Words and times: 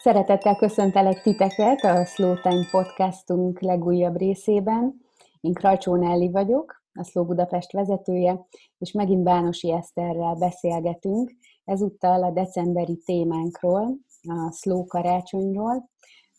Szeretettel 0.00 0.56
köszöntelek 0.56 1.22
titeket 1.22 1.84
a 1.84 2.04
Slow 2.04 2.34
Time 2.40 2.66
podcastunk 2.70 3.60
legújabb 3.60 4.16
részében. 4.16 5.00
Én 5.40 5.52
Krajcsó 5.52 5.96
Nelli 5.96 6.30
vagyok, 6.30 6.82
a 6.94 7.04
Slow 7.04 7.24
Budapest 7.24 7.72
vezetője, 7.72 8.46
és 8.78 8.92
megint 8.92 9.22
Bánosi 9.22 9.72
Eszterrel 9.72 10.34
beszélgetünk, 10.34 11.32
ezúttal 11.64 12.22
a 12.22 12.30
decemberi 12.30 12.96
témánkról, 12.96 13.96
a 14.22 14.52
Slow 14.52 14.86
karácsonyról, 14.86 15.88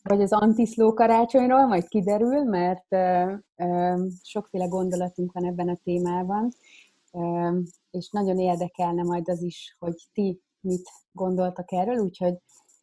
vagy 0.02 0.22
az 0.22 0.32
anti-slow 0.32 0.94
karácsonyról, 0.94 1.66
majd 1.66 1.88
kiderül, 1.88 2.42
mert 2.42 2.86
ö, 2.88 3.32
ö, 3.56 3.96
sokféle 4.22 4.66
gondolatunk 4.66 5.32
van 5.32 5.44
ebben 5.44 5.68
a 5.68 5.78
témában, 5.84 6.48
ö, 7.12 7.58
és 7.90 8.10
nagyon 8.10 8.38
érdekelne 8.38 9.02
majd 9.02 9.28
az 9.28 9.42
is, 9.42 9.76
hogy 9.78 9.94
ti 10.12 10.40
mit 10.60 10.88
gondoltak 11.12 11.72
erről, 11.72 11.98
úgyhogy 11.98 12.34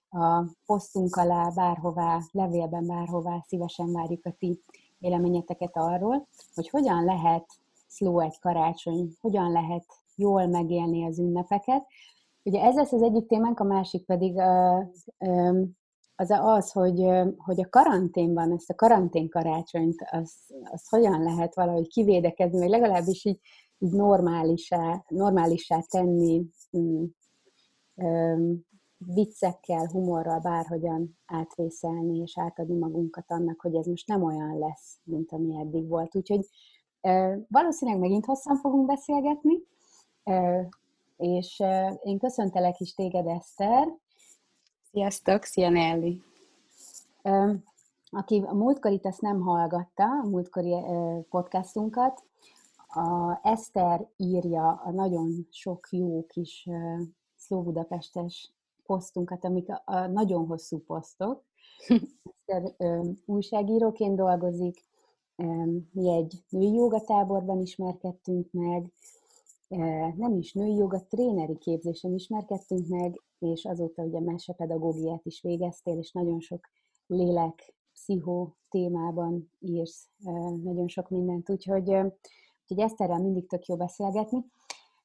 a 0.10 0.44
posztunk 0.66 1.16
alá 1.16 1.50
bárhová, 1.50 2.20
levélben 2.32 2.86
bárhová 2.88 3.44
szívesen 3.48 3.92
várjuk 3.92 4.26
a 4.26 4.36
ti 4.40 4.62
véleményeteket 4.98 5.78
arról, 5.78 6.28
hogy 6.54 6.70
hogyan 6.70 7.04
lehet 7.04 7.46
slow 7.88 8.20
egy 8.20 8.40
karácsony, 8.40 9.16
hogyan 9.22 9.52
lehet 9.52 9.86
jól 10.16 10.48
megélni 10.48 11.06
az 11.06 11.20
ünnepeket. 11.20 11.86
Ugye 12.44 12.62
ez 12.62 12.76
lesz 12.76 12.92
az 12.92 13.02
egyik 13.02 13.28
témánk, 13.28 13.60
a 13.60 13.64
másik 13.64 14.06
pedig 14.06 14.40
az 16.16 16.30
az, 16.30 16.72
hogy, 16.72 17.06
hogy 17.38 17.62
a 17.62 17.70
karanténban, 17.70 18.52
ezt 18.52 18.70
a 18.70 18.76
karantén 18.76 19.30
karácsonyt, 19.30 19.96
az, 20.12 20.34
az 20.64 20.90
hogyan 20.90 21.24
lehet 21.24 21.56
valahogy 21.56 21.88
kivédekezni, 21.88 22.60
vagy 22.60 22.70
legalábbis 22.70 23.26
így, 23.26 23.40
így 23.78 23.92
normálisá, 23.92 25.04
normálisá 25.08 25.80
tenni, 25.90 26.46
mm, 26.78 27.04
viccekkel, 28.98 29.88
humorral 29.88 30.40
bárhogyan 30.40 31.18
átvészelni 31.26 32.18
és 32.18 32.38
átadni 32.38 32.78
magunkat 32.78 33.32
annak, 33.32 33.62
hogy 33.62 33.76
ez 33.76 33.86
most 33.86 34.08
nem 34.08 34.24
olyan 34.24 34.58
lesz, 34.58 35.00
mint 35.04 35.32
ami 35.32 35.60
eddig 35.60 35.88
volt. 35.88 36.16
Úgyhogy 36.16 36.48
valószínűleg 37.48 38.00
megint 38.00 38.26
hosszan 38.26 38.56
fogunk 38.56 38.86
beszélgetni, 38.86 39.64
és 41.18 41.64
én 42.04 42.18
köszöntelek 42.20 42.80
is 42.80 42.94
téged, 42.94 43.28
Eszter. 43.28 43.88
Sziasztok, 44.92 45.44
szia 45.44 45.70
Nelly! 45.70 46.22
Aki 48.10 48.44
a 48.46 48.54
múltkor 48.54 48.92
itt 48.92 49.06
ezt 49.06 49.22
nem 49.22 49.42
hallgatta, 49.42 50.04
a 50.04 50.28
múltkori 50.28 50.76
podcastunkat, 51.30 52.24
a 52.88 53.40
Eszter 53.48 54.08
írja 54.16 54.82
a 54.86 54.92
nagyon 54.92 55.48
sok 55.52 55.88
jó 55.92 56.26
kis 56.26 56.70
Szló 57.36 57.64
Budapestes 57.64 58.52
posztunkat, 58.88 59.46
amik 59.46 59.70
a, 59.70 59.82
a 59.86 60.08
nagyon 60.08 60.46
hosszú 60.46 60.80
posztok. 60.80 61.46
újságíróként 63.26 64.16
dolgozik, 64.16 64.86
mi 65.92 66.12
egy 66.12 66.44
női 66.50 66.74
jogatáborban 66.74 67.62
ismerkedtünk 67.62 68.52
meg, 68.52 68.92
nem 70.16 70.38
is 70.38 70.54
női 70.54 70.76
joga, 70.76 71.06
tréneri 71.10 71.58
képzésen 71.58 72.14
ismerkedtünk 72.14 72.88
meg, 72.88 73.22
és 73.40 73.66
azóta 73.66 74.04
ugye 74.04 74.20
mesepedagógiát 74.20 75.26
is 75.26 75.42
végeztél, 75.42 75.98
és 75.98 76.12
nagyon 76.12 76.40
sok 76.40 76.70
lélek, 77.08 77.76
pszichó 77.94 78.56
témában 78.70 79.52
írsz 79.60 80.10
nagyon 80.64 80.88
sok 80.88 81.10
mindent, 81.10 81.50
úgyhogy, 81.50 81.90
úgyhogy 81.90 82.80
ezt 82.80 83.02
erre 83.02 83.18
mindig 83.18 83.48
tök 83.48 83.66
jó 83.66 83.76
beszélgetni. 83.76 84.46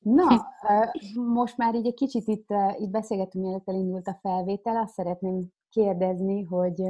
Na, 0.02 0.46
most 1.40 1.56
már 1.56 1.74
így 1.74 1.86
egy 1.86 1.94
kicsit 1.94 2.26
itt, 2.26 2.46
itt 2.78 2.90
beszélgetünk, 2.90 3.44
mielőtt 3.44 3.68
elindult 3.68 4.06
a 4.06 4.18
felvétel, 4.20 4.76
azt 4.76 4.94
szeretném 4.94 5.48
kérdezni, 5.68 6.42
hogy 6.42 6.82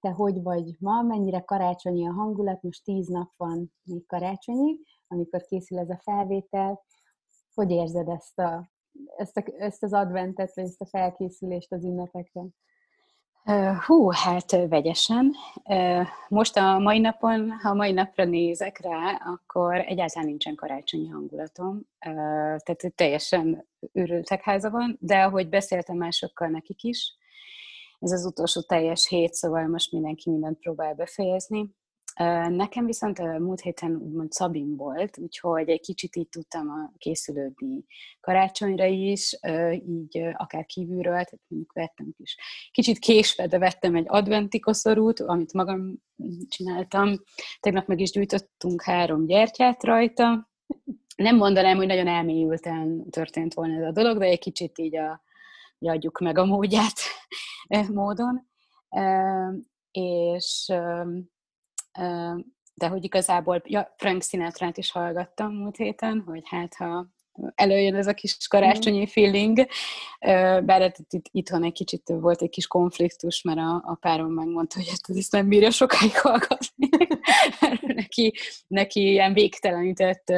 te 0.00 0.10
hogy 0.10 0.42
vagy 0.42 0.76
ma, 0.78 1.02
mennyire 1.02 1.40
karácsonyi 1.40 2.08
a 2.08 2.12
hangulat, 2.12 2.62
most 2.62 2.84
tíz 2.84 3.08
nap 3.08 3.32
van 3.36 3.72
még 3.82 4.06
karácsonyig, 4.06 4.80
amikor 5.06 5.42
készül 5.42 5.78
ez 5.78 5.90
a 5.90 6.00
felvétel. 6.02 6.82
Hogy 7.54 7.70
érzed 7.70 8.08
ezt, 8.08 8.38
a, 8.38 8.70
ezt, 9.16 9.36
a, 9.36 9.44
ezt 9.58 9.82
az 9.82 9.92
adventet, 9.92 10.54
vagy 10.54 10.64
ezt 10.64 10.80
a 10.80 10.86
felkészülést 10.86 11.72
az 11.72 11.84
ünnepekre? 11.84 12.42
Hú, 13.86 14.10
hát 14.10 14.50
vegyesen. 14.68 15.34
Most 16.28 16.56
a 16.56 16.78
mai 16.78 16.98
napon, 16.98 17.50
ha 17.50 17.68
a 17.68 17.74
mai 17.74 17.92
napra 17.92 18.24
nézek 18.24 18.78
rá, 18.78 19.20
akkor 19.24 19.74
egyáltalán 19.74 20.28
nincsen 20.28 20.54
karácsonyi 20.54 21.08
hangulatom. 21.08 21.80
Tehát 21.98 22.92
teljesen 22.94 23.68
őrültek 23.92 24.42
háza 24.42 24.70
van, 24.70 24.96
de 25.00 25.22
ahogy 25.22 25.48
beszéltem 25.48 25.96
másokkal 25.96 26.48
nekik 26.48 26.82
is, 26.82 27.14
ez 27.98 28.12
az 28.12 28.24
utolsó 28.24 28.60
teljes 28.60 29.08
hét, 29.08 29.34
szóval 29.34 29.66
most 29.66 29.92
mindenki 29.92 30.30
mindent 30.30 30.58
próbál 30.58 30.94
befejezni. 30.94 31.74
Nekem 32.48 32.86
viszont 32.86 33.18
a 33.18 33.38
múlt 33.38 33.60
héten 33.60 33.96
úgymond 33.96 34.32
Szabin 34.32 34.76
volt, 34.76 35.18
úgyhogy 35.18 35.68
egy 35.68 35.80
kicsit 35.80 36.16
így 36.16 36.28
tudtam 36.28 36.92
készülődni 36.98 37.84
karácsonyra 38.20 38.84
is, 38.84 39.38
így 39.88 40.18
akár 40.32 40.66
kívülről, 40.66 41.12
tehát 41.12 41.40
mondjuk 41.48 41.72
vettem 41.72 42.14
is. 42.16 42.36
Kicsit 42.70 42.98
késve, 42.98 43.46
de 43.46 43.58
vettem 43.58 43.94
egy 43.94 44.06
adventi 44.08 44.60
koszorút, 44.60 45.20
amit 45.20 45.52
magam 45.52 45.94
csináltam. 46.48 47.14
Tegnap 47.60 47.86
meg 47.86 48.00
is 48.00 48.10
gyűjtöttünk 48.10 48.82
három 48.82 49.26
gyertyát 49.26 49.84
rajta. 49.84 50.50
Nem 51.16 51.36
mondanám, 51.36 51.76
hogy 51.76 51.86
nagyon 51.86 52.08
elmélyülten 52.08 53.10
történt 53.10 53.54
volna 53.54 53.76
ez 53.76 53.88
a 53.88 53.92
dolog, 53.92 54.18
de 54.18 54.24
egy 54.24 54.38
kicsit 54.38 54.78
így 54.78 54.96
a, 54.96 55.22
adjuk 55.78 56.20
meg 56.20 56.38
a 56.38 56.44
módját 56.44 57.00
módon. 57.92 58.48
És 59.90 60.72
de 62.74 62.86
hogy 62.88 63.04
igazából, 63.04 63.62
ja, 63.64 63.94
Frank 63.96 64.22
sinatra 64.22 64.70
is 64.74 64.90
hallgattam 64.90 65.54
múlt 65.54 65.76
héten, 65.76 66.22
hogy 66.26 66.42
hát 66.44 66.74
ha 66.74 67.06
előjön 67.54 67.94
ez 67.94 68.06
a 68.06 68.14
kis 68.14 68.36
karácsonyi 68.48 69.00
mm. 69.00 69.04
feeling, 69.04 69.66
bár 70.64 70.80
hát 70.80 70.98
itt, 71.10 71.26
itthon 71.30 71.64
egy 71.64 71.72
kicsit 71.72 72.02
volt 72.06 72.42
egy 72.42 72.50
kis 72.50 72.66
konfliktus, 72.66 73.42
mert 73.42 73.58
a, 73.58 73.82
a 73.86 73.94
párom 74.00 74.32
megmondta, 74.32 74.78
hogy 74.78 74.88
ezt, 74.90 75.18
ezt 75.18 75.32
nem 75.32 75.48
bírja 75.48 75.70
sokáig 75.70 76.18
hallgatni. 76.18 76.88
neki, 77.94 78.32
neki 78.66 79.10
ilyen 79.10 79.32
végtelenített 79.32 80.32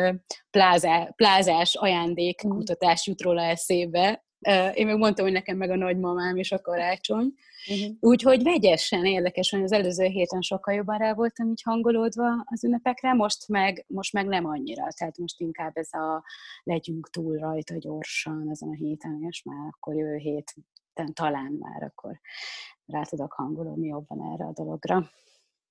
plázá, 0.50 1.04
plázás 1.16 1.74
ajándékkutatás 1.74 3.06
jut 3.06 3.22
róla 3.22 3.42
eszébe, 3.42 4.24
én 4.74 4.86
meg 4.86 4.96
mondtam, 4.96 5.24
hogy 5.24 5.34
nekem 5.34 5.56
meg 5.56 5.70
a 5.70 5.76
nagymamám 5.76 6.36
és 6.36 6.52
a 6.52 6.60
karácsony. 6.60 7.34
Uh-huh. 7.70 7.96
Úgyhogy 8.00 8.42
vegyesen 8.42 9.04
érdekes, 9.04 9.50
hogy 9.50 9.62
az 9.62 9.72
előző 9.72 10.04
héten 10.04 10.40
sokkal 10.40 10.74
jobban 10.74 10.98
rá 10.98 11.14
voltam 11.14 11.50
így 11.50 11.62
hangolódva 11.62 12.44
az 12.44 12.64
ünnepekre, 12.64 13.12
most 13.12 13.48
meg, 13.48 13.84
most 13.88 14.12
meg 14.12 14.26
nem 14.26 14.46
annyira. 14.46 14.86
Tehát 14.96 15.18
most 15.18 15.40
inkább 15.40 15.76
ez 15.76 15.92
a 15.92 16.24
legyünk 16.62 17.10
túl 17.10 17.38
rajta 17.38 17.74
gyorsan 17.78 18.48
ezen 18.50 18.68
a 18.68 18.74
héten, 18.74 19.24
és 19.28 19.42
már 19.42 19.68
akkor 19.70 19.94
jövő 19.94 20.16
hét 20.16 20.54
talán 21.12 21.52
már 21.60 21.82
akkor 21.82 22.20
rá 22.86 23.02
tudok 23.02 23.32
hangolódni 23.32 23.86
jobban 23.86 24.32
erre 24.32 24.44
a 24.44 24.52
dologra. 24.52 24.96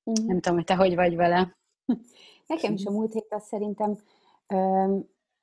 Uh-huh. 0.03 0.27
Nem 0.27 0.39
tudom, 0.39 0.57
hogy 0.57 0.67
te 0.67 0.75
hogy 0.75 0.95
vagy 0.95 1.15
vele. 1.15 1.57
Nekem 2.47 2.73
is 2.73 2.85
a 2.85 2.91
múlt 2.91 3.13
hét 3.13 3.27
az 3.29 3.43
szerintem 3.43 3.97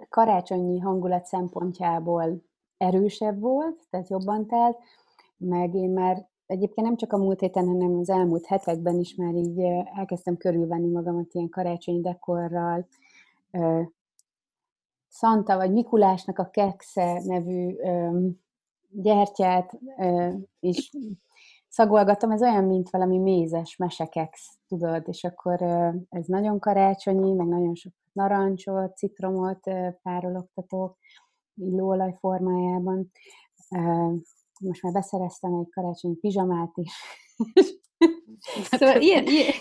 karácsonyi 0.08 0.78
hangulat 0.78 1.24
szempontjából 1.24 2.48
erősebb 2.80 3.40
volt, 3.40 3.86
tehát 3.90 4.08
jobban 4.08 4.46
telt, 4.46 4.78
meg 5.36 5.74
én 5.74 5.90
már 5.90 6.28
egyébként 6.46 6.86
nem 6.86 6.96
csak 6.96 7.12
a 7.12 7.18
múlt 7.18 7.40
héten, 7.40 7.66
hanem 7.66 7.98
az 7.98 8.10
elmúlt 8.10 8.46
hetekben 8.46 8.98
is 8.98 9.14
már 9.14 9.34
így 9.34 9.58
elkezdtem 9.96 10.36
körülvenni 10.36 10.90
magamat 10.90 11.34
ilyen 11.34 11.48
karácsonyi 11.48 12.00
dekorral. 12.00 12.86
Szanta 15.08 15.56
vagy 15.56 15.72
Mikulásnak 15.72 16.38
a 16.38 16.50
Keksze 16.50 17.22
nevű 17.24 17.76
gyertyát 18.90 19.78
is 20.60 20.90
szagolgatom, 21.68 22.30
ez 22.30 22.42
olyan, 22.42 22.64
mint 22.64 22.90
valami 22.90 23.18
mézes 23.18 23.76
mesekeksz, 23.76 24.58
tudod, 24.68 25.02
és 25.08 25.24
akkor 25.24 25.62
ez 26.08 26.26
nagyon 26.26 26.58
karácsonyi, 26.58 27.32
meg 27.32 27.46
nagyon 27.46 27.74
sok 27.74 27.92
narancsot, 28.12 28.96
citromot 28.96 29.70
párologtatok, 30.02 30.96
illóolaj 31.60 32.16
formájában. 32.18 33.10
Most 34.60 34.82
már 34.82 34.92
beszereztem 34.92 35.54
egy 35.54 35.70
karácsonyi 35.70 36.14
pizsamát 36.14 36.72
is. 36.74 36.92
szóval 38.70 39.00
ilyen, 39.00 39.24
ilyen, 39.26 39.52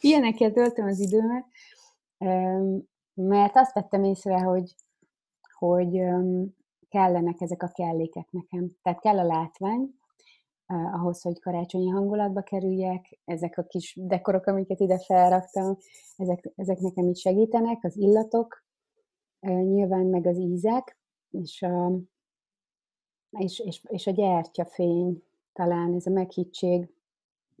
ilyenekkel 0.00 0.52
töltöm 0.52 0.86
az 0.86 1.00
időmet, 1.00 1.44
mert 3.14 3.56
azt 3.56 3.72
vettem 3.72 4.04
észre, 4.04 4.38
hogy, 4.40 4.74
hogy 5.58 6.00
kellenek 6.88 7.40
ezek 7.40 7.62
a 7.62 7.68
kellékek 7.68 8.30
nekem. 8.30 8.70
Tehát 8.82 9.00
kell 9.00 9.18
a 9.18 9.24
látvány, 9.24 9.98
ahhoz, 10.66 11.22
hogy 11.22 11.40
karácsonyi 11.40 11.88
hangulatba 11.88 12.42
kerüljek, 12.42 13.18
ezek 13.24 13.58
a 13.58 13.62
kis 13.62 13.96
dekorok, 14.00 14.46
amiket 14.46 14.80
ide 14.80 14.98
felraktam, 14.98 15.76
ezek, 16.16 16.52
ezek 16.56 16.78
nekem 16.78 17.08
így 17.08 17.18
segítenek, 17.18 17.84
az 17.84 17.96
illatok, 17.96 18.66
nyilván 19.40 20.06
meg 20.06 20.26
az 20.26 20.38
ízek, 20.38 20.98
és 21.30 21.62
a, 21.62 21.98
és, 23.30 23.58
és, 23.58 23.82
és 23.88 24.06
a 24.06 24.10
gyertyafény. 24.10 25.22
talán 25.52 25.94
ez 25.94 26.06
a 26.06 26.10
meghittség, 26.10 26.88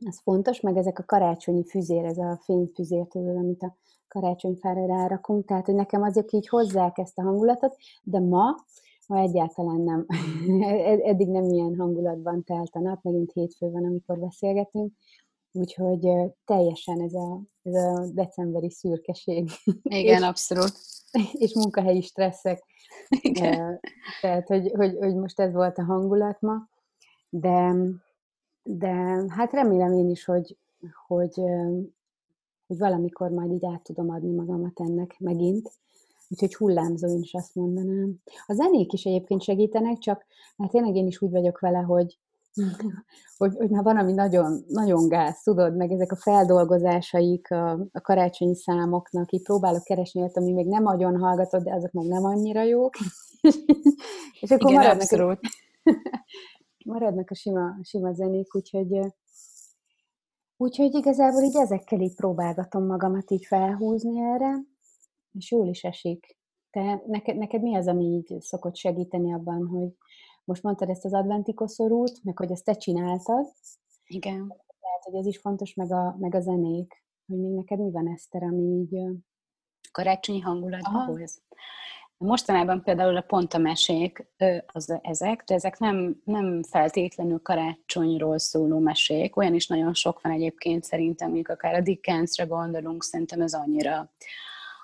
ez 0.06 0.20
fontos, 0.20 0.60
meg 0.60 0.76
ezek 0.76 0.98
a 0.98 1.04
karácsonyi 1.04 1.64
füzér, 1.64 2.04
ez 2.04 2.18
a 2.18 2.40
fényfüzér, 2.44 3.06
tudod, 3.06 3.36
amit 3.36 3.62
a 3.62 3.76
karácsonyfára 4.08 4.86
rárakunk, 4.86 5.46
tehát 5.46 5.66
hogy 5.66 5.74
nekem 5.74 6.02
azok 6.02 6.32
így 6.32 6.48
hozzák 6.48 6.98
ezt 6.98 7.18
a 7.18 7.22
hangulatot, 7.22 7.76
de 8.02 8.18
ma, 8.18 8.54
ma 9.06 9.18
egyáltalán 9.18 9.80
nem, 9.80 10.06
eddig 11.10 11.28
nem 11.28 11.44
ilyen 11.44 11.76
hangulatban 11.76 12.44
telt 12.44 12.74
a 12.74 12.80
nap, 12.80 13.02
megint 13.02 13.32
hétfő 13.32 13.70
van, 13.70 13.84
amikor 13.84 14.18
beszélgetünk, 14.18 14.92
úgyhogy 15.52 16.08
teljesen 16.44 17.00
ez 17.00 17.14
a, 17.14 17.42
ez 17.62 17.74
a 17.74 18.06
decemberi 18.12 18.70
szürkeség. 18.70 19.50
Igen, 19.82 20.22
abszolút. 20.32 20.72
És 21.44 21.54
munkahelyi 21.54 22.00
stresszek. 22.00 22.64
Igen. 23.08 23.80
Tehát, 24.20 24.48
hogy, 24.48 24.72
hogy, 24.76 24.96
hogy 24.98 25.14
most 25.14 25.40
ez 25.40 25.52
volt 25.52 25.78
a 25.78 25.84
hangulat 25.84 26.40
ma, 26.40 26.68
de, 27.28 27.74
de 28.62 28.92
hát 29.28 29.52
remélem 29.52 29.92
én 29.92 30.10
is, 30.10 30.24
hogy, 30.24 30.56
hogy, 31.06 31.34
hogy 32.66 32.78
valamikor 32.78 33.30
majd 33.30 33.52
így 33.52 33.66
át 33.66 33.82
tudom 33.82 34.10
adni 34.10 34.34
magamat 34.34 34.80
ennek 34.80 35.16
megint. 35.18 35.70
Úgyhogy 36.28 36.54
hullámzó, 36.54 37.08
én 37.08 37.22
is 37.22 37.34
azt 37.34 37.54
mondanám. 37.54 38.14
A 38.46 38.52
zenék 38.52 38.92
is 38.92 39.04
egyébként 39.04 39.42
segítenek, 39.42 39.98
csak 39.98 40.26
hát 40.58 40.70
tényleg 40.70 40.96
én 40.96 41.06
is 41.06 41.22
úgy 41.22 41.30
vagyok 41.30 41.58
vele, 41.58 41.78
hogy, 41.78 42.18
hogy, 43.38 43.56
hogy 43.56 43.70
már 43.70 43.82
van, 43.82 43.96
ami 43.96 44.12
nagyon, 44.12 44.64
nagyon 44.68 45.08
gáz, 45.08 45.42
tudod, 45.42 45.76
meg 45.76 45.90
ezek 45.90 46.12
a 46.12 46.16
feldolgozásaik 46.16 47.50
a, 47.50 47.70
a 47.92 48.00
karácsonyi 48.00 48.54
számoknak, 48.54 49.32
így 49.32 49.42
próbálok 49.42 49.82
keresni 49.82 50.20
olyat, 50.20 50.36
ami 50.36 50.52
még 50.52 50.66
nem 50.66 50.82
nagyon 50.82 51.18
hallgatod, 51.18 51.62
de 51.62 51.74
azok 51.74 51.92
meg 51.92 52.06
nem 52.06 52.24
annyira 52.24 52.62
jók. 52.62 52.94
és 54.40 54.50
akkor 54.50 54.70
Igen, 54.70 54.82
maradnak, 54.82 55.02
abszolút. 55.02 55.38
A, 55.82 55.92
maradnak 56.92 57.30
a 57.30 57.34
sima, 57.34 57.76
sima 57.82 58.12
zenék, 58.12 58.54
úgyhogy 58.54 59.00
Úgyhogy 60.60 60.94
igazából 60.94 61.42
így 61.42 61.56
ezekkel 61.56 62.00
így 62.00 62.14
próbálgatom 62.14 62.86
magamat 62.86 63.30
így 63.30 63.44
felhúzni 63.44 64.20
erre, 64.20 64.54
és 65.32 65.50
jól 65.50 65.66
is 65.66 65.84
esik. 65.84 66.36
Te, 66.70 67.02
neked, 67.06 67.36
neked 67.36 67.62
mi 67.62 67.76
az, 67.76 67.86
ami 67.86 68.04
így 68.04 68.40
szokott 68.40 68.76
segíteni 68.76 69.32
abban, 69.32 69.66
hogy 69.66 69.88
most 70.48 70.62
mondtad 70.62 70.88
ezt 70.88 71.04
az 71.04 71.14
adventi 71.14 71.54
koszorút, 71.54 72.24
meg 72.24 72.38
hogy 72.38 72.50
ezt 72.50 72.64
te 72.64 72.74
csináltad. 72.74 73.46
Igen. 74.06 74.38
Lehet, 74.80 75.04
hogy 75.04 75.14
ez 75.14 75.26
is 75.26 75.38
fontos, 75.38 75.74
meg 75.74 75.92
a, 75.92 76.16
meg 76.18 76.34
a 76.34 76.40
zenék. 76.40 77.04
Hogy 77.26 77.38
még 77.38 77.50
neked 77.50 77.78
mi 77.78 77.90
van, 77.90 78.08
Eszter, 78.08 78.42
ami 78.42 78.62
így... 78.62 79.00
Karácsonyi 79.92 80.40
hangulatban 80.40 81.04
hoz. 81.04 81.42
Mostanában 82.16 82.82
például 82.82 83.16
a 83.16 83.20
pontamesék 83.20 84.26
az 84.66 84.98
ezek, 85.02 85.44
de 85.44 85.54
ezek 85.54 85.78
nem, 85.78 86.20
nem 86.24 86.62
feltétlenül 86.62 87.42
karácsonyról 87.42 88.38
szóló 88.38 88.78
mesék, 88.78 89.36
olyan 89.36 89.54
is 89.54 89.66
nagyon 89.66 89.94
sok 89.94 90.20
van 90.20 90.32
egyébként 90.32 90.84
szerintem, 90.84 91.26
mondjuk 91.26 91.48
akár 91.48 91.74
a 91.74 91.80
Dickensre 91.80 92.44
gondolunk, 92.44 93.04
szerintem 93.04 93.40
ez 93.40 93.54
annyira, 93.54 94.12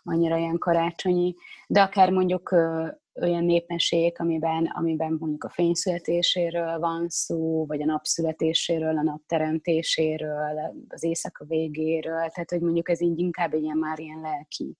annyira 0.02 0.36
ilyen 0.36 0.58
karácsonyi, 0.58 1.34
de 1.66 1.82
akár 1.82 2.10
mondjuk 2.10 2.54
olyan 3.20 3.44
népmesék, 3.44 4.20
amiben, 4.20 4.66
amiben 4.74 5.16
mondjuk 5.18 5.44
a 5.44 5.50
fényszületéséről 5.50 6.78
van 6.78 7.08
szó, 7.08 7.66
vagy 7.66 7.82
a 7.82 7.84
napszületéséről, 7.84 8.98
a 8.98 9.02
napteremtéséről, 9.02 10.82
az 10.88 11.04
éjszaka 11.04 11.44
végéről, 11.44 12.28
tehát 12.28 12.50
hogy 12.50 12.60
mondjuk 12.60 12.88
ez 12.88 13.00
így 13.00 13.18
inkább 13.18 13.52
egy 13.52 13.62
ilyen 13.62 13.76
már 13.76 13.98
ilyen 13.98 14.20
lelki 14.20 14.76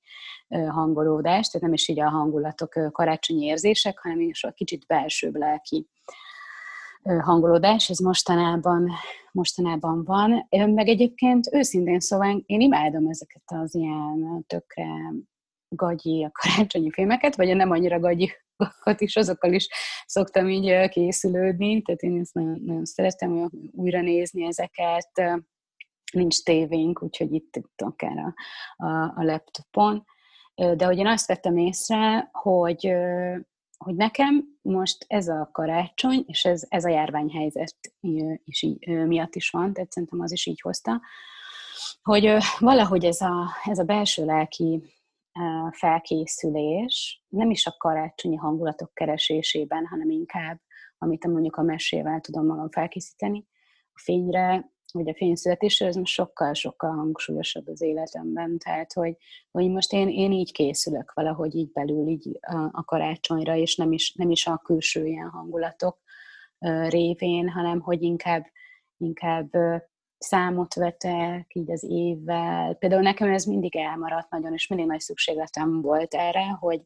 hangolódás, 0.71 1.49
tehát 1.49 1.67
nem 1.67 1.73
is 1.73 1.89
így 1.89 2.01
a 2.01 2.09
hangulatok 2.09 2.93
karácsonyi 2.93 3.45
érzések, 3.45 3.99
hanem 3.99 4.21
is 4.21 4.45
a 4.45 4.53
kicsit 4.53 4.87
belsőbb 4.87 5.35
lelki 5.35 5.89
hangolódás, 7.21 7.91
ez 7.91 7.99
mostanában, 7.99 8.91
mostanában 9.33 10.05
van. 10.05 10.47
Meg 10.49 10.89
egyébként 10.89 11.49
őszintén 11.53 12.01
szóval 12.01 12.43
én 12.47 12.61
imádom 12.61 13.07
ezeket 13.07 13.43
az 13.45 13.75
ilyen 13.75 14.45
tökre 14.47 14.87
gagyi 15.75 16.25
a 16.25 16.31
karácsonyi 16.33 16.91
filmeket, 16.91 17.37
vagy 17.37 17.51
a 17.51 17.55
nem 17.55 17.71
annyira 17.71 17.99
gagyi 17.99 18.33
is, 18.97 19.17
azokkal 19.17 19.53
is 19.53 19.69
szoktam 20.07 20.49
így 20.49 20.89
készülődni, 20.89 21.83
tehát 21.83 22.01
én 22.01 22.21
ezt 22.21 22.35
nagyon, 22.35 22.61
nagyon 22.65 22.85
szeretem 22.85 23.51
újra 23.73 24.01
nézni 24.01 24.47
ezeket. 24.47 25.43
Nincs 26.13 26.43
tévénk, 26.43 27.03
úgyhogy 27.03 27.33
itt, 27.33 27.57
itt 27.57 27.83
akár 27.83 28.17
a, 28.19 28.35
a, 28.85 29.13
a 29.17 29.23
laptopon. 29.23 30.05
De 30.55 30.85
hogy 30.85 30.99
én 30.99 31.07
azt 31.07 31.27
vettem 31.27 31.57
észre, 31.57 32.29
hogy, 32.33 32.95
hogy 33.77 33.95
nekem 33.95 34.45
most 34.63 35.05
ez 35.09 35.29
a 35.29 35.49
karácsony, 35.53 36.25
és 36.27 36.45
ez, 36.45 36.67
ez 36.69 36.85
a 36.85 36.89
járványhelyzet 36.89 37.77
is 38.45 38.63
így, 38.63 38.87
miatt 38.89 39.35
is 39.35 39.51
van, 39.51 39.73
tehát 39.73 39.93
szerintem 39.93 40.21
az 40.21 40.33
is 40.33 40.47
így 40.47 40.61
hozta, 40.61 41.01
hogy 42.03 42.37
valahogy 42.59 43.05
ez 43.05 43.21
a, 43.21 43.51
ez 43.65 43.79
a 43.79 43.85
belső 43.85 44.25
lelki 44.25 44.83
felkészülés 45.71 47.25
nem 47.29 47.51
is 47.51 47.67
a 47.67 47.77
karácsonyi 47.79 48.37
hangulatok 48.37 48.95
keresésében, 48.95 49.87
hanem 49.87 50.11
inkább, 50.11 50.61
amit 50.99 51.27
mondjuk 51.27 51.57
a 51.57 51.63
mesével 51.63 52.21
tudom 52.21 52.47
magam 52.47 52.71
felkészíteni, 52.71 53.47
a 53.93 54.01
fényre, 54.01 54.73
vagy 54.93 55.09
a 55.09 55.15
fényszületésre, 55.15 55.87
ez 55.87 55.97
most 55.97 56.13
sokkal-sokkal 56.13 56.91
hangsúlyosabb 56.91 57.69
az 57.69 57.83
életemben. 57.83 58.59
Tehát, 58.59 58.93
hogy, 58.93 59.17
hogy 59.51 59.71
most 59.71 59.93
én, 59.93 60.09
én 60.09 60.33
így 60.33 60.53
készülök 60.53 61.13
valahogy 61.13 61.55
így 61.55 61.73
belül 61.73 62.07
így 62.09 62.39
a, 62.41 62.69
a 62.73 62.85
karácsonyra, 62.85 63.57
és 63.57 63.77
nem 63.77 63.93
is, 63.93 64.15
nem 64.15 64.31
is 64.31 64.47
a 64.47 64.61
külső 64.65 65.07
ilyen 65.07 65.29
hangulatok 65.29 65.99
révén, 66.89 67.49
hanem 67.49 67.81
hogy 67.81 68.03
inkább, 68.03 68.47
inkább 68.97 69.51
számot 70.25 70.75
vetek 70.75 71.55
így 71.55 71.71
az 71.71 71.85
évvel. 71.89 72.75
Például 72.75 73.03
nekem 73.03 73.33
ez 73.33 73.45
mindig 73.45 73.77
elmaradt 73.77 74.31
nagyon, 74.31 74.53
és 74.53 74.67
mindig 74.67 74.87
nagy 74.87 75.01
szükségletem 75.01 75.81
volt 75.81 76.15
erre, 76.15 76.47
hogy 76.61 76.83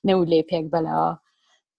ne 0.00 0.16
úgy 0.16 0.28
lépjek 0.28 0.68
bele 0.68 0.90
a 0.90 1.22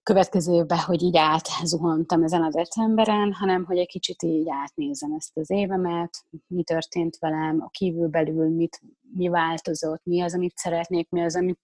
következő 0.03 0.53
évbe, 0.53 0.81
hogy 0.81 1.01
így 1.01 1.17
átzuhantam 1.17 2.23
ezen 2.23 2.41
a 2.41 2.49
decemberen, 2.49 3.33
hanem 3.33 3.65
hogy 3.65 3.77
egy 3.77 3.87
kicsit 3.87 4.23
így 4.23 4.47
átnézem 4.49 5.13
ezt 5.13 5.37
az 5.37 5.49
évemet, 5.49 6.17
mi 6.47 6.63
történt 6.63 7.17
velem, 7.17 7.61
a 7.61 7.69
kívülbelül 7.69 8.49
mit, 8.49 8.81
mi 9.13 9.27
változott, 9.27 10.01
mi 10.03 10.21
az, 10.21 10.33
amit 10.33 10.57
szeretnék, 10.57 11.09
mi 11.09 11.21
az, 11.21 11.35
amit 11.35 11.59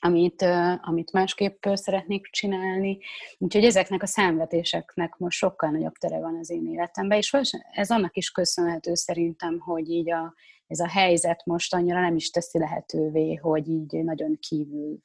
amit, 0.00 0.42
amit 0.80 1.12
másképp 1.12 1.64
szeretnék 1.72 2.26
csinálni. 2.30 2.98
Úgyhogy 3.38 3.64
ezeknek 3.64 4.02
a 4.02 4.06
számvetéseknek 4.06 5.16
most 5.16 5.38
sokkal 5.38 5.70
nagyobb 5.70 5.94
tere 5.94 6.18
van 6.18 6.36
az 6.40 6.50
én 6.50 6.66
életemben, 6.66 7.18
és 7.18 7.36
ez 7.72 7.90
annak 7.90 8.16
is 8.16 8.30
köszönhető 8.30 8.94
szerintem, 8.94 9.58
hogy 9.58 9.90
így 9.90 10.10
a, 10.10 10.34
ez 10.66 10.78
a 10.78 10.88
helyzet 10.88 11.44
most 11.44 11.74
annyira 11.74 12.00
nem 12.00 12.16
is 12.16 12.30
teszi 12.30 12.58
lehetővé, 12.58 13.34
hogy 13.34 13.68
így 13.68 14.04
nagyon 14.04 14.38
kívül 14.40 14.98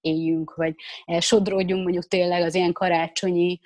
éljünk, 0.00 0.54
vagy 0.54 0.74
sodródjunk 1.18 1.82
mondjuk 1.82 2.06
tényleg 2.06 2.42
az 2.42 2.54
ilyen 2.54 2.72
karácsonyi 2.72 3.60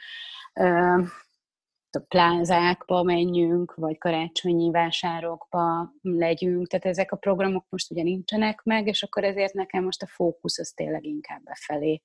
a 1.96 2.04
plázákba 2.08 3.02
menjünk, 3.02 3.74
vagy 3.74 3.98
karácsonyi 3.98 4.70
vásárokba 4.70 5.92
legyünk, 6.02 6.68
tehát 6.68 6.86
ezek 6.86 7.12
a 7.12 7.16
programok 7.16 7.66
most 7.68 7.90
ugye 7.90 8.02
nincsenek 8.02 8.62
meg, 8.62 8.86
és 8.86 9.02
akkor 9.02 9.24
ezért 9.24 9.52
nekem 9.54 9.84
most 9.84 10.02
a 10.02 10.06
fókusz 10.06 10.58
az 10.58 10.70
tényleg 10.70 11.04
inkább 11.04 11.42
befelé 11.42 12.02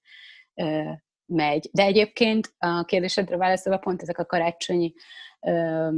ö, 0.54 0.92
megy. 1.25 1.70
De 1.72 1.84
egyébként 1.84 2.54
a 2.58 2.84
kérdésedre 2.84 3.38
válaszolva 3.38 3.80
pont 3.80 4.01
ezek 4.01 4.18
a 4.18 4.25
karácsonyi 4.25 4.94
ö, 5.42 5.89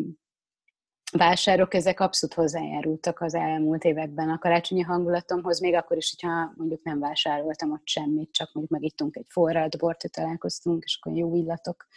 vásárok, 1.12 1.74
ezek 1.74 2.00
abszolút 2.00 2.36
hozzájárultak 2.36 3.22
az 3.22 3.34
elmúlt 3.34 3.84
években 3.84 4.30
a 4.30 4.38
karácsonyi 4.38 4.82
hangulatomhoz, 4.82 5.60
még 5.60 5.74
akkor 5.76 5.98
is, 5.98 6.16
hogyha 6.16 6.54
mondjuk 6.56 6.84
nem 6.84 7.00
vásároltam 7.00 7.72
ott 7.72 7.88
semmit, 7.88 8.32
csak 8.32 8.50
mondjuk 8.54 8.80
megittunk 8.80 9.16
egy 9.16 9.26
forralt 9.30 9.78
bort, 9.78 10.12
találkoztunk, 10.12 10.84
és 10.84 11.00
akkor 11.02 11.18
jó 11.18 11.36
illatok 11.36 11.88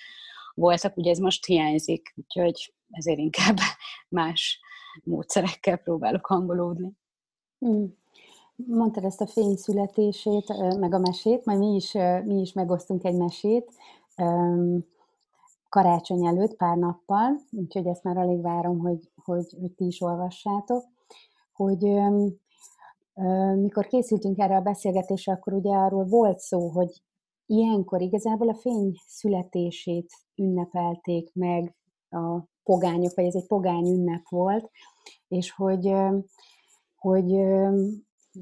voltak, 0.61 0.97
ugye 0.97 1.11
ez 1.11 1.19
most 1.19 1.45
hiányzik, 1.45 2.15
úgyhogy 2.17 2.75
ezért 2.91 3.19
inkább 3.19 3.57
más 4.09 4.61
módszerekkel 5.05 5.77
próbálok 5.77 6.27
hangolódni. 6.27 6.93
Hmm. 7.59 7.99
Mondtad 8.67 9.05
ezt 9.05 9.21
a 9.21 9.27
fény 9.27 9.57
születését, 9.57 10.77
meg 10.79 10.95
a 10.95 10.99
mesét, 10.99 11.45
majd 11.45 11.59
mi 11.59 11.75
is, 11.75 11.93
mi 12.25 12.41
is 12.41 12.53
megosztunk 12.53 13.05
egy 13.05 13.17
mesét 13.17 13.73
karácsony 15.69 16.27
előtt 16.27 16.57
pár 16.57 16.77
nappal, 16.77 17.41
úgyhogy 17.51 17.87
ezt 17.87 18.03
már 18.03 18.17
alig 18.17 18.41
várom, 18.41 18.79
hogy, 18.79 19.11
hogy, 19.25 19.57
hogy 19.61 19.73
ti 19.73 19.87
is 19.87 20.01
olvassátok, 20.01 20.85
hogy 21.53 22.01
mikor 23.55 23.87
készültünk 23.87 24.39
erre 24.39 24.57
a 24.57 24.61
beszélgetésre, 24.61 25.33
akkor 25.33 25.53
ugye 25.53 25.75
arról 25.75 26.05
volt 26.05 26.39
szó, 26.39 26.69
hogy 26.69 27.03
ilyenkor 27.51 28.01
igazából 28.01 28.49
a 28.49 28.55
fény 28.55 28.93
születését 29.07 30.13
ünnepelték 30.35 31.31
meg 31.35 31.75
a 32.11 32.45
pogányok, 32.63 33.15
vagy 33.15 33.25
ez 33.25 33.35
egy 33.35 33.47
pogány 33.47 33.87
ünnep 33.87 34.29
volt, 34.29 34.71
és 35.29 35.51
hogy, 35.51 35.93
hogy 36.97 37.33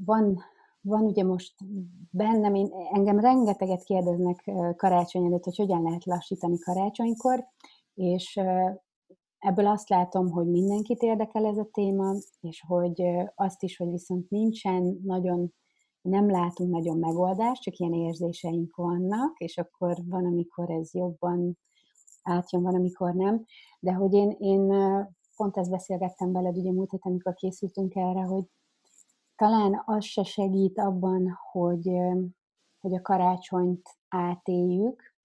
van, 0.05 0.39
van 0.81 1.03
ugye 1.03 1.23
most 1.23 1.53
bennem, 2.11 2.55
én, 2.55 2.69
engem 2.93 3.19
rengeteget 3.19 3.83
kérdeznek 3.83 4.51
karácsony 4.75 5.25
előtt, 5.25 5.43
hogy 5.43 5.57
hogyan 5.57 5.81
lehet 5.81 6.05
lassítani 6.05 6.57
karácsonykor, 6.57 7.45
és 7.93 8.39
ebből 9.39 9.67
azt 9.67 9.89
látom, 9.89 10.29
hogy 10.29 10.47
mindenkit 10.47 11.01
érdekel 11.01 11.45
ez 11.45 11.57
a 11.57 11.69
téma, 11.71 12.13
és 12.39 12.63
hogy 12.67 13.03
azt 13.35 13.63
is, 13.63 13.77
hogy 13.77 13.89
viszont 13.89 14.29
nincsen 14.29 14.99
nagyon, 15.03 15.53
nem 16.01 16.29
látunk 16.29 16.71
nagyon 16.71 16.97
megoldást, 16.97 17.61
csak 17.61 17.77
ilyen 17.77 17.93
érzéseink 17.93 18.75
vannak, 18.75 19.39
és 19.39 19.57
akkor 19.57 19.97
van, 20.05 20.25
amikor 20.25 20.69
ez 20.69 20.93
jobban 20.93 21.57
átjön, 22.23 22.61
van, 22.61 22.75
amikor 22.75 23.13
nem. 23.13 23.45
De 23.79 23.93
hogy 23.93 24.13
én, 24.13 24.35
én 24.39 24.73
pont 25.35 25.57
ezt 25.57 25.69
beszélgettem 25.69 26.31
veled 26.31 26.57
ugye 26.57 26.71
múlt 26.71 26.91
héten, 26.91 27.11
amikor 27.11 27.33
készültünk 27.33 27.95
erre, 27.95 28.21
hogy 28.21 28.43
talán 29.35 29.81
az 29.85 30.05
se 30.05 30.23
segít 30.23 30.77
abban, 30.77 31.37
hogy, 31.51 31.91
hogy 32.79 32.93
a 32.95 33.01
karácsonyt 33.01 33.89
átéljük, 34.07 35.15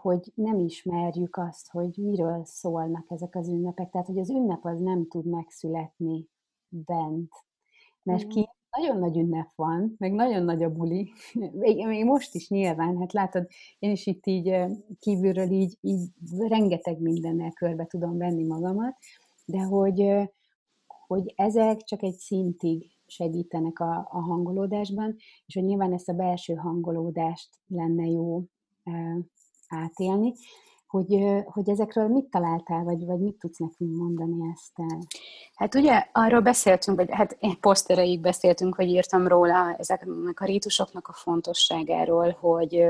hogy 0.00 0.32
nem 0.34 0.58
ismerjük 0.58 1.36
azt, 1.36 1.70
hogy 1.70 1.96
miről 1.96 2.44
szólnak 2.44 3.10
ezek 3.10 3.34
az 3.36 3.48
ünnepek. 3.48 3.90
Tehát, 3.90 4.06
hogy 4.06 4.18
az 4.18 4.30
ünnep 4.30 4.64
az 4.64 4.78
nem 4.78 5.08
tud 5.08 5.26
megszületni 5.26 6.28
bent. 6.68 7.32
Mert 8.02 8.26
ki 8.26 8.48
nagyon 8.78 8.98
nagy 8.98 9.16
ünnep 9.16 9.48
van, 9.54 9.94
meg 9.98 10.12
nagyon 10.12 10.42
nagy 10.42 10.62
a 10.62 10.72
buli, 10.72 11.12
még, 11.52 12.04
most 12.04 12.34
is 12.34 12.48
nyilván, 12.48 12.98
hát 12.98 13.12
látod, 13.12 13.46
én 13.78 13.90
is 13.90 14.06
itt 14.06 14.26
így 14.26 14.54
kívülről 15.00 15.50
így, 15.50 15.78
így 15.80 16.00
rengeteg 16.48 17.00
mindennel 17.00 17.52
körbe 17.52 17.86
tudom 17.86 18.18
venni 18.18 18.44
magamat, 18.44 18.96
de 19.44 19.60
hogy, 19.60 20.28
hogy 21.06 21.32
ezek 21.36 21.82
csak 21.82 22.02
egy 22.02 22.16
szintig 22.16 22.90
segítenek 23.06 23.80
a, 23.80 24.08
a 24.10 24.20
hangolódásban, 24.20 25.16
és 25.46 25.54
hogy 25.54 25.64
nyilván 25.64 25.92
ezt 25.92 26.08
a 26.08 26.12
belső 26.12 26.54
hangolódást 26.54 27.48
lenne 27.66 28.06
jó 28.06 28.42
átélni, 29.68 30.32
hogy, 30.88 31.18
hogy 31.44 31.68
ezekről 31.68 32.08
mit 32.08 32.24
találtál, 32.24 32.84
vagy, 32.84 33.04
vagy 33.04 33.20
mit 33.20 33.38
tudsz 33.38 33.58
nekünk 33.58 33.96
mondani 33.96 34.50
ezt 34.54 34.72
el? 34.74 34.98
Hát 35.54 35.74
ugye 35.74 36.06
arról 36.12 36.40
beszéltünk, 36.40 36.96
vagy 36.96 37.08
hát 37.10 37.38
posztereig 37.60 38.20
beszéltünk, 38.20 38.74
hogy 38.74 38.88
írtam 38.88 39.26
róla 39.26 39.74
ezeknek 39.78 40.40
a 40.40 40.44
rítusoknak 40.44 41.08
a 41.08 41.12
fontosságáról, 41.12 42.36
hogy, 42.40 42.84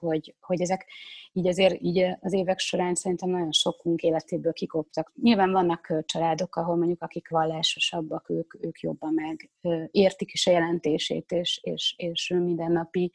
hogy, 0.00 0.34
hogy 0.40 0.60
ezek 0.60 0.86
így 1.32 1.48
azért 1.48 1.80
így 1.80 2.04
az 2.20 2.32
évek 2.32 2.58
során 2.58 2.94
szerintem 2.94 3.30
nagyon 3.30 3.52
sokunk 3.52 4.02
életéből 4.02 4.52
kikoptak. 4.52 5.12
Nyilván 5.22 5.52
vannak 5.52 6.02
családok, 6.04 6.56
ahol 6.56 6.76
mondjuk 6.76 7.02
akik 7.02 7.28
vallásosabbak, 7.28 8.30
ők, 8.30 8.64
ők 8.64 8.80
jobban 8.80 9.12
meg 9.14 9.50
értik 9.90 10.32
is 10.32 10.46
a 10.46 10.50
jelentését, 10.50 11.32
és, 11.32 11.60
és, 11.62 11.94
és 11.96 12.28
mindennapi 12.28 13.12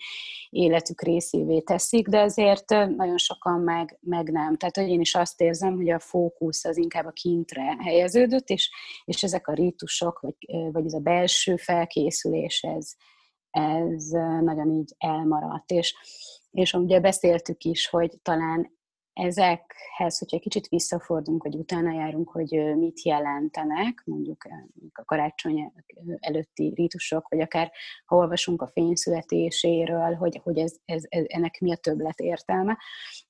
életük 0.49 1.01
részévé 1.01 1.59
teszik, 1.59 2.07
de 2.07 2.19
azért 2.19 2.69
nagyon 2.69 3.17
sokan 3.17 3.59
meg, 3.59 3.97
meg 4.01 4.31
nem. 4.31 4.55
Tehát, 4.55 4.75
hogy 4.75 4.89
én 4.89 4.99
is 4.99 5.15
azt 5.15 5.41
érzem, 5.41 5.75
hogy 5.75 5.89
a 5.89 5.99
fókusz 5.99 6.65
az 6.65 6.77
inkább 6.77 7.05
a 7.05 7.11
kintre 7.11 7.77
helyeződött, 7.79 8.49
és, 8.49 8.71
és 9.05 9.23
ezek 9.23 9.47
a 9.47 9.53
rítusok, 9.53 10.19
vagy, 10.19 10.35
vagy 10.71 10.85
ez 10.85 10.93
a 10.93 10.99
belső 10.99 11.55
felkészülés, 11.55 12.61
ez, 12.61 12.95
ez 13.57 14.09
nagyon 14.41 14.71
így 14.71 14.95
elmaradt. 14.97 15.71
És, 15.71 15.95
és 16.51 16.73
ugye 16.73 16.99
beszéltük 16.99 17.63
is, 17.63 17.87
hogy 17.87 18.19
talán 18.21 18.76
ezekhez, 19.17 20.17
hogyha 20.17 20.39
kicsit 20.39 20.67
visszafordulunk, 20.67 21.41
hogy 21.41 21.55
utána 21.55 21.93
járunk, 21.93 22.29
hogy 22.29 22.75
mit 22.75 23.01
jelentenek, 23.01 24.01
mondjuk 24.05 24.47
a 24.93 25.05
karácsony 25.05 25.71
előtti 26.19 26.73
rítusok, 26.75 27.27
vagy 27.27 27.39
akár 27.39 27.71
ha 28.05 28.15
olvasunk 28.15 28.61
a 28.61 28.67
fényszületéséről, 28.67 30.13
hogy, 30.13 30.39
hogy 30.43 30.57
ez, 30.57 30.75
ez, 30.85 31.03
ez, 31.07 31.23
ennek 31.27 31.59
mi 31.59 31.71
a 31.71 31.75
többlet 31.75 32.19
értelme, 32.19 32.77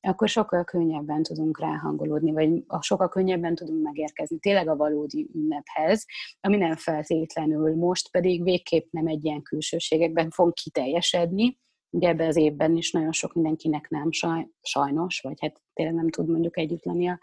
akkor 0.01 0.29
sokkal 0.29 0.63
könnyebben 0.63 1.23
tudunk 1.23 1.59
ráhangolódni, 1.59 2.31
vagy 2.31 2.63
sokkal 2.79 3.09
könnyebben 3.09 3.55
tudunk 3.55 3.83
megérkezni 3.83 4.39
tényleg 4.39 4.67
a 4.67 4.75
valódi 4.75 5.29
ünnephez, 5.33 6.05
ami 6.39 6.57
nem 6.57 6.75
feltétlenül 6.75 7.75
most 7.75 8.11
pedig 8.11 8.43
végképp 8.43 8.87
nem 8.91 9.07
egy 9.07 9.25
ilyen 9.25 9.41
külsőségekben 9.41 10.29
fog 10.29 10.53
kiteljesedni, 10.53 11.57
Ugye 11.89 12.07
ebben 12.07 12.27
az 12.27 12.35
évben 12.35 12.75
is 12.75 12.91
nagyon 12.91 13.11
sok 13.11 13.33
mindenkinek 13.33 13.89
nem 13.89 14.11
saj, 14.11 14.47
sajnos, 14.61 15.19
vagy 15.19 15.37
hát 15.41 15.61
tényleg 15.73 15.95
nem 15.95 16.09
tud 16.09 16.29
mondjuk 16.29 16.57
együtt 16.57 16.83
lenni 16.83 17.07
a 17.07 17.19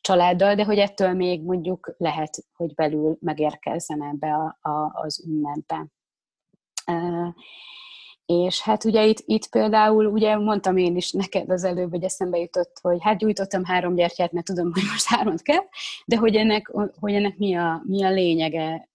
családdal, 0.00 0.54
de 0.54 0.64
hogy 0.64 0.78
ettől 0.78 1.12
még 1.12 1.42
mondjuk 1.42 1.94
lehet, 1.98 2.36
hogy 2.52 2.74
belül 2.74 3.16
megérkezzen 3.20 4.02
ebbe 4.02 4.34
a, 4.34 4.68
a, 4.68 4.90
az 4.92 5.24
ünnepbe. 5.26 5.86
És 8.26 8.62
hát 8.62 8.84
ugye 8.84 9.04
itt, 9.04 9.22
itt 9.24 9.48
például, 9.48 10.06
ugye 10.06 10.36
mondtam 10.36 10.76
én 10.76 10.96
is 10.96 11.12
neked 11.12 11.50
az 11.50 11.64
előbb, 11.64 11.90
hogy 11.90 12.02
eszembe 12.02 12.38
jutott, 12.38 12.78
hogy 12.82 12.98
hát 13.00 13.18
gyújtottam 13.18 13.64
három 13.64 13.94
gyertyát, 13.94 14.32
mert 14.32 14.46
tudom, 14.46 14.72
hogy 14.72 14.82
most 14.90 15.06
hármat 15.06 15.42
kell, 15.42 15.62
de 16.06 16.16
hogy 16.16 16.36
ennek, 16.36 16.72
hogy 17.00 17.14
ennek 17.14 17.36
mi, 17.36 17.54
a, 17.54 17.82
mi 17.86 18.04
a 18.04 18.10
lényege. 18.10 18.88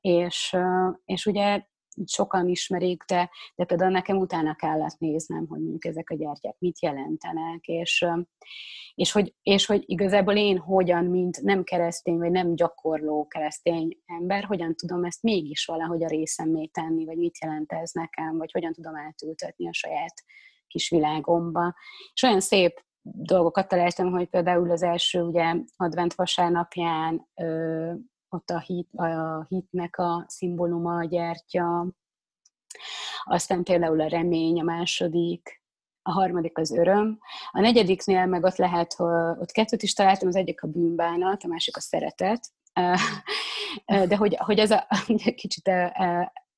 És, 0.00 0.56
és 1.04 1.26
ugye 1.26 1.62
sokan 2.04 2.48
ismerik, 2.48 3.02
de, 3.06 3.30
de 3.54 3.64
például 3.64 3.90
nekem 3.90 4.16
utána 4.16 4.54
kellett 4.54 4.98
néznem, 4.98 5.46
hogy 5.48 5.60
mondjuk 5.60 5.84
ezek 5.84 6.10
a 6.10 6.14
gyertyák 6.14 6.56
mit 6.58 6.82
jelentenek, 6.82 7.66
és, 7.66 8.06
és, 8.94 9.12
hogy, 9.12 9.34
és 9.42 9.66
hogy 9.66 9.82
igazából 9.86 10.34
én 10.36 10.58
hogyan, 10.58 11.04
mint 11.04 11.42
nem 11.42 11.62
keresztény, 11.62 12.18
vagy 12.18 12.30
nem 12.30 12.54
gyakorló 12.54 13.26
keresztény 13.26 13.98
ember, 14.06 14.44
hogyan 14.44 14.74
tudom 14.74 15.04
ezt 15.04 15.22
mégis 15.22 15.64
valahogy 15.64 16.04
a 16.04 16.08
részemmé 16.08 16.66
tenni, 16.66 17.04
vagy 17.04 17.16
mit 17.16 17.38
jelent 17.40 17.72
ez 17.72 17.90
nekem, 17.92 18.36
vagy 18.36 18.52
hogyan 18.52 18.72
tudom 18.72 18.96
átültetni 18.96 19.68
a 19.68 19.72
saját 19.72 20.14
kis 20.66 20.90
világomba. 20.90 21.74
És 22.12 22.22
olyan 22.22 22.40
szép 22.40 22.84
dolgokat 23.02 23.68
találtam, 23.68 24.10
hogy 24.10 24.28
például 24.28 24.70
az 24.70 24.82
első 24.82 25.20
ugye 25.20 25.54
advent 25.76 26.14
vasárnapján 26.14 27.28
ott 28.34 28.50
a, 28.50 28.58
hit, 28.58 28.88
a 28.94 29.44
hitnek 29.48 29.98
a 29.98 30.24
szimbóluma, 30.28 30.96
a 30.96 31.04
gyertya, 31.04 31.86
aztán 33.24 33.62
például 33.62 34.00
a 34.00 34.08
remény, 34.08 34.60
a 34.60 34.64
második, 34.64 35.62
a 36.02 36.10
harmadik 36.10 36.58
az 36.58 36.72
öröm. 36.72 37.18
A 37.50 37.60
negyediknél 37.60 38.26
meg 38.26 38.44
ott 38.44 38.56
lehet, 38.56 38.94
hogy 38.94 39.38
ott 39.38 39.50
kettőt 39.50 39.82
is 39.82 39.92
találtam, 39.92 40.28
az 40.28 40.36
egyik 40.36 40.62
a 40.62 40.66
bűnbánat, 40.66 41.42
a 41.44 41.48
másik 41.48 41.76
a 41.76 41.80
szeretet. 41.80 42.50
De 43.84 44.16
hogy, 44.16 44.36
hogy 44.36 44.58
ez 44.58 44.70
a 44.70 44.86
kicsit 45.36 45.66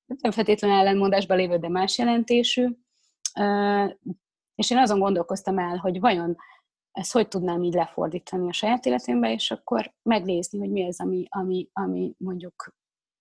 nem 0.07 0.31
feltétlenül 0.31 0.77
ellenmondásban 0.77 1.37
lévő, 1.37 1.59
de 1.59 1.69
más 1.69 1.99
jelentésű. 1.99 2.67
És 4.55 4.71
én 4.71 4.79
azon 4.79 4.99
gondolkoztam 4.99 5.59
el, 5.59 5.77
hogy 5.77 6.01
vajon 6.01 6.37
ezt 6.97 7.13
hogy 7.13 7.29
tudnám 7.29 7.63
így 7.63 7.75
lefordítani 7.75 8.49
a 8.49 8.53
saját 8.53 8.87
életembe, 8.87 9.33
és 9.33 9.51
akkor 9.51 9.95
megnézni, 10.03 10.59
hogy 10.59 10.71
mi 10.71 10.87
az, 10.87 11.01
ami, 11.01 11.27
ami, 11.29 11.69
ami 11.73 12.15
mondjuk, 12.19 12.75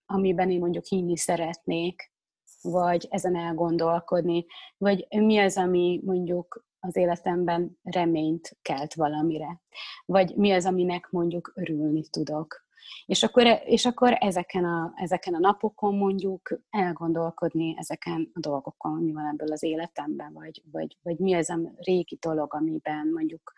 amiben 0.06 0.52
én 0.52 0.60
mondjuk 0.60 0.86
hinni 0.86 1.18
szeretnék, 1.18 2.14
vagy 2.62 3.08
ezen 3.10 3.36
elgondolkodni, 3.36 4.46
vagy 4.78 5.08
mi 5.10 5.38
az, 5.38 5.58
ami 5.58 6.02
mondjuk 6.06 6.66
az 6.80 6.96
életemben 6.96 7.80
reményt 7.84 8.58
kelt 8.62 8.94
valamire, 8.94 9.62
vagy 10.06 10.36
mi 10.36 10.52
az, 10.52 10.66
aminek 10.66 11.10
mondjuk 11.10 11.52
örülni 11.56 12.10
tudok. 12.10 12.65
És 13.06 13.24
akkor, 13.24 13.62
és 13.66 13.86
akkor 13.86 14.18
ezeken, 14.20 14.66
a, 14.66 14.94
ezeken 14.96 15.34
a 15.34 15.40
napokon 15.40 15.96
mondjuk 15.96 16.60
elgondolkodni 16.70 17.76
ezeken 17.78 18.32
a 18.34 18.40
dolgokon, 18.40 19.04
mi 19.04 19.14
van 19.14 19.26
ebből 19.26 19.52
az 19.52 19.64
életemben, 19.64 20.34
vagy, 20.34 20.62
vagy, 20.72 20.98
vagy 21.02 21.18
mi 21.18 21.34
az 21.34 21.50
a 21.50 21.60
régi 21.76 22.18
dolog, 22.22 22.54
amiben 22.54 23.08
mondjuk 23.14 23.54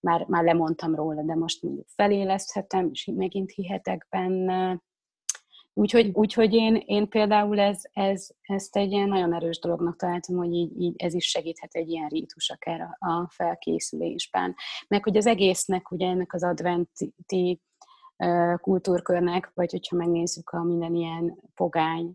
már, 0.00 0.26
már 0.26 0.44
lemondtam 0.44 0.94
róla, 0.94 1.22
de 1.22 1.34
most 1.34 1.62
mondjuk 1.62 1.86
feléleszthetem, 1.88 2.88
és 2.92 3.10
megint 3.14 3.50
hihetek 3.50 4.06
benne. 4.10 4.82
Úgyhogy, 5.72 6.10
úgyhogy 6.12 6.54
én, 6.54 6.82
én 6.86 7.08
például 7.08 7.58
ez, 7.60 7.82
ez, 7.92 8.28
ezt 8.40 8.76
egy 8.76 8.92
ilyen 8.92 9.08
nagyon 9.08 9.34
erős 9.34 9.58
dolognak 9.58 9.96
találtam, 9.96 10.36
hogy 10.36 10.52
így, 10.52 10.80
így 10.80 10.94
ez 10.96 11.14
is 11.14 11.24
segíthet 11.24 11.74
egy 11.74 11.88
ilyen 11.88 12.08
rítus 12.08 12.50
akár 12.50 12.80
a, 12.80 13.06
a 13.06 13.28
felkészülésben. 13.30 14.54
Meg 14.88 15.04
hogy 15.04 15.16
az 15.16 15.26
egésznek, 15.26 15.90
ugye 15.90 16.06
ennek 16.06 16.34
az 16.34 16.44
adventi 16.44 17.62
kultúrkörnek, 18.60 19.50
vagy 19.54 19.70
hogyha 19.70 19.96
megnézzük 19.96 20.50
a 20.50 20.62
minden 20.62 20.94
ilyen 20.94 21.38
pogány 21.54 22.12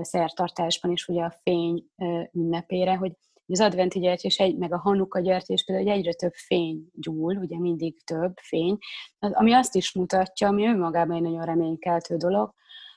szertartásban 0.00 0.90
is 0.90 1.06
ugye 1.08 1.22
a 1.22 1.36
fény 1.42 1.84
ünnepére, 2.32 2.96
hogy 2.96 3.12
az 3.46 3.60
adventi 3.60 3.98
gyertyés, 3.98 4.38
egy, 4.38 4.56
meg 4.56 4.72
a 4.72 4.78
hanuka 4.78 5.20
gyertyés 5.20 5.64
például, 5.64 5.88
hogy 5.88 5.98
egyre 5.98 6.12
több 6.12 6.32
fény 6.32 6.88
gyúl, 6.92 7.36
ugye 7.36 7.58
mindig 7.58 8.04
több 8.04 8.32
fény, 8.36 8.78
ami 9.18 9.52
azt 9.52 9.74
is 9.74 9.92
mutatja, 9.92 10.48
ami 10.48 10.66
önmagában 10.66 11.16
egy 11.16 11.22
nagyon 11.22 11.44
reménykeltő 11.44 12.16
dolog, 12.16 12.54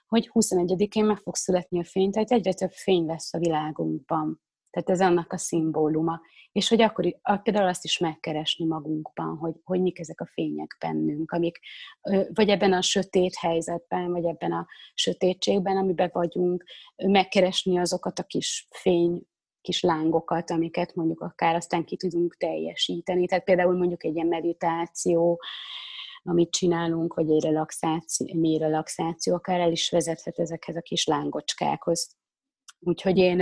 hogy 0.08 0.30
21-én 0.34 1.06
meg 1.06 1.18
fog 1.18 1.36
születni 1.36 1.80
a 1.80 1.84
fény, 1.84 2.12
tehát 2.12 2.32
egyre 2.32 2.54
több 2.54 2.72
fény 2.72 3.06
lesz 3.06 3.34
a 3.34 3.38
világunkban. 3.38 4.42
Tehát 4.78 5.02
ez 5.02 5.08
annak 5.08 5.34
a 5.34 5.38
szimbóluma. 5.38 6.22
És 6.52 6.70
hogy 6.70 6.82
akkor 6.82 7.18
például 7.44 7.68
azt 7.68 7.84
is 7.84 7.98
megkeresni 7.98 8.66
magunkban, 8.66 9.38
hogy, 9.38 9.54
hogy 9.64 9.82
mik 9.82 10.00
ezek 10.00 10.22
a 10.22 10.30
fények 10.34 10.78
bennünk, 10.80 11.32
amik, 11.32 11.60
vagy 12.34 12.50
ebben 12.50 12.74
a 12.74 12.82
sötét 12.82 13.36
helyzetben, 13.36 14.12
vagy 14.12 14.26
ebben 14.26 14.52
a 14.52 14.68
sötétségben, 14.94 15.78
amiben 15.78 16.10
vagyunk, 16.14 16.64
megkeresni 16.96 17.78
azokat 17.78 18.20
a 18.20 18.24
kis 18.24 18.68
fény 18.72 19.22
kis 19.62 19.82
lángokat, 19.82 20.52
amiket 20.52 20.96
mondjuk 20.96 21.22
akár 21.22 21.56
aztán 21.56 21.86
ki 21.86 21.96
tudunk 21.96 22.38
teljesíteni. 22.38 23.26
Tehát 23.26 23.44
például 23.44 23.78
mondjuk 23.78 24.04
egy 24.04 24.16
ilyen 24.16 24.28
meditáció, 24.28 25.42
amit 26.24 26.52
csinálunk, 26.52 27.14
vagy 27.14 27.32
egy 27.32 27.44
relaxáció, 27.44 28.40
mi 28.40 28.58
relaxáció, 28.58 29.34
akár 29.34 29.60
el 29.60 29.72
is 29.72 29.90
vezethet 29.90 30.40
ezekhez 30.40 30.76
a 30.76 30.82
kis 30.82 31.06
lángocskákhoz. 31.06 32.16
Úgyhogy 32.80 33.18
én, 33.18 33.40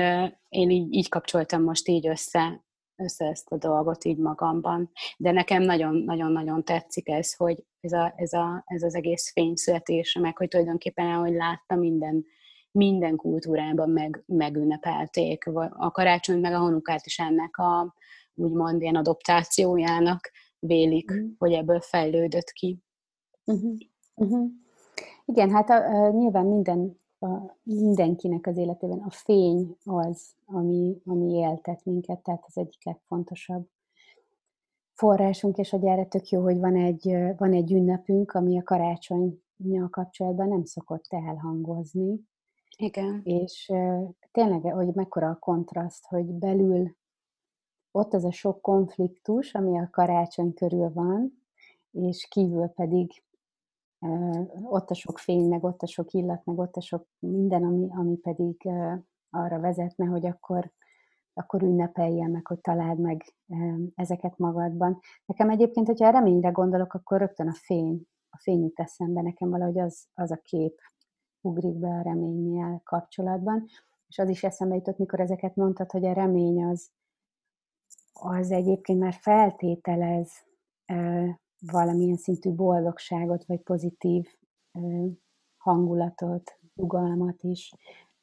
én 0.50 0.70
így, 0.70 0.94
így 0.94 1.10
kapcsoltam 1.10 1.63
most 1.63 1.88
így 1.88 2.08
össze, 2.08 2.65
össze 2.96 3.25
ezt 3.25 3.51
a 3.51 3.58
dolgot 3.58 4.04
így 4.04 4.18
magamban. 4.18 4.92
De 5.18 5.32
nekem 5.32 5.62
nagyon-nagyon-nagyon 5.62 6.63
tetszik 6.63 7.10
ez, 7.10 7.36
hogy 7.36 7.63
ez, 7.80 7.92
a, 7.92 8.13
ez, 8.15 8.34
a, 8.34 8.63
ez 8.65 8.84
az 8.84 8.96
egész 8.96 9.32
fényszületés, 9.32 10.18
meg 10.22 10.38
hogy 10.38 10.48
tulajdonképpen 10.48 11.08
ahogy 11.08 11.34
láttam 11.34 11.80
minden, 11.80 12.25
minden 12.72 13.15
kultúrában 13.15 13.89
meg, 13.89 14.24
megünnepelték. 14.25 15.48
A 15.70 15.92
karácsony 15.92 16.39
meg 16.39 16.54
a 16.54 16.60
honukát 16.60 17.06
is 17.06 17.20
ennek 17.20 17.58
a 17.58 17.96
úgymond 18.34 18.82
ilyen 18.82 18.96
adoptációjának 18.96 20.32
vélik, 20.60 21.13
mm. 21.13 21.27
hogy 21.38 21.51
ebből 21.54 21.80
fejlődött 21.80 22.51
ki. 22.51 22.80
Uh-huh. 23.44 23.75
Uh-huh. 24.15 24.50
Igen, 25.25 25.51
hát 25.51 25.70
a, 25.70 25.75
a, 25.75 26.12
nyilván 26.12 26.46
minden, 26.46 27.00
a, 27.19 27.57
mindenkinek 27.63 28.48
az 28.48 28.57
életében 28.57 29.00
a 29.00 29.10
fény 29.10 29.77
az, 29.84 30.36
ami, 30.45 31.01
ami 31.05 31.34
éltet 31.34 31.86
minket, 31.86 32.19
tehát 32.19 32.43
az 32.48 32.57
egyik 32.57 32.86
legfontosabb 32.86 33.67
forrásunk, 34.93 35.57
és 35.57 35.69
hogy 35.69 35.86
erre 35.86 36.05
tök 36.05 36.29
jó, 36.29 36.41
hogy 36.41 36.60
van 36.60 36.75
egy, 36.75 37.17
van 37.38 37.53
egy 37.53 37.72
ünnepünk, 37.72 38.31
ami 38.31 38.60
a 38.60 38.63
karácsonynyal 38.63 39.89
kapcsolatban 39.89 40.48
nem 40.48 40.63
szokott 40.63 41.05
elhangozni. 41.10 42.19
Igen. 42.77 43.22
És 43.24 43.72
tényleg, 44.31 44.62
hogy 44.62 44.93
mekkora 44.93 45.29
a 45.29 45.39
kontraszt, 45.39 46.05
hogy 46.05 46.25
belül 46.25 46.95
ott 47.91 48.13
az 48.13 48.24
a 48.24 48.31
sok 48.31 48.62
konfliktus, 48.62 49.53
ami 49.53 49.77
a 49.77 49.89
karácsony 49.91 50.53
körül 50.53 50.93
van, 50.93 51.43
és 51.91 52.27
kívül 52.29 52.67
pedig 52.67 53.24
ott 54.63 54.89
a 54.89 54.93
sok 54.93 55.17
fény, 55.17 55.47
meg 55.47 55.63
ott 55.63 55.81
a 55.81 55.88
sok 55.88 56.12
illat, 56.12 56.45
meg 56.45 56.57
ott 56.57 56.75
a 56.75 56.81
sok 56.81 57.07
minden, 57.19 57.63
ami, 57.63 57.88
ami 57.89 58.15
pedig 58.15 58.69
arra 59.29 59.59
vezetne, 59.59 60.05
hogy 60.05 60.25
akkor, 60.25 60.71
akkor 61.33 61.63
ünnepeljen 61.63 62.31
meg, 62.31 62.47
hogy 62.47 62.59
találd 62.62 63.00
meg 63.00 63.35
ezeket 63.95 64.38
magadban. 64.38 65.00
Nekem 65.25 65.50
egyébként, 65.50 65.88
hogyha 65.88 66.09
reményre 66.09 66.50
gondolok, 66.50 66.93
akkor 66.93 67.19
rögtön 67.19 67.47
a 67.47 67.53
fény, 67.53 68.07
a 68.29 68.38
fény 68.41 68.62
jut 68.62 68.79
eszembe. 68.79 69.21
Nekem 69.21 69.50
valahogy 69.50 69.79
az, 69.79 70.07
az 70.13 70.31
a 70.31 70.39
kép 70.41 70.79
ugrik 71.41 71.75
be 71.75 71.88
a 71.88 72.01
reménnyel 72.01 72.81
kapcsolatban. 72.83 73.65
És 74.07 74.17
az 74.17 74.29
is 74.29 74.43
eszembe 74.43 74.75
jutott, 74.75 74.97
mikor 74.97 75.19
ezeket 75.19 75.55
mondtad, 75.55 75.91
hogy 75.91 76.05
a 76.05 76.13
remény 76.13 76.63
az, 76.63 76.89
az 78.13 78.51
egyébként 78.51 79.00
már 79.00 79.13
feltételez 79.13 80.31
valamilyen 81.71 82.17
szintű 82.17 82.51
boldogságot, 82.51 83.45
vagy 83.45 83.59
pozitív 83.59 84.25
hangulatot, 85.57 86.59
nyugalmat 86.75 87.43
is. 87.43 87.74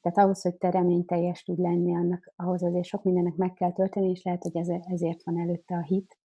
Tehát 0.00 0.18
ahhoz, 0.18 0.42
hogy 0.42 0.56
te 0.56 0.70
reményteljes 0.70 1.42
tud 1.42 1.58
lenni, 1.58 1.94
annak, 1.94 2.32
ahhoz 2.36 2.62
azért 2.62 2.84
sok 2.84 3.02
mindennek 3.02 3.34
meg 3.34 3.52
kell 3.52 3.72
történni, 3.72 4.10
és 4.10 4.22
lehet, 4.22 4.42
hogy 4.42 4.56
ezért 4.82 5.22
van 5.22 5.38
előtte 5.38 5.74
a 5.74 5.82
hit, 5.82 6.18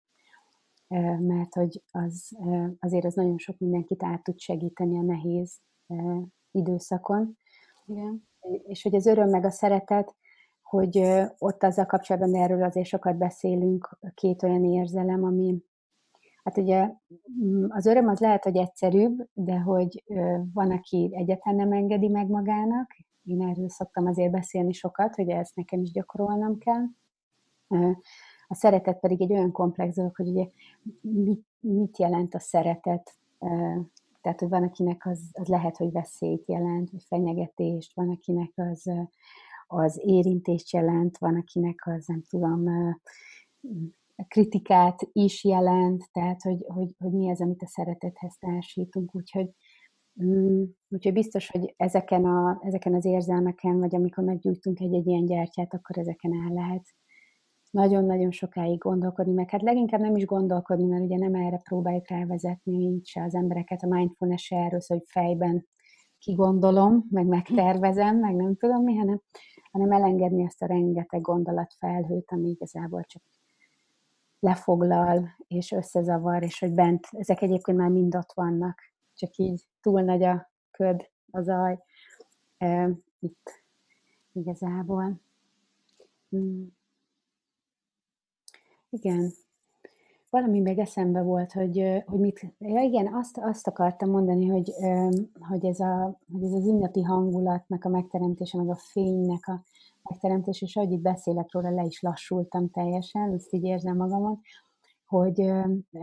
mert 1.20 1.54
hogy 1.54 1.84
az, 1.92 2.38
azért 2.80 3.06
az 3.06 3.14
nagyon 3.14 3.38
sok 3.38 3.58
mindenkit 3.58 4.04
át 4.04 4.24
tud 4.24 4.40
segíteni 4.40 4.98
a 4.98 5.02
nehéz 5.02 5.60
időszakon. 6.52 7.38
Igen. 7.86 8.28
És 8.64 8.84
hogy 8.84 8.96
az 8.96 9.06
öröm 9.06 9.30
meg 9.30 9.46
a 9.46 9.52
szeretet, 9.52 10.16
hogy 10.62 10.98
ott 11.38 11.64
azzal 11.64 11.86
kapcsolatban 11.86 12.36
erről 12.36 12.64
azért 12.64 12.88
sokat 12.88 13.18
beszélünk, 13.18 14.00
két 14.14 14.44
olyan 14.44 14.66
érzelem, 14.66 15.24
ami, 15.24 15.64
Hát 16.46 16.58
ugye 16.58 16.90
mm, 17.44 17.66
az 17.70 17.86
öröm 17.86 18.08
az 18.08 18.20
lehet, 18.20 18.44
hogy 18.44 18.58
egyszerűbb, 18.58 19.28
de 19.34 19.60
hogy 19.60 20.04
van, 20.54 20.72
aki 20.72 21.10
egyetlen 21.14 21.56
nem 21.56 21.72
engedi 21.72 22.08
meg 22.08 22.28
magának. 22.28 22.96
Én 23.24 23.42
erről 23.42 23.70
szoktam 23.70 24.06
azért 24.06 24.32
beszélni 24.32 24.74
sokat, 24.74 25.16
hogy 25.16 25.30
ezt 25.30 25.56
nekem 25.56 25.82
is 25.82 25.92
gyakorolnom 25.92 26.58
kell. 26.58 26.84
A 28.48 28.56
szeretet 28.56 29.00
pedig 29.00 29.22
egy 29.22 29.32
olyan 29.32 29.52
komplex 29.52 29.96
dolog, 29.96 30.16
hogy 30.16 30.28
ugye 30.28 30.48
mit, 31.02 31.46
mit 31.60 31.98
jelent 31.98 32.36
a 32.36 32.40
szeretet. 32.40 33.14
Tehát, 34.22 34.40
hogy 34.40 34.50
van, 34.50 34.64
akinek 34.64 35.06
az, 35.06 35.20
az 35.32 35.48
lehet, 35.48 35.78
hogy 35.78 35.92
veszélyt 35.92 36.48
jelent, 36.48 36.92
vagy 36.92 37.04
fenyegetést, 37.04 37.96
van, 37.96 38.10
akinek 38.10 38.52
az, 38.56 38.92
az 39.68 40.02
érintést 40.04 40.74
jelent, 40.74 41.18
van, 41.18 41.36
akinek 41.36 41.84
az, 41.86 42.06
nem 42.06 42.22
tudom, 42.30 42.64
kritikát 44.24 45.10
is 45.12 45.44
jelent, 45.44 46.12
tehát 46.12 46.42
hogy, 46.42 46.66
hogy, 46.68 46.96
hogy 46.98 47.12
mi 47.12 47.30
az, 47.30 47.42
amit 47.42 47.62
a 47.62 47.68
szeretethez 47.68 48.38
társítunk, 48.40 49.16
úgyhogy, 49.16 49.50
mm, 50.24 50.64
úgyhogy 50.90 51.14
biztos, 51.14 51.50
hogy 51.50 51.74
ezeken, 51.78 52.26
a, 52.26 52.60
ezeken 52.62 52.94
az 52.94 53.06
érzelmeken, 53.06 53.80
vagy 53.80 53.96
amikor 53.96 54.24
meggyújtunk 54.24 54.80
egy-egy 54.80 55.08
ilyen 55.08 55.26
gyertyát, 55.26 55.74
akkor 55.74 55.98
ezeken 55.98 56.34
el 56.34 56.54
lehet 56.54 56.86
nagyon-nagyon 57.70 58.32
sokáig 58.32 58.78
gondolkodni, 58.78 59.34
meg 59.34 59.50
hát 59.50 59.62
leginkább 59.62 60.00
nem 60.00 60.16
is 60.16 60.26
gondolkodni, 60.26 60.86
mert 60.86 61.04
ugye 61.04 61.18
nem 61.18 61.36
erre 61.36 61.58
próbáljuk 61.58 62.08
rávezetni 62.08 62.74
így 62.74 63.06
se 63.06 63.24
az 63.24 63.36
embereket, 63.36 63.84
a 63.84 63.88
mindfulness 63.88 64.44
se 64.44 64.56
erről 64.56 64.80
hogy 64.88 65.04
fejben 65.06 65.68
kigondolom, 66.20 67.06
meg 67.10 67.26
megtervezem, 67.26 68.18
meg 68.18 68.36
nem 68.36 68.56
tudom 68.56 68.84
mi, 68.84 68.96
hanem, 68.96 69.22
hanem 69.72 69.92
elengedni 69.92 70.44
ezt 70.44 70.62
a 70.62 70.66
rengeteg 70.66 71.22
gondolatfelhőt, 71.22 72.32
ami 72.32 72.50
igazából 72.50 73.04
csak 73.04 73.22
lefoglal 74.46 75.30
és 75.48 75.72
összezavar, 75.72 76.44
és 76.44 76.60
hogy 76.60 76.72
bent, 76.72 77.08
ezek 77.12 77.42
egyébként 77.42 77.78
már 77.78 77.90
mind 77.90 78.16
ott 78.16 78.32
vannak, 78.34 78.80
csak 79.14 79.36
így 79.36 79.66
túl 79.82 80.02
nagy 80.02 80.24
a 80.24 80.52
köd, 80.72 81.10
a 81.32 81.42
zaj 81.42 81.80
e, 82.58 82.90
itt 83.20 83.64
igazából. 84.32 85.22
Hmm. 86.30 86.68
Igen. 88.90 89.32
Valami 90.30 90.60
még 90.60 90.80
eszembe 90.80 91.22
volt, 91.22 91.52
hogy, 91.52 92.04
hogy 92.06 92.20
mit, 92.20 92.56
ja 92.60 92.82
igen, 92.82 93.14
azt, 93.14 93.38
azt 93.38 93.68
akartam 93.68 94.10
mondani, 94.10 94.48
hogy, 94.48 94.72
hogy, 95.40 95.66
ez 95.66 95.80
a, 95.80 96.20
hogy 96.32 96.44
ez 96.44 96.52
az 96.52 96.68
ünnepi 96.68 97.02
hangulatnak 97.02 97.84
a 97.86 97.90
megteremtése, 97.90 98.58
meg 98.58 98.70
a 98.70 98.76
fénynek 98.76 99.48
a, 99.48 99.64
megteremtés, 100.10 100.62
és 100.62 100.76
ahogy 100.76 100.92
itt 100.92 101.02
beszélek 101.02 101.54
róla, 101.54 101.70
le 101.70 101.84
is 101.84 102.02
lassultam 102.02 102.70
teljesen, 102.70 103.34
ezt 103.34 103.54
így 103.54 103.64
érzem 103.64 103.96
magamon, 103.96 104.42
hogy 105.06 105.42
ö, 105.42 105.64
ö, 105.92 106.00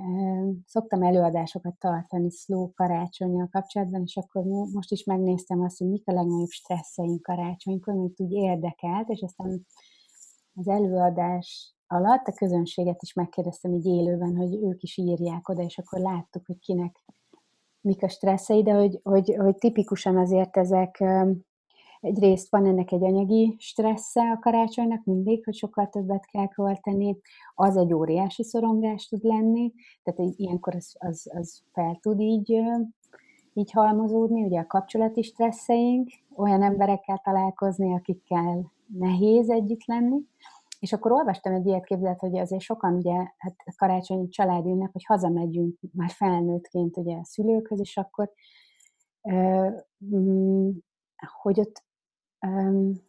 szoktam 0.67 1.03
előadásokat 1.03 1.75
tartani 1.79 2.31
slow 2.31 2.73
karácsonyjal 2.73 3.49
kapcsolatban, 3.51 4.03
és 4.03 4.17
akkor 4.17 4.43
most 4.73 4.91
is 4.93 5.05
megnéztem 5.05 5.63
azt, 5.63 5.79
hogy 5.79 5.89
mik 5.89 6.09
a 6.09 6.13
legnagyobb 6.13 6.49
stresszeink 6.49 7.23
karácsonykor, 7.23 7.95
amit 7.95 8.21
úgy 8.21 8.33
érdekelt, 8.33 9.09
és 9.09 9.23
aztán 9.23 9.67
az 10.55 10.69
előadás 10.69 11.75
alatt 11.87 12.27
a 12.27 12.33
közönséget 12.33 13.03
is 13.03 13.13
megkérdeztem 13.13 13.73
így 13.73 13.87
élőben, 13.87 14.37
hogy 14.37 14.55
ők 14.63 14.83
is 14.83 14.97
írják 14.97 15.49
oda, 15.49 15.63
és 15.63 15.79
akkor 15.79 16.01
láttuk, 16.01 16.47
hogy 16.47 16.59
kinek 16.59 17.05
mik 17.81 18.03
a 18.03 18.09
stresszei, 18.09 18.63
de 18.63 18.73
hogy, 18.73 19.01
hogy, 19.03 19.35
hogy 19.39 19.57
tipikusan 19.57 20.17
azért 20.17 20.57
ezek 20.57 21.05
Egyrészt 22.03 22.51
van 22.51 22.67
ennek 22.67 22.93
egy 22.93 23.05
anyagi 23.05 23.57
stressze 23.59 24.31
a 24.31 24.39
karácsonynak 24.39 25.05
mindig, 25.05 25.45
hogy 25.45 25.55
sokkal 25.55 25.89
többet 25.89 26.27
kell 26.27 26.49
költeni, 26.49 27.19
az 27.55 27.77
egy 27.77 27.93
óriási 27.93 28.45
szorongás 28.45 29.07
tud 29.09 29.25
lenni, 29.25 29.73
tehát 30.03 30.33
ilyenkor 30.37 30.75
az, 30.75 30.95
az, 30.99 31.31
az 31.35 31.63
fel 31.73 31.99
tud 32.01 32.21
így, 32.21 32.61
így 33.53 33.71
halmozódni, 33.71 34.45
ugye 34.45 34.61
a 34.61 34.67
kapcsolati 34.67 35.23
stresszeink, 35.23 36.11
olyan 36.37 36.63
emberekkel 36.63 37.21
találkozni, 37.25 37.95
akikkel 37.95 38.73
nehéz 38.87 39.51
együtt 39.51 39.85
lenni, 39.85 40.21
és 40.81 40.93
akkor 40.93 41.13
olvastam 41.13 41.55
egy 41.55 41.67
ilyet 41.67 41.85
képzelt, 41.85 42.21
hogy 42.21 42.39
azért 42.39 42.63
sokan 42.63 42.95
ugye, 42.95 43.15
hát 43.15 43.55
karácsonyi 43.77 44.29
családi 44.29 44.71
ünnep, 44.71 44.93
hogy 44.93 45.05
hazamegyünk 45.05 45.79
már 45.93 46.11
felnőttként 46.11 46.97
ugye 46.97 47.17
a 47.17 47.25
szülőkhöz, 47.25 47.81
és 47.81 47.97
akkor 47.97 48.33
hogy 51.43 51.61
ott 51.61 51.85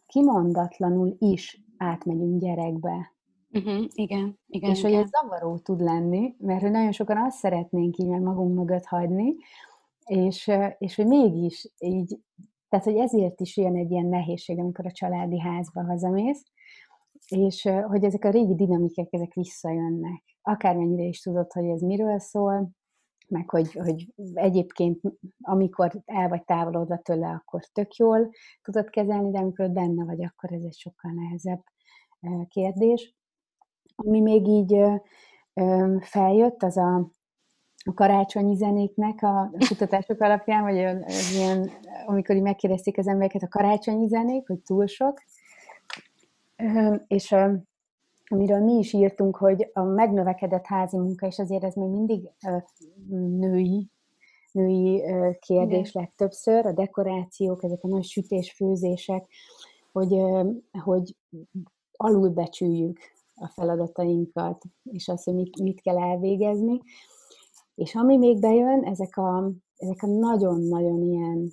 kimondatlanul 0.06 1.16
is 1.18 1.64
átmegyünk 1.76 2.40
gyerekbe. 2.40 3.12
Uh-huh, 3.52 3.84
igen, 3.92 4.38
igen. 4.46 4.70
És 4.70 4.78
igen. 4.78 4.90
hogy 4.90 5.00
ez 5.00 5.08
zavaró 5.08 5.58
tud 5.58 5.80
lenni, 5.80 6.34
mert 6.38 6.60
hogy 6.60 6.70
nagyon 6.70 6.92
sokan 6.92 7.16
azt 7.16 7.38
szeretnénk 7.38 7.96
így 7.96 8.08
magunk 8.08 8.56
mögött 8.56 8.84
hagyni, 8.84 9.34
és, 10.04 10.50
és 10.78 10.94
hogy 10.94 11.06
mégis 11.06 11.72
így, 11.78 12.18
tehát 12.68 12.84
hogy 12.84 12.96
ezért 12.96 13.40
is 13.40 13.56
jön 13.56 13.76
egy 13.76 13.90
ilyen 13.90 14.06
nehézség, 14.06 14.58
amikor 14.58 14.86
a 14.86 14.92
családi 14.92 15.40
házba 15.40 15.84
hazamész, 15.84 16.44
és 17.28 17.68
hogy 17.86 18.04
ezek 18.04 18.24
a 18.24 18.30
régi 18.30 18.54
dinamikák, 18.54 19.08
ezek 19.10 19.34
visszajönnek. 19.34 20.22
Akármennyire 20.42 21.02
is 21.02 21.20
tudod, 21.20 21.52
hogy 21.52 21.64
ez 21.64 21.80
miről 21.80 22.18
szól, 22.18 22.70
meg 23.28 23.50
hogy, 23.50 23.72
hogy 23.72 24.12
egyébként 24.34 25.00
amikor 25.40 26.02
el 26.04 26.28
vagy 26.28 26.44
távolodva 26.44 26.96
tőle, 26.98 27.28
akkor 27.28 27.64
tök 27.64 27.96
jól 27.96 28.30
tudod 28.62 28.90
kezelni, 28.90 29.30
de 29.30 29.38
amikor 29.38 29.70
benne 29.70 30.04
vagy, 30.04 30.24
akkor 30.24 30.52
ez 30.52 30.62
egy 30.62 30.76
sokkal 30.76 31.12
nehezebb 31.12 31.62
kérdés. 32.48 33.14
Ami 33.96 34.20
még 34.20 34.46
így 34.46 34.76
feljött, 36.00 36.62
az 36.62 36.76
a, 36.76 36.96
a 37.84 37.94
karácsonyi 37.94 38.56
zenéknek 38.56 39.22
a, 39.22 39.50
kutatások 39.68 40.20
alapján, 40.20 40.62
vagy 40.62 40.74
ilyen, 41.34 41.70
amikor 42.06 42.36
így 42.36 42.42
megkérdezték 42.42 42.98
az 42.98 43.06
embereket 43.06 43.42
a 43.42 43.48
karácsonyi 43.48 44.08
zenék, 44.08 44.46
hogy 44.46 44.58
túl 44.58 44.86
sok. 44.86 45.22
És 47.06 47.34
amiről 48.34 48.60
mi 48.60 48.72
is 48.72 48.92
írtunk, 48.92 49.36
hogy 49.36 49.70
a 49.72 49.82
megnövekedett 49.82 50.66
házi 50.66 50.96
munka, 50.96 51.26
és 51.26 51.38
azért 51.38 51.64
ez 51.64 51.74
még 51.74 51.88
mindig 51.88 52.30
női, 53.38 53.90
női 54.52 55.02
kérdés 55.38 55.92
lett 55.92 56.12
többször, 56.16 56.66
a 56.66 56.72
dekorációk, 56.72 57.64
ezek 57.64 57.78
a 57.82 57.88
nagy 57.88 58.04
sütés-főzések, 58.04 59.26
hogy, 59.92 60.16
hogy 60.82 61.16
alulbecsüljük 61.96 62.98
a 63.34 63.48
feladatainkat, 63.48 64.62
és 64.82 65.08
azt, 65.08 65.24
hogy 65.24 65.34
mit, 65.34 65.60
mit 65.60 65.80
kell 65.80 65.98
elvégezni. 65.98 66.80
És 67.74 67.94
ami 67.94 68.16
még 68.16 68.40
bejön, 68.40 68.84
ezek 68.84 69.16
a, 69.16 69.50
ezek 69.76 70.02
a 70.02 70.06
nagyon-nagyon 70.06 71.02
ilyen 71.02 71.50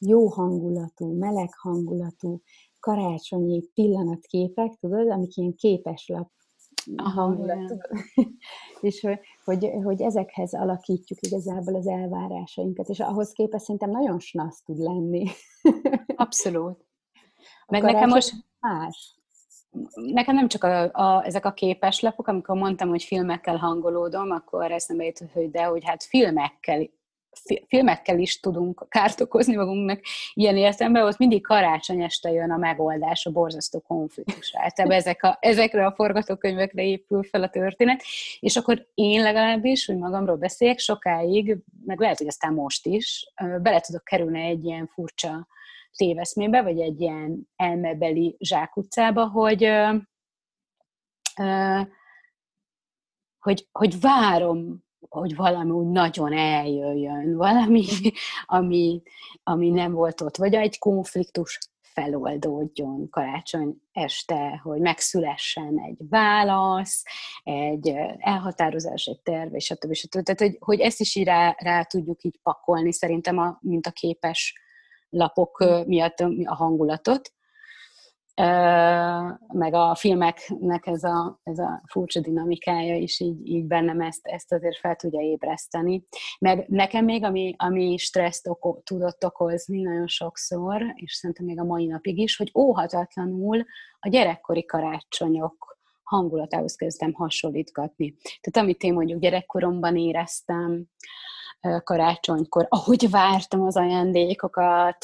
jó 0.00 0.26
hangulatú, 0.26 1.18
meleg 1.18 1.48
hangulatú, 1.54 2.40
karácsonyi 2.86 3.62
pillanatképek, 3.74 4.74
tudod, 4.80 5.10
amik 5.10 5.36
ilyen 5.36 5.54
képeslap 5.54 6.30
hangulat, 6.96 7.58
tudod? 7.58 7.90
és 8.80 9.06
hogy, 9.44 9.70
hogy 9.84 10.02
ezekhez 10.02 10.54
alakítjuk 10.54 11.18
igazából 11.20 11.74
az 11.74 11.86
elvárásainkat, 11.86 12.88
és 12.88 13.00
ahhoz 13.00 13.32
képest 13.32 13.64
szerintem 13.64 13.90
nagyon 13.90 14.18
snasz 14.18 14.62
tud 14.62 14.78
lenni. 14.78 15.26
Abszolút. 16.16 16.86
Meg 17.66 17.82
nekem 17.82 18.08
most 18.08 18.32
más 18.60 19.16
nekem 19.94 20.34
nem 20.34 20.48
csak 20.48 20.64
a, 20.64 20.90
a, 20.92 21.24
ezek 21.24 21.44
a 21.44 21.52
képeslapok, 21.52 22.28
amikor 22.28 22.56
mondtam, 22.56 22.88
hogy 22.88 23.02
filmekkel 23.02 23.56
hangolódom, 23.56 24.30
akkor 24.30 24.70
eszembe 24.70 25.04
jutott, 25.04 25.32
hogy 25.32 25.50
de, 25.50 25.64
hogy 25.64 25.84
hát 25.84 26.02
filmekkel 26.02 26.90
filmekkel 27.68 28.18
is 28.18 28.40
tudunk 28.40 28.86
kárt 28.88 29.20
okozni 29.20 29.56
magunknak 29.56 30.00
ilyen 30.34 30.56
értelemben, 30.56 31.06
ott 31.06 31.18
mindig 31.18 31.42
karácsony 31.42 32.02
este 32.02 32.30
jön 32.30 32.50
a 32.50 32.56
megoldás 32.56 33.26
a 33.26 33.30
borzasztó 33.30 33.80
konfliktusra. 33.80 34.60
Hát 34.60 34.78
ezek 34.78 35.22
a, 35.22 35.36
ezekre 35.40 35.86
a 35.86 35.94
forgatókönyvekre 35.94 36.82
épül 36.82 37.22
fel 37.22 37.42
a 37.42 37.48
történet, 37.48 38.02
és 38.40 38.56
akkor 38.56 38.86
én 38.94 39.22
legalábbis, 39.22 39.86
hogy 39.86 39.96
magamról 39.96 40.36
beszéljek, 40.36 40.78
sokáig, 40.78 41.56
meg 41.86 42.00
lehet, 42.00 42.18
hogy 42.18 42.26
aztán 42.26 42.52
most 42.52 42.86
is, 42.86 43.32
bele 43.62 43.80
tudok 43.80 44.04
kerülni 44.04 44.40
egy 44.40 44.64
ilyen 44.64 44.86
furcsa 44.86 45.46
téveszmébe, 45.96 46.62
vagy 46.62 46.80
egy 46.80 47.00
ilyen 47.00 47.48
elmebeli 47.56 48.36
zsákutcába, 48.38 49.28
hogy, 49.28 49.72
hogy, 53.38 53.68
hogy 53.72 54.00
várom, 54.00 54.85
hogy 55.20 55.36
valami 55.36 55.70
úgy 55.70 55.86
nagyon 55.86 56.32
eljöjjön, 56.32 57.36
valami, 57.36 57.84
ami, 58.46 59.02
ami 59.42 59.70
nem 59.70 59.92
volt 59.92 60.20
ott, 60.20 60.36
vagy 60.36 60.54
egy 60.54 60.78
konfliktus 60.78 61.58
feloldódjon 61.80 63.08
karácsony 63.10 63.76
este, 63.92 64.60
hogy 64.62 64.80
megszülessen 64.80 65.78
egy 65.86 65.98
válasz, 66.08 67.04
egy 67.44 67.94
elhatározás, 68.18 69.06
egy 69.06 69.20
terv, 69.20 69.54
és 69.54 69.64
stb. 69.64 69.92
stb. 69.92 70.22
Tehát, 70.22 70.40
hogy, 70.40 70.56
hogy 70.60 70.80
ezt 70.80 71.00
is 71.00 71.14
így 71.14 71.24
rá, 71.24 71.54
rá 71.58 71.82
tudjuk 71.82 72.22
így 72.22 72.38
pakolni, 72.42 72.92
szerintem, 72.92 73.38
a, 73.38 73.58
mint 73.60 73.86
a 73.86 73.90
képes 73.90 74.60
lapok 75.08 75.64
miatt 75.86 76.20
a 76.44 76.54
hangulatot, 76.54 77.32
meg 79.46 79.74
a 79.74 79.94
filmeknek 79.94 80.86
ez 80.86 81.04
a, 81.04 81.40
ez 81.42 81.58
a 81.58 81.82
furcsa 81.86 82.20
dinamikája 82.20 82.94
is 82.94 83.20
így, 83.20 83.46
így 83.48 83.64
bennem 83.64 84.00
ezt, 84.00 84.26
ezt 84.26 84.52
azért 84.52 84.78
fel 84.78 84.96
tudja 84.96 85.20
ébreszteni. 85.20 86.04
Meg 86.38 86.64
nekem 86.68 87.04
még, 87.04 87.24
ami, 87.24 87.54
ami 87.56 87.96
stresszt 87.96 88.48
oko, 88.48 88.80
tudott 88.84 89.24
okozni 89.24 89.82
nagyon 89.82 90.06
sokszor, 90.06 90.82
és 90.94 91.14
szerintem 91.14 91.46
még 91.46 91.60
a 91.60 91.64
mai 91.64 91.86
napig 91.86 92.18
is, 92.18 92.36
hogy 92.36 92.50
óhatatlanul 92.54 93.64
a 93.98 94.08
gyerekkori 94.08 94.64
karácsonyok 94.64 95.78
hangulatához 96.02 96.74
kezdtem 96.74 97.12
hasonlítgatni. 97.12 98.14
Tehát 98.40 98.68
amit 98.68 98.82
én 98.82 98.92
mondjuk 98.92 99.20
gyerekkoromban 99.20 99.96
éreztem, 99.96 100.86
karácsonykor, 101.84 102.66
ahogy 102.68 103.10
vártam 103.10 103.62
az 103.62 103.76
ajándékokat, 103.76 104.96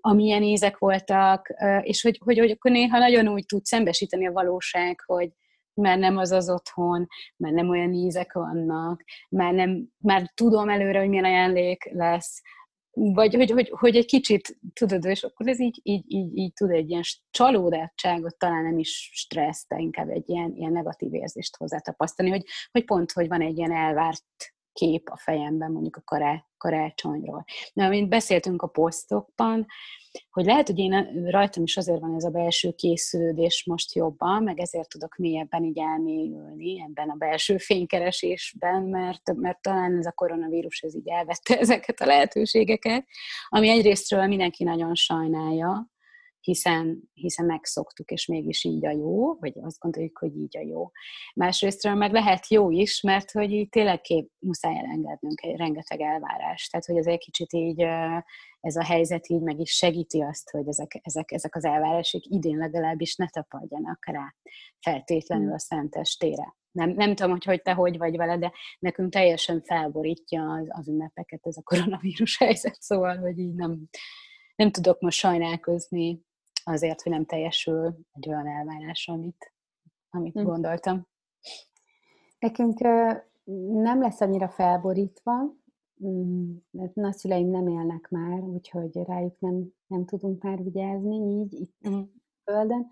amilyen 0.00 0.42
ízek 0.42 0.78
voltak, 0.78 1.54
és 1.80 2.02
hogy, 2.02 2.20
hogy, 2.24 2.38
hogy 2.38 2.50
akkor 2.50 2.70
néha 2.70 2.98
nagyon 2.98 3.28
úgy 3.28 3.44
tud 3.46 3.64
szembesíteni 3.64 4.26
a 4.26 4.32
valóság, 4.32 5.00
hogy 5.06 5.30
már 5.74 5.98
nem 5.98 6.16
az 6.16 6.30
az 6.30 6.50
otthon, 6.50 7.06
már 7.36 7.52
nem 7.52 7.68
olyan 7.68 7.92
ízek 7.92 8.32
vannak, 8.32 9.04
már, 9.28 9.52
nem, 9.52 9.88
már 9.98 10.30
tudom 10.34 10.68
előre, 10.68 10.98
hogy 10.98 11.08
milyen 11.08 11.24
ajándék 11.24 11.90
lesz, 11.92 12.42
vagy 12.92 13.34
hogy, 13.34 13.50
hogy, 13.50 13.70
hogy 13.70 13.96
egy 13.96 14.06
kicsit, 14.06 14.58
tudod, 14.72 15.04
és 15.04 15.22
akkor 15.22 15.48
ez 15.48 15.60
így, 15.60 15.80
így, 15.82 16.04
így, 16.06 16.36
így 16.36 16.52
tud 16.52 16.70
egy 16.70 16.90
ilyen 16.90 17.02
csalódátságot, 17.30 18.38
talán 18.38 18.62
nem 18.62 18.78
is 18.78 19.10
stressz, 19.12 19.66
de 19.68 19.78
inkább 19.78 20.08
egy 20.08 20.28
ilyen, 20.28 20.52
ilyen 20.54 20.72
negatív 20.72 21.14
érzést 21.14 21.56
hozzátapasztani, 21.56 22.30
hogy, 22.30 22.44
hogy 22.72 22.84
pont, 22.84 23.12
hogy 23.12 23.28
van 23.28 23.40
egy 23.40 23.58
ilyen 23.58 23.72
elvárt 23.72 24.24
kép 24.72 25.08
a 25.08 25.16
fejemben 25.16 25.70
mondjuk 25.70 25.96
a 25.96 26.02
kará, 26.04 26.44
karácsonyról. 26.56 27.44
Na, 27.72 27.88
mint 27.88 28.08
beszéltünk 28.08 28.62
a 28.62 28.66
posztokban, 28.66 29.66
hogy 30.30 30.44
lehet, 30.44 30.66
hogy 30.66 30.78
én 30.78 31.24
rajtam 31.30 31.62
is 31.62 31.76
azért 31.76 32.00
van 32.00 32.14
ez 32.14 32.24
a 32.24 32.30
belső 32.30 32.70
készülődés 32.70 33.64
most 33.64 33.94
jobban, 33.94 34.42
meg 34.42 34.60
ezért 34.60 34.88
tudok 34.88 35.16
mélyebben 35.16 35.64
így 35.64 35.78
elmélyülni 35.78 36.80
ebben 36.80 37.08
a 37.08 37.14
belső 37.14 37.58
fénykeresésben, 37.58 38.82
mert, 38.82 39.34
mert 39.34 39.62
talán 39.62 39.96
ez 39.96 40.06
a 40.06 40.12
koronavírus 40.12 40.80
ez 40.80 40.94
így 40.94 41.08
elvette 41.08 41.58
ezeket 41.60 42.00
a 42.00 42.06
lehetőségeket, 42.06 43.06
ami 43.48 43.68
egyrésztről 43.68 44.26
mindenki 44.26 44.64
nagyon 44.64 44.94
sajnálja, 44.94 45.89
hiszen, 46.40 47.10
hiszen 47.12 47.46
megszoktuk, 47.46 48.10
és 48.10 48.26
mégis 48.26 48.64
így 48.64 48.86
a 48.86 48.90
jó, 48.90 49.34
vagy 49.34 49.52
azt 49.62 49.78
gondoljuk, 49.78 50.18
hogy 50.18 50.36
így 50.36 50.56
a 50.56 50.60
jó. 50.60 50.90
Másrésztről 51.34 51.94
meg 51.94 52.12
lehet 52.12 52.48
jó 52.48 52.70
is, 52.70 53.00
mert 53.00 53.30
hogy 53.30 53.52
így 53.52 53.68
tényleg 53.68 54.00
kép, 54.00 54.30
muszáj 54.38 54.78
elengednünk 54.78 55.42
egy 55.42 55.56
rengeteg 55.56 56.00
elvárást. 56.00 56.70
Tehát, 56.70 56.86
hogy 56.86 57.12
egy 57.12 57.18
kicsit 57.18 57.52
így 57.52 57.86
ez 58.60 58.76
a 58.76 58.84
helyzet 58.84 59.28
így 59.28 59.40
meg 59.40 59.60
is 59.60 59.70
segíti 59.70 60.22
azt, 60.22 60.50
hogy 60.50 60.68
ezek, 60.68 61.00
ezek, 61.02 61.32
ezek 61.32 61.56
az 61.56 61.64
elvárások 61.64 62.24
idén 62.24 62.56
legalábbis 62.56 63.16
ne 63.16 63.28
tapadjanak 63.28 64.06
rá 64.06 64.34
feltétlenül 64.80 65.44
hmm. 65.44 65.54
a 65.54 65.58
szentestére. 65.58 66.54
Nem, 66.70 66.90
nem 66.90 67.14
tudom, 67.14 67.30
hogy, 67.30 67.44
hogy 67.44 67.62
te 67.62 67.72
hogy 67.72 67.98
vagy 67.98 68.16
vele, 68.16 68.38
de 68.38 68.52
nekünk 68.78 69.12
teljesen 69.12 69.62
felborítja 69.62 70.52
az, 70.52 70.66
az 70.68 70.88
ünnepeket 70.88 71.46
ez 71.46 71.56
a 71.56 71.62
koronavírus 71.62 72.38
helyzet, 72.38 72.76
szóval, 72.80 73.16
hogy 73.16 73.38
így 73.38 73.54
nem, 73.54 73.88
nem 74.56 74.70
tudok 74.70 75.00
most 75.00 75.18
sajnálkozni 75.18 76.28
azért, 76.64 77.02
hogy 77.02 77.12
nem 77.12 77.24
teljesül 77.24 77.98
egy 78.12 78.28
olyan 78.28 78.46
elvárás, 78.46 79.08
amit, 79.08 79.52
amit 80.10 80.34
hm. 80.38 80.44
gondoltam. 80.44 81.06
Nekünk 82.38 82.80
nem 83.82 84.00
lesz 84.00 84.20
annyira 84.20 84.48
felborítva, 84.48 85.32
mm, 86.04 86.56
mert 86.70 86.94
nagyszüleim 86.94 87.50
nem 87.50 87.68
élnek 87.68 88.08
már, 88.10 88.40
úgyhogy 88.40 88.96
rájuk 88.96 89.40
nem, 89.40 89.72
nem 89.86 90.04
tudunk 90.04 90.42
már 90.42 90.62
vigyázni 90.62 91.16
így 91.16 91.52
itt 91.52 91.88
mm. 91.88 92.00
földön. 92.44 92.88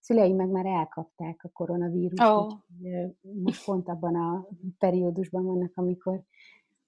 Szüleim 0.00 0.36
meg 0.36 0.48
már 0.48 0.66
elkapták 0.66 1.40
a 1.44 1.48
koronavírust, 1.48 2.22
oh. 2.22 2.44
úgyhogy 2.44 3.14
most 3.42 3.64
pont 3.64 3.88
abban 3.88 4.14
a 4.14 4.48
periódusban 4.78 5.44
vannak, 5.44 5.72
amikor 5.74 6.22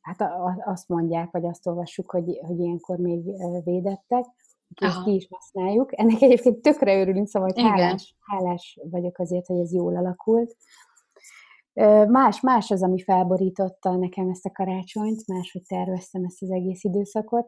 hát 0.00 0.22
azt 0.64 0.88
mondják, 0.88 1.30
vagy 1.30 1.44
azt 1.44 1.66
olvassuk, 1.66 2.10
hogy, 2.10 2.38
hogy 2.46 2.58
ilyenkor 2.58 2.98
még 2.98 3.24
védettek, 3.64 4.24
ezt 4.80 5.02
ki 5.02 5.14
is 5.14 5.26
használjuk. 5.30 5.98
Ennek 5.98 6.20
egyébként 6.20 6.62
tökre 6.62 7.00
örülünk, 7.00 7.28
szóval 7.28 7.50
hogy 7.52 7.62
hálás, 7.62 8.16
hálás 8.20 8.78
vagyok 8.90 9.18
azért, 9.18 9.46
hogy 9.46 9.58
ez 9.58 9.72
jól 9.72 9.96
alakult. 9.96 10.56
Más, 12.08 12.40
más 12.40 12.70
az, 12.70 12.82
ami 12.82 13.02
felborította 13.02 13.96
nekem 13.96 14.28
ezt 14.28 14.46
a 14.46 14.50
karácsonyt, 14.50 15.26
máshogy 15.26 15.62
terveztem 15.62 16.24
ezt 16.24 16.42
az 16.42 16.50
egész 16.50 16.84
időszakot, 16.84 17.46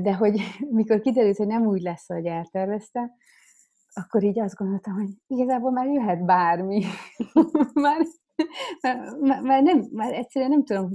de 0.00 0.14
hogy 0.14 0.40
mikor 0.70 1.00
kiderült, 1.00 1.36
hogy 1.36 1.46
nem 1.46 1.66
úgy 1.66 1.80
lesz, 1.80 2.06
hogy 2.06 2.26
elterveztem, 2.26 3.12
akkor 3.92 4.22
így 4.22 4.40
azt 4.40 4.54
gondoltam, 4.54 4.94
hogy 4.94 5.08
igazából 5.26 5.70
már 5.70 5.86
jöhet 5.86 6.24
bármi. 6.24 6.84
már, 7.74 8.06
már, 9.20 9.40
már, 9.42 9.62
nem, 9.62 9.88
már 9.92 10.12
egyszerűen 10.12 10.50
nem 10.50 10.64
tudom 10.64 10.90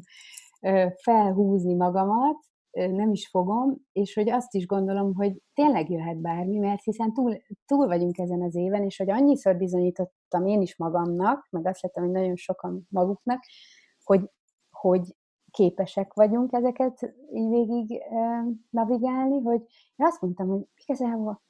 felhúzni 1.01 1.73
magamat, 1.73 2.37
nem 2.71 3.11
is 3.11 3.27
fogom, 3.27 3.77
és 3.91 4.13
hogy 4.13 4.29
azt 4.29 4.53
is 4.53 4.65
gondolom, 4.65 5.15
hogy 5.15 5.41
tényleg 5.53 5.89
jöhet 5.89 6.17
bármi, 6.17 6.57
mert 6.57 6.83
hiszen 6.83 7.13
túl, 7.13 7.37
túl 7.65 7.87
vagyunk 7.87 8.17
ezen 8.17 8.41
az 8.41 8.55
éven, 8.55 8.83
és 8.83 8.97
hogy 8.97 9.09
annyiszor 9.09 9.57
bizonyítottam 9.57 10.45
én 10.45 10.61
is 10.61 10.77
magamnak, 10.77 11.47
meg 11.49 11.67
azt 11.67 11.81
lettem, 11.81 12.03
hogy 12.03 12.11
nagyon 12.11 12.35
sokan 12.35 12.87
maguknak, 12.89 13.43
hogy, 14.03 14.29
hogy 14.69 15.15
képesek 15.51 16.13
vagyunk 16.13 16.53
ezeket 16.53 17.15
így 17.33 17.49
végig 17.49 18.01
navigálni, 18.69 19.41
hogy 19.41 19.61
én 19.95 20.05
azt 20.05 20.21
mondtam, 20.21 20.47
hogy 20.47 20.61
igazából 20.75 21.41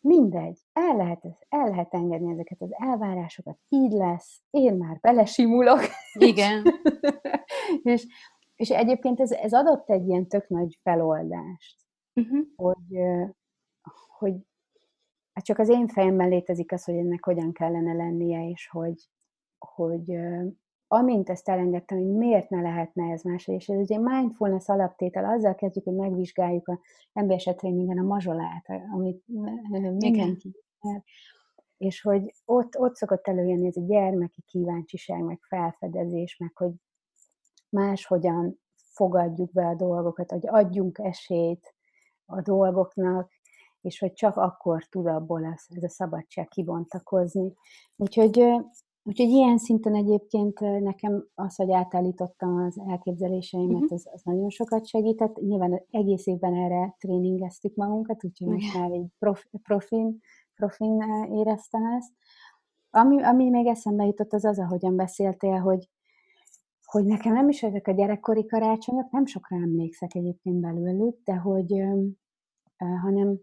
mindegy, 0.00 0.58
el 0.72 0.96
lehet, 0.96 1.24
el 1.48 1.68
lehet 1.68 1.94
engedni 1.94 2.32
ezeket 2.32 2.62
az 2.62 2.70
elvárásokat, 2.72 3.58
így 3.68 3.92
lesz, 3.92 4.40
én 4.50 4.74
már 4.74 4.98
belesimulok. 5.00 5.80
Igen. 6.12 6.62
és, 7.82 8.06
és 8.60 8.70
egyébként 8.70 9.20
ez, 9.20 9.32
ez 9.32 9.52
adott 9.52 9.90
egy 9.90 10.08
ilyen 10.08 10.26
tök 10.26 10.48
nagy 10.48 10.78
feloldást, 10.82 11.76
uh-huh. 12.14 12.46
hogy, 12.56 13.00
hogy 14.18 14.34
hát 15.32 15.44
csak 15.44 15.58
az 15.58 15.68
én 15.68 15.88
fejemben 15.88 16.28
létezik 16.28 16.72
az, 16.72 16.84
hogy 16.84 16.94
ennek 16.94 17.24
hogyan 17.24 17.52
kellene 17.52 17.92
lennie, 17.92 18.48
és 18.48 18.68
hogy, 18.68 19.08
hogy 19.58 20.18
amint 20.86 21.28
ezt 21.28 21.48
elengedtem, 21.48 21.98
hogy 21.98 22.16
miért 22.16 22.50
ne 22.50 22.60
lehetne 22.60 23.12
ez 23.12 23.22
más, 23.22 23.48
és 23.48 23.68
ez 23.68 23.78
ugye 23.78 23.98
mindfulness 23.98 24.68
alaptétel, 24.68 25.24
azzal 25.24 25.54
kezdjük, 25.54 25.84
hogy 25.84 25.94
megvizsgáljuk 25.94 26.68
a 26.68 26.80
MBS 27.12 27.44
tréningen 27.44 27.98
a 27.98 28.02
mazsolát, 28.02 28.66
amit 28.92 29.22
mindenki 29.98 30.52
és 31.76 32.00
hogy 32.00 32.34
ott, 32.44 32.78
ott 32.78 32.94
szokott 32.94 33.26
előjönni 33.26 33.66
ez 33.66 33.76
a 33.76 33.86
gyermeki 33.86 34.42
kíváncsiság, 34.46 35.22
meg 35.22 35.38
felfedezés, 35.40 36.36
meg 36.36 36.56
hogy 36.56 36.72
máshogyan 37.70 38.60
fogadjuk 38.76 39.52
be 39.52 39.66
a 39.66 39.74
dolgokat, 39.74 40.30
hogy 40.30 40.48
adjunk 40.48 40.98
esélyt 40.98 41.74
a 42.26 42.40
dolgoknak, 42.40 43.30
és 43.80 43.98
hogy 43.98 44.12
csak 44.12 44.36
akkor 44.36 44.84
tud 44.84 45.06
abból 45.06 45.44
ez, 45.44 45.64
ez 45.68 45.82
a 45.82 45.88
szabadság 45.88 46.48
kibontakozni. 46.48 47.52
Úgyhogy 47.96 48.60
Úgyhogy 49.02 49.28
ilyen 49.28 49.58
szinten 49.58 49.94
egyébként 49.94 50.60
nekem 50.60 51.26
az, 51.34 51.56
hogy 51.56 51.72
átállítottam 51.72 52.56
az 52.56 52.80
elképzeléseimet, 52.88 53.74
uh-huh. 53.74 53.92
az, 53.92 54.08
az 54.12 54.22
nagyon 54.22 54.50
sokat 54.50 54.86
segített. 54.86 55.36
Nyilván 55.36 55.82
egész 55.90 56.26
évben 56.26 56.54
erre 56.54 56.96
tréningeztük 56.98 57.74
magunkat, 57.74 58.24
úgyhogy 58.24 58.46
uh-huh. 58.46 58.62
most 58.62 58.78
már 58.78 58.90
egy 58.90 59.06
prof, 59.18 59.44
profin, 59.62 60.18
profin 60.54 61.02
éreztem 61.32 61.84
ezt. 61.84 62.12
Ami, 62.90 63.22
ami 63.22 63.50
még 63.50 63.66
eszembe 63.66 64.04
jutott, 64.04 64.32
az 64.32 64.44
az, 64.44 64.58
ahogyan 64.58 64.96
beszéltél, 64.96 65.58
hogy, 65.58 65.88
hogy 66.90 67.04
nekem 67.04 67.32
nem 67.32 67.48
is 67.48 67.62
ezek 67.62 67.86
a 67.86 67.92
gyerekkori 67.92 68.46
karácsonyok, 68.46 69.10
nem 69.10 69.26
sokra 69.26 69.56
emlékszek 69.56 70.14
egyébként 70.14 70.60
belőlük, 70.60 71.18
de 71.24 71.34
hogy, 71.34 71.82
hanem 72.76 73.40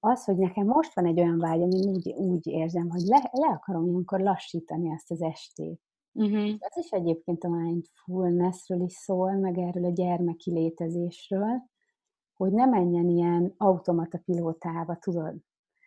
az, 0.00 0.24
hogy 0.24 0.36
nekem 0.36 0.66
most 0.66 0.94
van 0.94 1.06
egy 1.06 1.20
olyan 1.20 1.38
vágy, 1.38 1.62
ami 1.62 1.86
úgy, 1.86 2.08
úgy 2.08 2.46
érzem, 2.46 2.88
hogy 2.90 3.00
le, 3.00 3.30
le 3.32 3.46
akarom 3.46 3.86
ilyenkor 3.86 4.20
lassítani 4.20 4.90
ezt 4.90 5.10
az 5.10 5.22
estét. 5.22 5.80
Uh-huh. 6.12 6.54
Ez 6.58 6.76
is 6.84 6.90
egyébként 6.90 7.44
a 7.44 7.48
mindfulnessről 7.48 8.80
is 8.80 8.92
szól, 8.92 9.32
meg 9.32 9.58
erről 9.58 9.84
a 9.84 9.90
gyermeki 9.90 10.52
létezésről, 10.52 11.62
hogy 12.36 12.52
ne 12.52 12.66
menjen 12.66 13.08
ilyen 13.08 13.54
automata 13.56 14.18
pilótába, 14.24 14.96
tudod? 14.96 15.36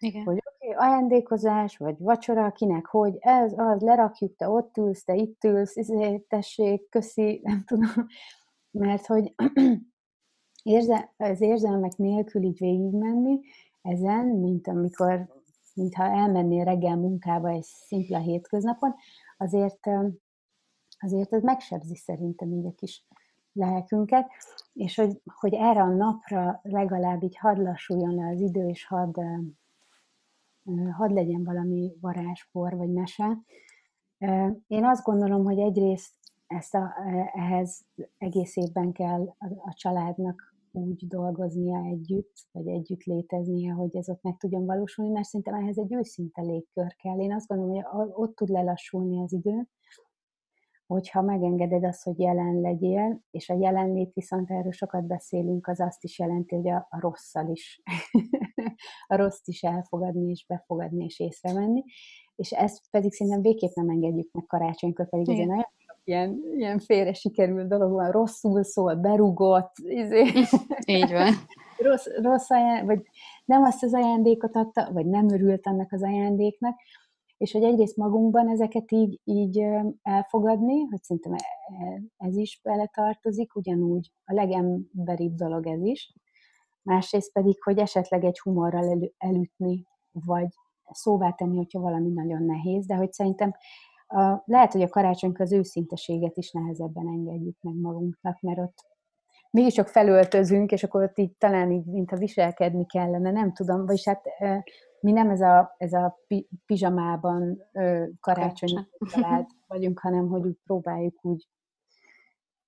Igen. 0.01 0.23
Hogy 0.23 0.41
oké, 0.53 0.73
okay, 0.73 0.87
ajándékozás, 0.87 1.77
vagy 1.77 1.95
vacsora, 1.99 2.51
kinek 2.51 2.85
hogy, 2.85 3.17
ez, 3.19 3.53
az, 3.55 3.81
lerakjuk, 3.81 4.35
te 4.35 4.49
ott 4.49 4.77
ülsz, 4.77 5.03
te 5.03 5.15
itt 5.15 5.43
ülsz, 5.43 5.75
izé, 5.75 6.17
tessék, 6.17 6.89
köszi, 6.89 7.39
nem 7.43 7.63
tudom. 7.65 8.07
Mert 8.71 9.05
hogy 9.05 9.35
érze, 10.63 11.13
az 11.17 11.41
érzelmek 11.41 11.95
nélkül 11.95 12.43
így 12.43 12.59
végigmenni, 12.59 13.39
ezen, 13.81 14.25
mint 14.25 14.67
amikor, 14.67 15.27
mintha 15.73 16.03
elmennél 16.03 16.63
reggel 16.63 16.95
munkába 16.95 17.49
egy 17.49 17.63
szimpla 17.63 18.19
hétköznapon, 18.19 18.95
azért, 19.37 19.87
azért 20.99 21.33
ez 21.33 21.41
megsebzi 21.41 21.95
szerintem 21.95 22.51
így 22.51 22.65
a 22.65 22.73
kis 22.75 23.05
lelkünket, 23.53 24.27
és 24.73 24.95
hogy, 24.95 25.21
hogy 25.23 25.53
erre 25.53 25.81
a 25.81 25.93
napra 25.93 26.59
legalább 26.63 27.23
így 27.23 27.37
hadd 27.37 27.61
lassuljon 27.61 28.23
az 28.23 28.39
idő, 28.39 28.67
és 28.67 28.85
hadd, 28.85 29.19
hadd 30.97 31.13
legyen 31.13 31.43
valami 31.43 31.93
varázspor 32.01 32.75
vagy 32.75 32.89
mese. 32.89 33.37
Én 34.67 34.85
azt 34.85 35.03
gondolom, 35.03 35.43
hogy 35.43 35.59
egyrészt 35.59 36.13
ezt 36.47 36.75
a, 36.75 36.93
ehhez 37.33 37.85
egész 38.17 38.55
évben 38.55 38.91
kell 38.91 39.35
a, 39.37 39.45
a 39.45 39.73
családnak 39.73 40.51
úgy 40.71 41.07
dolgoznia 41.07 41.83
együtt, 41.85 42.33
vagy 42.51 42.67
együtt 42.67 43.03
léteznie, 43.03 43.71
hogy 43.71 43.95
ez 43.95 44.09
ott 44.09 44.21
meg 44.21 44.37
tudjon 44.37 44.65
valósulni, 44.65 45.11
mert 45.11 45.27
szerintem 45.27 45.53
ehhez 45.53 45.77
egy 45.77 45.93
őszinte 45.93 46.41
légkör 46.41 46.95
kell. 46.95 47.19
Én 47.19 47.33
azt 47.33 47.47
gondolom, 47.47 47.83
hogy 47.83 48.09
ott 48.13 48.35
tud 48.35 48.49
lelassulni 48.49 49.21
az 49.21 49.33
idő, 49.33 49.67
hogyha 50.91 51.21
megengeded 51.21 51.83
azt, 51.83 52.03
hogy 52.03 52.19
jelen 52.19 52.61
legyél, 52.61 53.21
és 53.31 53.49
a 53.49 53.57
jelenlét 53.59 54.13
viszont 54.13 54.51
erről 54.51 54.71
sokat 54.71 55.05
beszélünk, 55.05 55.67
az 55.67 55.79
azt 55.79 56.03
is 56.03 56.19
jelenti, 56.19 56.55
hogy 56.55 56.69
a, 56.69 56.87
a 56.89 56.99
rosszal 56.99 57.49
is, 57.49 57.81
a 59.07 59.15
rossz 59.15 59.47
is 59.47 59.61
elfogadni, 59.63 60.29
és 60.29 60.45
befogadni, 60.47 61.03
és 61.03 61.19
észrevenni, 61.19 61.83
és 62.35 62.51
ezt 62.51 62.81
pedig 62.89 63.11
szerintem 63.11 63.41
végképp 63.41 63.73
nem 63.73 63.89
engedjük 63.89 64.31
meg 64.31 64.45
karácsonykor, 64.45 65.09
pedig 65.09 65.29
ez 65.29 65.47
nagyon 65.47 65.65
ilyen, 66.03 66.41
ilyen 66.55 66.79
félre 66.79 67.13
sikerült 67.13 67.67
dolog 67.67 67.91
van, 67.91 68.11
rosszul 68.11 68.63
szól, 68.63 68.95
berugott, 68.95 69.71
izé. 69.83 70.21
Így 70.97 71.11
van. 71.11 71.33
rossz, 71.87 72.07
rossz 72.21 72.49
ajánl, 72.49 72.85
vagy 72.85 73.01
nem 73.45 73.63
azt 73.63 73.83
az 73.83 73.93
ajándékot 73.93 74.55
adta, 74.55 74.89
vagy 74.93 75.05
nem 75.05 75.29
örült 75.29 75.67
annak 75.67 75.91
az 75.91 76.03
ajándéknak, 76.03 76.79
és 77.41 77.51
hogy 77.51 77.63
egyrészt 77.63 77.97
magunkban 77.97 78.49
ezeket 78.49 78.91
így, 78.91 79.19
így 79.23 79.65
elfogadni, 80.01 80.81
hogy 80.81 81.03
szerintem 81.03 81.33
e, 81.33 82.01
ez 82.17 82.35
is 82.35 82.59
beletartozik, 82.63 83.55
ugyanúgy 83.55 84.11
a 84.25 84.33
legemberibb 84.33 85.35
dolog 85.35 85.67
ez 85.67 85.81
is, 85.81 86.13
másrészt 86.81 87.31
pedig, 87.31 87.63
hogy 87.63 87.77
esetleg 87.77 88.23
egy 88.23 88.39
humorral 88.39 88.89
elü, 88.89 89.07
elütni, 89.17 89.85
vagy 90.11 90.47
szóvá 90.91 91.31
tenni, 91.31 91.57
hogyha 91.57 91.79
valami 91.79 92.09
nagyon 92.09 92.43
nehéz, 92.43 92.85
de 92.85 92.95
hogy 92.95 93.11
szerintem 93.11 93.53
a, 94.07 94.41
lehet, 94.45 94.71
hogy 94.71 94.81
a 94.81 94.89
karácsony 94.89 95.31
az 95.37 95.51
őszinteséget 95.51 96.37
is 96.37 96.51
nehezebben 96.51 97.07
engedjük 97.07 97.57
meg 97.61 97.75
magunknak, 97.75 98.41
mert 98.41 98.59
ott 98.59 98.85
mégiscsak 99.51 99.87
felöltözünk, 99.87 100.71
és 100.71 100.83
akkor 100.83 101.03
ott 101.03 101.17
így 101.17 101.35
talán 101.37 101.71
így, 101.71 101.85
mintha 101.85 102.17
viselkedni 102.17 102.85
kellene, 102.85 103.31
nem 103.31 103.53
tudom, 103.53 103.85
vagyis 103.85 104.07
hát 104.07 104.23
mi 105.01 105.11
nem 105.11 105.29
ez 105.29 105.41
a, 105.41 105.75
ez 105.77 105.93
a 105.93 106.19
pizsamában 106.65 107.57
karácsonyi 108.19 108.87
család 109.11 109.45
vagyunk, 109.67 109.99
hanem 109.99 110.27
hogy 110.27 110.45
úgy 110.45 110.57
próbáljuk 110.65 111.25
úgy 111.25 111.47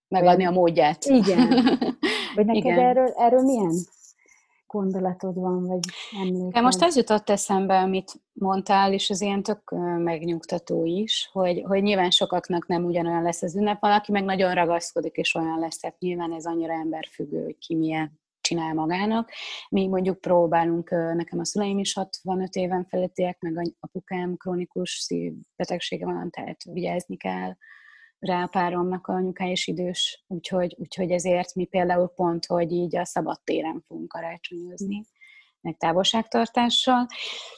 megadni 0.08 0.46
a 0.46 0.52
módját. 0.52 1.06
Igen. 1.06 1.48
Vagy 2.36 2.46
neked 2.46 2.64
Igen. 2.64 2.80
Erről, 2.80 3.14
erről 3.16 3.42
milyen 3.42 3.72
gondolatod 4.74 5.36
van, 5.36 5.68
vagy 5.68 5.80
emléked? 6.22 6.64
Most 6.64 6.82
az 6.82 6.96
jutott 6.96 7.30
eszembe, 7.30 7.80
amit 7.80 8.22
mondtál, 8.32 8.94
és 8.94 9.10
az 9.10 9.22
ilyen 9.22 9.44
tök 9.44 9.72
megnyugtató 9.98 10.86
is, 10.86 11.30
hogy, 11.32 11.64
hogy 11.66 11.82
nyilván 11.82 12.10
sokaknak 12.10 12.68
nem 12.68 12.86
ugyanolyan 12.86 13.22
lesz 13.22 13.42
az 13.42 13.56
ünnep, 13.56 13.80
valaki 13.80 14.12
meg 14.12 14.24
nagyon 14.24 14.54
ragaszkodik, 14.54 15.16
és 15.16 15.36
olyan 15.36 15.60
lesz, 15.60 15.80
tehát 15.80 16.00
nyilván 16.00 16.34
ez 16.34 16.46
annyira 16.46 16.74
emberfüggő, 16.74 17.44
hogy 17.44 17.58
ki 17.58 17.76
milyen 17.76 18.22
csinál 18.44 18.74
magának. 18.74 19.32
Mi 19.70 19.88
mondjuk 19.88 20.22
próbálunk, 20.22 20.90
nekem 20.90 21.40
a 21.40 21.46
szüleim 21.46 21.80
is 21.80 21.94
65 21.94 22.56
éven 22.56 22.86
felettiek, 22.90 23.40
meg 23.40 23.76
apukám 23.80 24.38
krónikus 24.38 24.92
szívbetegsége 24.92 26.06
van, 26.06 26.30
tehát 26.30 26.64
vigyázni 26.64 27.18
kell 27.18 27.54
rá 28.20 28.44
a 28.44 28.48
páromnak 28.48 29.08
a 29.08 29.14
anyukája 29.14 29.52
is 29.52 29.68
idős, 29.68 30.24
úgyhogy, 30.28 30.76
úgyhogy 30.80 31.12
ezért 31.12 31.56
mi 31.56 31.66
például 31.66 32.08
pont, 32.08 32.46
hogy 32.46 32.72
így 32.72 32.98
a 32.98 33.06
szabad 33.06 33.42
téren 33.44 33.84
fogunk 33.88 34.08
karácsonyozni, 34.08 35.06
meg 35.62 35.78
távolságtartással. 35.78 37.06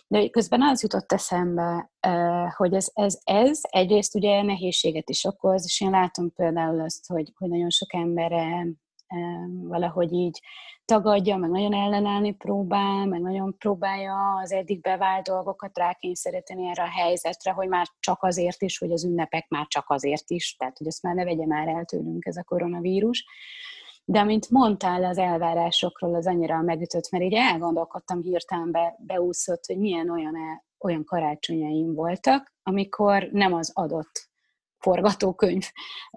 De 0.07 0.29
közben 0.29 0.61
az 0.61 0.81
jutott 0.81 1.11
eszembe, 1.11 1.91
hogy 2.55 2.73
ez, 2.73 2.89
ez, 2.93 3.19
ez 3.23 3.59
egyrészt 3.61 4.15
ugye 4.15 4.41
nehézséget 4.41 5.09
is 5.09 5.23
okoz, 5.25 5.63
és 5.65 5.81
én 5.81 5.89
látom 5.89 6.33
például 6.33 6.81
azt, 6.81 7.07
hogy, 7.07 7.31
hogy 7.35 7.49
nagyon 7.49 7.69
sok 7.69 7.93
embere 7.93 8.67
valahogy 9.61 10.13
így 10.13 10.41
tagadja, 10.85 11.37
meg 11.37 11.49
nagyon 11.49 11.73
ellenállni 11.73 12.31
próbál, 12.31 13.05
meg 13.05 13.21
nagyon 13.21 13.55
próbálja 13.57 14.39
az 14.43 14.51
eddig 14.51 14.81
bevált 14.81 15.25
dolgokat 15.25 15.77
rákényszeríteni 15.77 16.67
erre 16.69 16.83
a 16.83 16.89
helyzetre, 16.89 17.51
hogy 17.51 17.67
már 17.67 17.87
csak 17.99 18.23
azért 18.23 18.61
is, 18.61 18.77
hogy 18.77 18.91
az 18.91 19.05
ünnepek 19.05 19.47
már 19.49 19.65
csak 19.67 19.89
azért 19.89 20.29
is, 20.29 20.55
tehát 20.55 20.77
hogy 20.77 20.87
ezt 20.87 21.03
már 21.03 21.15
ne 21.15 21.23
vegye 21.23 21.45
már 21.45 21.67
el 21.67 21.85
tőlünk 21.85 22.25
ez 22.25 22.37
a 22.37 22.43
koronavírus. 22.43 23.25
De 24.05 24.19
amint 24.19 24.49
mondtál 24.49 25.03
az 25.03 25.17
elvárásokról, 25.17 26.15
az 26.15 26.27
annyira 26.27 26.61
megütött, 26.61 27.09
mert 27.11 27.23
így 27.23 27.33
elgondolkodtam 27.33 28.21
hirtelen, 28.21 28.71
be, 28.71 28.95
beúszott, 28.99 29.65
hogy 29.65 29.77
milyen 29.77 30.09
olyan, 30.09 30.35
olyan 30.79 31.03
karácsonyaim 31.03 31.93
voltak, 31.93 32.53
amikor 32.63 33.29
nem 33.31 33.53
az 33.53 33.71
adott 33.73 34.29
forgatókönyv 34.77 35.63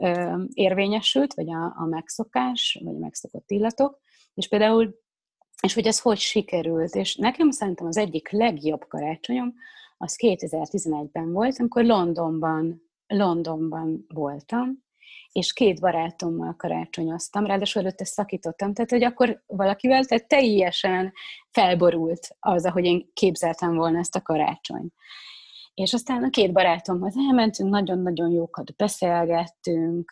ö, 0.01 0.43
érvényesült, 0.53 1.35
vagy 1.35 1.51
a, 1.51 1.65
a 1.65 1.85
megszokás, 1.85 2.81
vagy 2.85 2.95
a 2.95 2.99
megszokott 2.99 3.51
illatok, 3.51 4.01
és 4.39 4.49
például, 4.49 4.95
és 5.63 5.75
hogy 5.75 5.87
ez 5.87 6.01
hogy 6.01 6.19
sikerült, 6.19 6.95
és 6.95 7.17
nekem 7.17 7.51
szerintem 7.51 7.87
az 7.87 7.97
egyik 7.97 8.31
legjobb 8.31 8.89
karácsonyom, 8.89 9.55
az 9.97 10.17
2011-ben 10.23 11.33
volt, 11.33 11.59
amikor 11.59 11.85
Londonban, 11.85 12.83
Londonban 13.07 14.05
voltam, 14.09 14.87
és 15.33 15.53
két 15.53 15.81
barátommal 15.81 16.55
karácsonyoztam, 16.57 17.47
ráadásul 17.47 17.83
előtte 17.83 18.05
szakítottam, 18.05 18.73
tehát 18.73 18.91
hogy 18.91 19.05
akkor 19.05 19.43
valakivel, 19.47 20.05
tehát 20.05 20.29
teljesen 20.29 21.13
felborult 21.51 22.37
az, 22.41 22.67
ahogy 22.67 22.85
én 22.85 23.11
képzeltem 23.13 23.75
volna 23.75 23.99
ezt 23.99 24.17
a 24.17 24.23
karácsonyt. 24.23 24.95
És 25.75 25.95
aztán 25.95 26.25
a 26.25 26.31
két 26.31 26.53
barátomhoz 26.53 27.15
elmentünk, 27.29 27.71
nagyon-nagyon 27.71 28.31
jókat 28.31 28.77
beszélgettünk, 28.77 30.11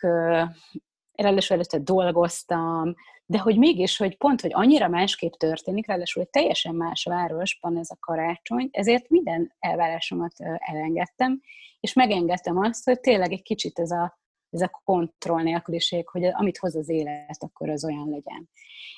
ráadásul 1.11 1.55
előtte 1.55 1.79
dolgoztam, 1.79 2.95
de 3.29 3.39
hogy 3.39 3.57
mégis, 3.57 3.97
hogy 3.97 4.17
pont, 4.17 4.41
hogy 4.41 4.51
annyira 4.53 4.87
másképp 4.87 5.31
történik, 5.31 5.87
ráadásul 5.87 6.23
egy 6.23 6.29
teljesen 6.29 6.75
más 6.75 7.03
városban 7.03 7.77
ez 7.77 7.89
a 7.89 7.97
karácsony, 7.99 8.69
ezért 8.71 9.09
minden 9.09 9.55
elvárásomat 9.59 10.33
elengedtem, 10.57 11.41
és 11.79 11.93
megengedtem 11.93 12.57
azt, 12.57 12.85
hogy 12.85 12.99
tényleg 12.99 13.31
egy 13.31 13.41
kicsit 13.41 13.79
ez 13.79 13.91
a, 13.91 14.19
ez 14.49 14.61
a 14.61 14.81
kontroll 14.83 15.41
nélküliség, 15.41 16.07
hogy 16.07 16.23
amit 16.23 16.57
hoz 16.57 16.75
az 16.75 16.89
élet, 16.89 17.43
akkor 17.43 17.69
az 17.69 17.85
olyan 17.85 18.09
legyen. 18.09 18.49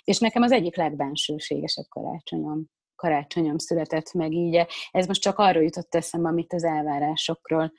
És 0.04 0.20
nekem 0.20 0.42
az 0.42 0.52
egyik 0.52 0.76
legbensőségesebb 0.76 1.86
karácsonyom 1.90 2.70
karácsonyom 2.96 3.58
született 3.58 4.14
meg 4.14 4.32
így. 4.32 4.66
Ez 4.92 5.08
most 5.08 5.22
csak 5.22 5.38
arról 5.38 5.64
jutott 5.64 5.96
eszembe, 5.96 6.30
amit 6.30 6.54
az 6.54 6.64
elvárásokról 6.64 7.72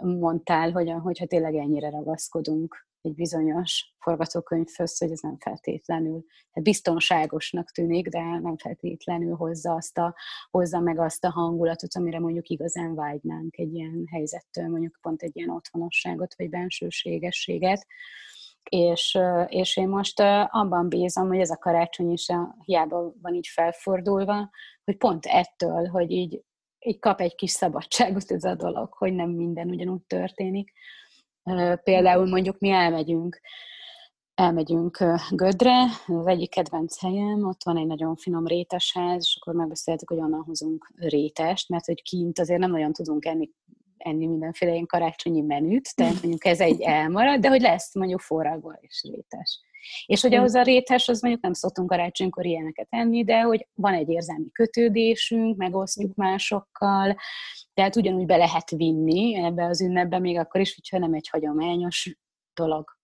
mondtál, 0.00 0.70
hogy, 0.70 0.92
hogyha 1.02 1.26
tényleg 1.26 1.54
ennyire 1.54 1.90
ragaszkodunk 1.90 2.87
egy 3.02 3.14
bizonyos 3.14 3.94
forgatókönyvhöz, 3.98 4.98
hogy 4.98 5.10
ez 5.10 5.20
nem 5.20 5.36
feltétlenül 5.38 6.24
hát 6.50 6.64
biztonságosnak 6.64 7.70
tűnik, 7.70 8.08
de 8.08 8.20
nem 8.20 8.56
feltétlenül 8.56 9.34
hozza, 9.34 9.74
azt 9.74 9.98
a, 9.98 10.14
hozza 10.50 10.80
meg 10.80 10.98
azt 10.98 11.24
a 11.24 11.30
hangulatot, 11.30 11.94
amire 11.94 12.18
mondjuk 12.18 12.48
igazán 12.48 12.94
vágynánk 12.94 13.58
egy 13.58 13.74
ilyen 13.74 14.04
helyzettől, 14.10 14.68
mondjuk 14.68 14.98
pont 15.00 15.22
egy 15.22 15.36
ilyen 15.36 15.50
otthonosságot, 15.50 16.34
vagy 16.36 16.48
bensőségességet. 16.48 17.86
És, 18.70 19.18
és 19.46 19.76
én 19.76 19.88
most 19.88 20.20
abban 20.46 20.88
bízom, 20.88 21.28
hogy 21.28 21.38
ez 21.38 21.50
a 21.50 21.56
karácsony 21.56 22.10
is 22.10 22.28
a, 22.28 22.56
hiába 22.64 23.12
van 23.22 23.34
így 23.34 23.46
felfordulva, 23.46 24.50
hogy 24.84 24.96
pont 24.96 25.26
ettől, 25.26 25.86
hogy 25.86 26.10
így, 26.10 26.42
így 26.78 26.98
kap 26.98 27.20
egy 27.20 27.34
kis 27.34 27.50
szabadságot 27.50 28.30
ez 28.30 28.44
a 28.44 28.54
dolog, 28.54 28.92
hogy 28.92 29.12
nem 29.12 29.30
minden 29.30 29.68
ugyanúgy 29.68 30.02
történik, 30.02 30.72
Például 31.82 32.26
mondjuk 32.26 32.58
mi 32.58 32.70
elmegyünk, 32.70 33.40
elmegyünk 34.34 34.98
Gödre, 35.30 35.84
az 36.06 36.26
egyik 36.26 36.50
kedvenc 36.50 37.00
helyem, 37.00 37.46
ott 37.46 37.64
van 37.64 37.76
egy 37.76 37.86
nagyon 37.86 38.16
finom 38.16 38.46
rétesház, 38.46 39.22
és 39.24 39.38
akkor 39.40 39.54
megbeszéltük, 39.54 40.08
hogy 40.08 40.18
onnan 40.18 40.42
hozunk 40.42 40.92
rétest, 40.96 41.68
mert 41.68 41.84
hogy 41.84 42.02
kint 42.02 42.38
azért 42.38 42.60
nem 42.60 42.70
nagyon 42.70 42.92
tudunk 42.92 43.24
enni, 43.24 43.50
enni 43.98 44.26
mindenféle 44.26 44.72
ilyen 44.72 44.86
karácsonyi 44.86 45.40
menüt, 45.40 45.94
tehát 45.94 46.12
mondjuk 46.22 46.44
ez 46.44 46.60
egy 46.60 46.80
elmarad, 46.80 47.40
de 47.40 47.48
hogy 47.48 47.60
lesz 47.60 47.94
mondjuk 47.94 48.20
forragva 48.20 48.78
és 48.80 49.02
rétes. 49.02 49.60
És 50.06 50.22
hogy 50.22 50.34
ahhoz 50.34 50.54
a 50.54 50.62
rétes, 50.62 51.08
az 51.08 51.20
mondjuk 51.22 51.42
nem 51.42 51.52
szoktunk 51.52 51.88
karácsonykor 51.88 52.46
ilyeneket 52.46 52.86
enni, 52.90 53.24
de 53.24 53.40
hogy 53.40 53.68
van 53.74 53.94
egy 53.94 54.08
érzelmi 54.08 54.50
kötődésünk, 54.52 55.56
megosztjuk 55.56 56.14
másokkal, 56.14 57.16
tehát 57.74 57.96
ugyanúgy 57.96 58.26
be 58.26 58.36
lehet 58.36 58.70
vinni 58.70 59.34
ebbe 59.34 59.64
az 59.64 59.80
ünnepbe, 59.80 60.18
még 60.18 60.38
akkor 60.38 60.60
is, 60.60 60.74
hogyha 60.74 60.98
nem 60.98 61.14
egy 61.14 61.28
hagyományos 61.28 62.16
dolog. 62.54 62.97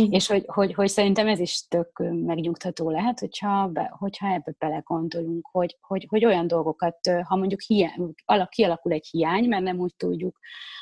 Mm. 0.00 0.04
És 0.10 0.26
hogy, 0.26 0.44
hogy, 0.46 0.74
hogy 0.74 0.88
szerintem 0.88 1.26
ez 1.28 1.38
is 1.38 1.66
tök 1.68 2.02
megnyugtató 2.12 2.90
lehet, 2.90 3.18
hogyha, 3.18 3.68
be, 3.68 3.94
hogyha 3.98 4.26
ebbe 4.26 4.54
belegondolunk, 4.58 5.48
hogy, 5.50 5.76
hogy, 5.80 6.06
hogy 6.08 6.24
olyan 6.24 6.46
dolgokat, 6.46 6.98
ha 7.22 7.36
mondjuk 7.36 7.60
hiány, 7.60 8.14
kialakul 8.48 8.92
egy 8.92 9.06
hiány, 9.10 9.48
mert 9.48 9.62
nem 9.62 9.78
úgy 9.78 9.94
tudjuk 9.96 10.38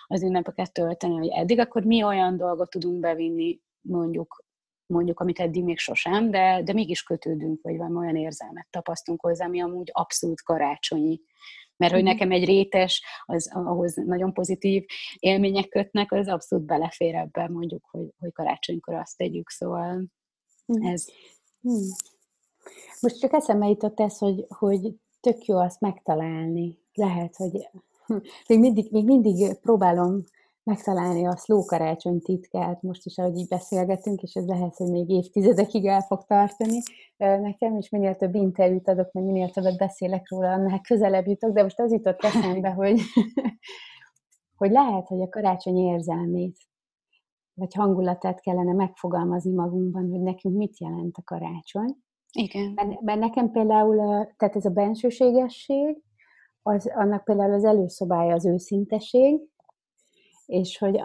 az 0.07 0.23
ünnepeket 0.23 0.73
tölteni, 0.73 1.17
hogy 1.17 1.29
eddig, 1.29 1.59
akkor 1.59 1.85
mi 1.85 2.03
olyan 2.03 2.37
dolgot 2.37 2.71
tudunk 2.71 3.01
bevinni 3.01 3.61
mondjuk 3.81 4.47
mondjuk, 4.93 5.21
amit 5.21 5.41
eddig 5.41 5.65
még 5.65 5.79
sosem, 5.79 6.31
de, 6.31 6.63
de 6.63 6.73
mégis 6.73 7.03
kötődünk, 7.03 7.63
vagy 7.63 7.77
van 7.77 7.97
olyan 7.97 8.17
érzelmet 8.17 8.67
tapasztunk 8.71 9.21
hozzá, 9.21 9.45
ami 9.45 9.61
amúgy 9.61 9.91
abszolút 9.93 10.43
karácsonyi. 10.43 11.21
Mert 11.79 11.93
hogy 11.93 12.03
mhm. 12.03 12.11
nekem 12.11 12.31
egy 12.31 12.45
rétes, 12.45 13.03
az, 13.25 13.51
ahhoz 13.55 13.95
nagyon 13.95 14.33
pozitív 14.33 14.85
élmények 15.19 15.69
kötnek, 15.69 16.13
az 16.13 16.29
abszolút 16.29 16.65
belefér 16.65 17.15
ebbe, 17.15 17.49
mondjuk, 17.49 17.85
hogy, 17.91 18.07
hogy 18.19 18.33
karácsonykor 18.33 18.95
azt 18.95 19.17
tegyük, 19.17 19.51
szóval 19.51 20.05
mhm. 20.67 20.87
ez... 20.87 21.07
Hmm. 21.61 21.89
Most 23.01 23.19
csak 23.19 23.33
eszembe 23.33 23.69
jutott 23.69 24.01
ez, 24.01 24.19
hogy, 24.19 24.45
hogy 24.49 24.95
tök 25.21 25.45
jó 25.45 25.59
azt 25.59 25.81
megtalálni. 25.81 26.79
Lehet, 26.95 27.37
hogy 27.37 27.69
még 28.49 28.59
mindig, 28.59 28.91
még 28.91 29.05
mindig 29.05 29.55
próbálom 29.61 30.23
megtalálni 30.69 31.27
a 31.27 31.37
slow 31.37 31.65
karácsony 31.65 32.21
titkát, 32.21 32.83
most 32.83 33.07
is, 33.07 33.19
ahogy 33.19 33.37
így 33.37 33.49
beszélgetünk, 33.49 34.23
és 34.23 34.35
ez 34.35 34.47
lehet, 34.47 34.77
hogy 34.77 34.91
még 34.91 35.09
évtizedekig 35.09 35.87
el 35.87 36.01
fog 36.01 36.25
tartani 36.25 36.79
nekem, 37.17 37.77
és 37.77 37.89
minél 37.91 38.17
több 38.17 38.35
interjút 38.35 38.89
adok, 38.89 39.13
meg 39.13 39.25
minél 39.25 39.51
többet 39.51 39.77
beszélek 39.77 40.31
róla, 40.31 40.53
annál 40.53 40.81
közelebb 40.81 41.27
jutok, 41.27 41.53
de 41.53 41.63
most 41.63 41.81
az 41.81 41.93
jutott 41.93 42.21
eszembe, 42.21 42.71
hogy, 42.71 43.01
hogy 44.61 44.71
lehet, 44.71 45.09
hogy 45.09 45.21
a 45.21 45.29
karácsony 45.29 45.77
érzelmét, 45.77 46.57
vagy 47.55 47.75
hangulatát 47.75 48.41
kellene 48.41 48.73
megfogalmazni 48.73 49.55
magunkban, 49.55 50.11
hogy 50.11 50.21
nekünk 50.21 50.57
mit 50.57 50.81
jelent 50.81 51.17
a 51.17 51.23
karácsony. 51.25 51.97
Igen. 52.33 52.73
Mert, 52.75 53.01
mert 53.01 53.21
nekem 53.21 53.51
például, 53.51 53.97
tehát 54.37 54.57
ez 54.57 54.65
a 54.65 54.71
bensőségesség, 54.71 56.03
az, 56.63 56.91
annak 56.95 57.25
például 57.25 57.53
az 57.53 57.65
előszobája 57.65 58.35
az 58.35 58.47
őszinteség, 58.47 59.41
és 60.49 60.79
hogy 60.79 61.01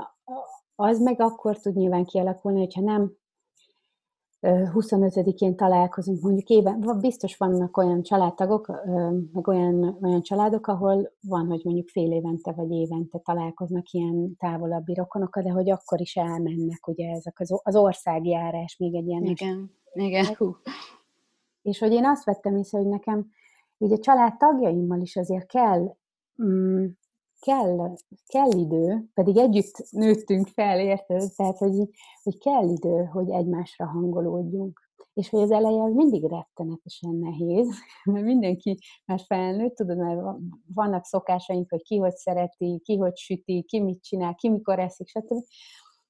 az 0.75 0.99
meg 0.99 1.21
akkor 1.21 1.59
tud 1.59 1.75
nyilván 1.75 2.05
kialakulni, 2.05 2.59
hogyha 2.59 2.81
nem 2.81 3.13
25-én 4.45 5.55
találkozunk, 5.55 6.21
mondjuk 6.21 6.49
éven, 6.49 6.97
biztos 6.99 7.37
vannak 7.37 7.77
olyan 7.77 8.01
családtagok, 8.01 8.67
meg 9.33 9.47
olyan, 9.47 9.97
olyan 10.01 10.21
családok, 10.21 10.67
ahol 10.67 11.11
van, 11.21 11.47
hogy 11.47 11.61
mondjuk 11.63 11.89
fél 11.89 12.11
évente 12.11 12.51
vagy 12.51 12.71
évente 12.71 13.19
találkoznak 13.19 13.89
ilyen 13.89 14.35
távolabbi 14.37 14.93
rokonokkal, 14.93 15.43
de 15.43 15.49
hogy 15.49 15.69
akkor 15.69 16.01
is 16.01 16.15
elmennek, 16.15 16.87
ugye 16.87 17.09
ezek 17.09 17.39
az, 17.39 17.59
az 17.63 17.75
országjárás 17.75 18.77
még 18.77 18.95
egy 18.95 19.07
ilyen... 19.07 19.23
Igen, 19.23 19.71
igen. 19.93 20.25
Hú. 20.37 20.55
És 21.61 21.79
hogy 21.79 21.91
én 21.91 22.05
azt 22.05 22.23
vettem 22.23 22.55
észre, 22.55 22.77
hogy 22.77 22.87
nekem 22.87 23.27
így 23.77 23.91
a 23.91 23.99
család 23.99 24.37
tagjaimmal 24.37 25.01
is 25.01 25.15
azért 25.15 25.45
kell 25.45 25.95
mm, 26.43 26.85
kell, 27.43 27.95
kell 28.25 28.51
idő, 28.51 29.09
pedig 29.13 29.37
együtt 29.37 29.91
nőttünk 29.91 30.47
fel, 30.47 30.79
érted? 30.79 31.33
Tehát, 31.35 31.57
hogy, 31.57 31.89
hogy 32.23 32.37
kell 32.37 32.69
idő, 32.69 33.03
hogy 33.03 33.29
egymásra 33.29 33.85
hangolódjunk. 33.85 34.81
És 35.13 35.29
hogy 35.29 35.41
az 35.41 35.51
eleje 35.51 35.81
az 35.81 35.93
mindig 35.93 36.23
rettenetesen 36.23 37.15
nehéz, 37.15 37.67
mert 38.11 38.25
mindenki 38.25 38.77
már 39.05 39.19
felnőtt, 39.27 39.75
tudod, 39.75 39.97
mert 39.97 40.21
vannak 40.73 41.05
szokásaink, 41.05 41.69
hogy 41.69 41.81
ki 41.81 41.97
hogy 41.97 42.15
szereti, 42.15 42.81
ki 42.83 42.97
hogy 42.97 43.17
süti, 43.17 43.63
ki 43.67 43.79
mit 43.79 44.03
csinál, 44.03 44.35
ki 44.35 44.49
mikor 44.49 44.79
eszik, 44.79 45.07
stb. 45.07 45.43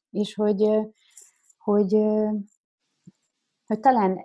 És 0.10 0.36
hogy, 0.36 0.70
hogy, 1.58 1.94
hogy 3.66 3.80
talán 3.80 4.20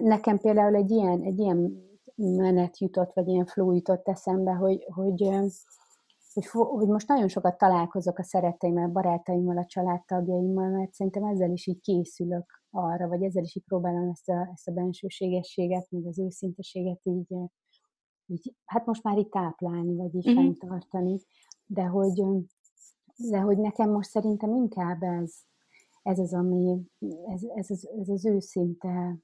nekem 0.00 0.38
például 0.38 0.74
egy 0.74 0.90
ilyen, 0.90 1.22
egy 1.22 1.38
ilyen 1.38 1.88
menet 2.14 2.78
jutott, 2.78 3.12
vagy 3.14 3.28
ilyen 3.28 3.46
flow 3.46 3.72
jutott 3.72 4.08
eszembe, 4.08 4.52
hogy, 4.52 4.84
hogy, 4.94 5.28
hogy, 6.32 6.46
hogy 6.46 6.88
most 6.88 7.08
nagyon 7.08 7.28
sokat 7.28 7.58
találkozok 7.58 8.18
a 8.18 8.22
szeretteimmel, 8.22 8.88
barátaimmal, 8.88 9.58
a 9.58 9.66
családtagjaimmal, 9.66 10.68
mert 10.68 10.92
szerintem 10.92 11.24
ezzel 11.24 11.50
is 11.50 11.66
így 11.66 11.80
készülök 11.80 12.62
arra, 12.70 13.08
vagy 13.08 13.22
ezzel 13.22 13.42
is 13.42 13.56
így 13.56 13.64
próbálom 13.64 14.08
ezt 14.08 14.28
a, 14.28 14.50
ezt 14.52 14.68
a 14.68 14.72
bensőségességet, 14.72 15.90
meg 15.90 16.06
az 16.06 16.18
őszinteséget 16.18 17.00
így, 17.02 17.34
így, 18.26 18.54
hát 18.64 18.86
most 18.86 19.02
már 19.02 19.18
így 19.18 19.28
táplálni, 19.28 19.96
vagy 19.96 20.14
így 20.14 20.28
mm-hmm. 20.30 20.36
fenntartani, 20.38 21.20
de 21.66 21.82
hogy, 21.82 22.22
de 23.16 23.38
hogy 23.38 23.58
nekem 23.58 23.90
most 23.90 24.10
szerintem 24.10 24.54
inkább 24.54 25.02
ez, 25.02 25.34
ez 26.02 26.18
az, 26.18 26.34
ami, 26.34 26.80
ez, 27.26 27.42
ez, 27.54 27.70
az, 27.70 27.88
ez 28.00 28.08
az 28.08 28.26
őszinte 28.26 29.18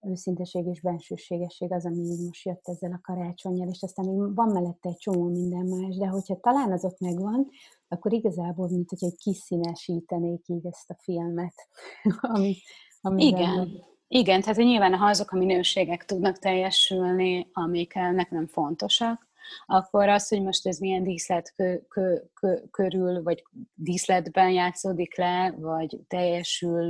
őszinteség 0.00 0.66
és 0.66 0.80
bensőségesség 0.80 1.72
az, 1.72 1.86
ami 1.86 1.96
így 1.96 2.26
most 2.26 2.44
jött 2.44 2.68
ezzel 2.68 2.92
a 2.92 3.00
karácsonyjal, 3.02 3.68
és 3.68 3.82
aztán 3.82 4.06
még 4.06 4.34
van 4.34 4.48
mellette 4.48 4.88
egy 4.88 4.96
csomó 4.96 5.24
minden 5.28 5.66
más, 5.66 5.96
de 5.96 6.06
hogyha 6.06 6.40
talán 6.40 6.72
az 6.72 6.84
ott 6.84 6.98
megvan, 7.00 7.48
akkor 7.88 8.12
igazából, 8.12 8.68
mint 8.68 8.90
hogy 8.98 9.16
kiszínesítenék 9.16 10.48
így 10.48 10.66
ezt 10.66 10.90
a 10.90 10.96
filmet. 11.02 11.54
ami, 12.20 12.56
ami 13.00 13.26
Igen. 13.26 13.56
Van. 13.56 13.86
Igen, 14.10 14.40
tehát 14.40 14.56
nyilván 14.56 14.94
ha 14.94 15.06
azok 15.06 15.30
a 15.30 15.36
minőségek 15.36 16.04
tudnak 16.04 16.38
teljesülni, 16.38 17.48
amik 17.52 17.94
nekem 17.94 18.46
fontosak, 18.46 19.28
akkor 19.66 20.08
az, 20.08 20.28
hogy 20.28 20.42
most 20.42 20.66
ez 20.66 20.78
milyen 20.78 21.02
díszlet 21.02 21.52
kö, 21.56 21.76
kö, 21.88 22.16
kö, 22.34 22.54
körül, 22.70 23.22
vagy 23.22 23.44
díszletben 23.74 24.50
játszódik 24.50 25.16
le, 25.16 25.54
vagy 25.58 25.98
teljesül, 26.06 26.88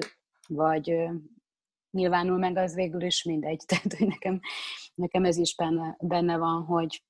vagy 0.48 1.09
nyilvánul 1.91 2.39
meg, 2.39 2.57
az 2.57 2.74
végül 2.74 3.03
is 3.03 3.22
mindegy. 3.22 3.62
Tehát, 3.66 3.95
hogy 3.99 4.07
nekem, 4.07 4.41
nekem 4.95 5.24
ez 5.24 5.36
is 5.36 5.55
benne, 5.55 5.97
benne 6.01 6.36
van, 6.39 6.64
hogy, 6.64 7.03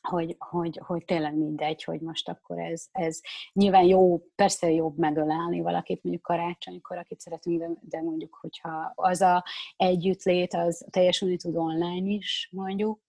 hogy, 0.00 0.36
hogy, 0.38 0.80
hogy 0.84 1.04
tényleg 1.04 1.36
mindegy, 1.36 1.84
hogy 1.84 2.00
most 2.00 2.28
akkor 2.28 2.58
ez, 2.58 2.86
ez 2.92 3.20
nyilván 3.52 3.84
jó, 3.84 4.18
persze 4.34 4.70
jobb 4.70 4.98
megölelni 4.98 5.60
valakit 5.60 6.02
mondjuk 6.02 6.24
karácsonykor, 6.24 6.96
akit 6.96 7.20
szeretünk, 7.20 7.58
de, 7.58 7.68
de 7.80 8.02
mondjuk, 8.02 8.38
hogyha 8.40 8.92
az 8.94 9.20
a 9.20 9.44
együttlét, 9.76 10.54
az 10.54 10.86
teljesülni 10.90 11.36
tud 11.36 11.56
online 11.56 12.10
is 12.10 12.48
mondjuk, 12.52 13.05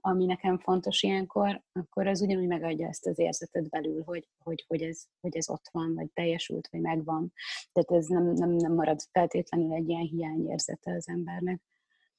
ami 0.00 0.24
nekem 0.24 0.58
fontos 0.58 1.02
ilyenkor, 1.02 1.62
akkor 1.72 2.06
az 2.06 2.20
ugyanúgy 2.20 2.46
megadja 2.46 2.88
ezt 2.88 3.06
az 3.06 3.18
érzetet 3.18 3.68
belül, 3.68 4.02
hogy, 4.04 4.28
hogy, 4.38 4.64
hogy, 4.68 4.82
ez, 4.82 5.02
hogy 5.20 5.36
ez 5.36 5.48
ott 5.48 5.68
van, 5.72 5.94
vagy 5.94 6.10
teljesült, 6.10 6.68
vagy 6.70 6.80
megvan. 6.80 7.32
Tehát 7.72 8.02
ez 8.02 8.06
nem, 8.08 8.32
nem, 8.32 8.50
nem 8.50 8.74
marad 8.74 9.00
feltétlenül 9.10 9.72
egy 9.72 9.88
ilyen 9.88 10.02
hiányérzete 10.02 10.94
az 10.94 11.08
embernek. 11.08 11.62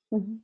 Uh-huh. 0.08 0.36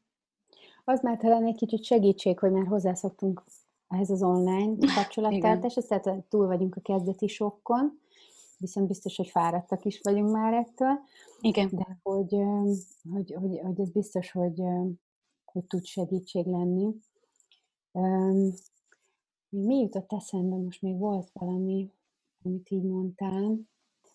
Az 0.83 1.01
már 1.01 1.17
talán 1.17 1.45
egy 1.45 1.55
kicsit 1.55 1.83
segítség, 1.83 2.39
hogy 2.39 2.51
már 2.51 2.67
hozzászoktunk 2.67 3.43
ehhez 3.87 4.09
az 4.09 4.23
online 4.23 4.75
kapcsolattartáshoz, 4.95 5.85
tehát 5.85 6.23
túl 6.29 6.47
vagyunk 6.47 6.75
a 6.75 6.81
kezdeti 6.81 7.27
sokkon, 7.27 7.99
viszont 8.57 8.87
biztos, 8.87 9.15
hogy 9.15 9.27
fáradtak 9.27 9.85
is 9.85 9.99
vagyunk 10.03 10.31
már 10.31 10.53
ettől. 10.53 10.99
Igen. 11.41 11.69
De 11.71 11.99
hogy, 12.03 12.35
hogy, 13.13 13.35
hogy, 13.39 13.59
hogy 13.63 13.79
ez 13.79 13.91
biztos, 13.91 14.31
hogy, 14.31 14.61
hogy 15.53 15.65
tud 15.65 15.85
segítség 15.85 16.45
lenni. 16.45 16.93
mi 19.49 19.79
jutott 19.79 20.11
eszembe? 20.11 20.55
Most 20.55 20.81
még 20.81 20.97
volt 20.97 21.29
valami, 21.33 21.91
amit 22.43 22.69
így 22.69 22.83
mondtál. 22.83 23.59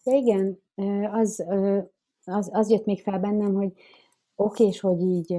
Ja 0.04 0.12
igen, 0.16 0.60
az, 1.12 1.44
az, 2.24 2.50
az 2.52 2.70
jött 2.70 2.84
még 2.84 3.02
fel 3.02 3.20
bennem, 3.20 3.54
hogy 3.54 3.72
oké, 4.34 4.66
és 4.66 4.80
hogy 4.80 5.00
így 5.00 5.38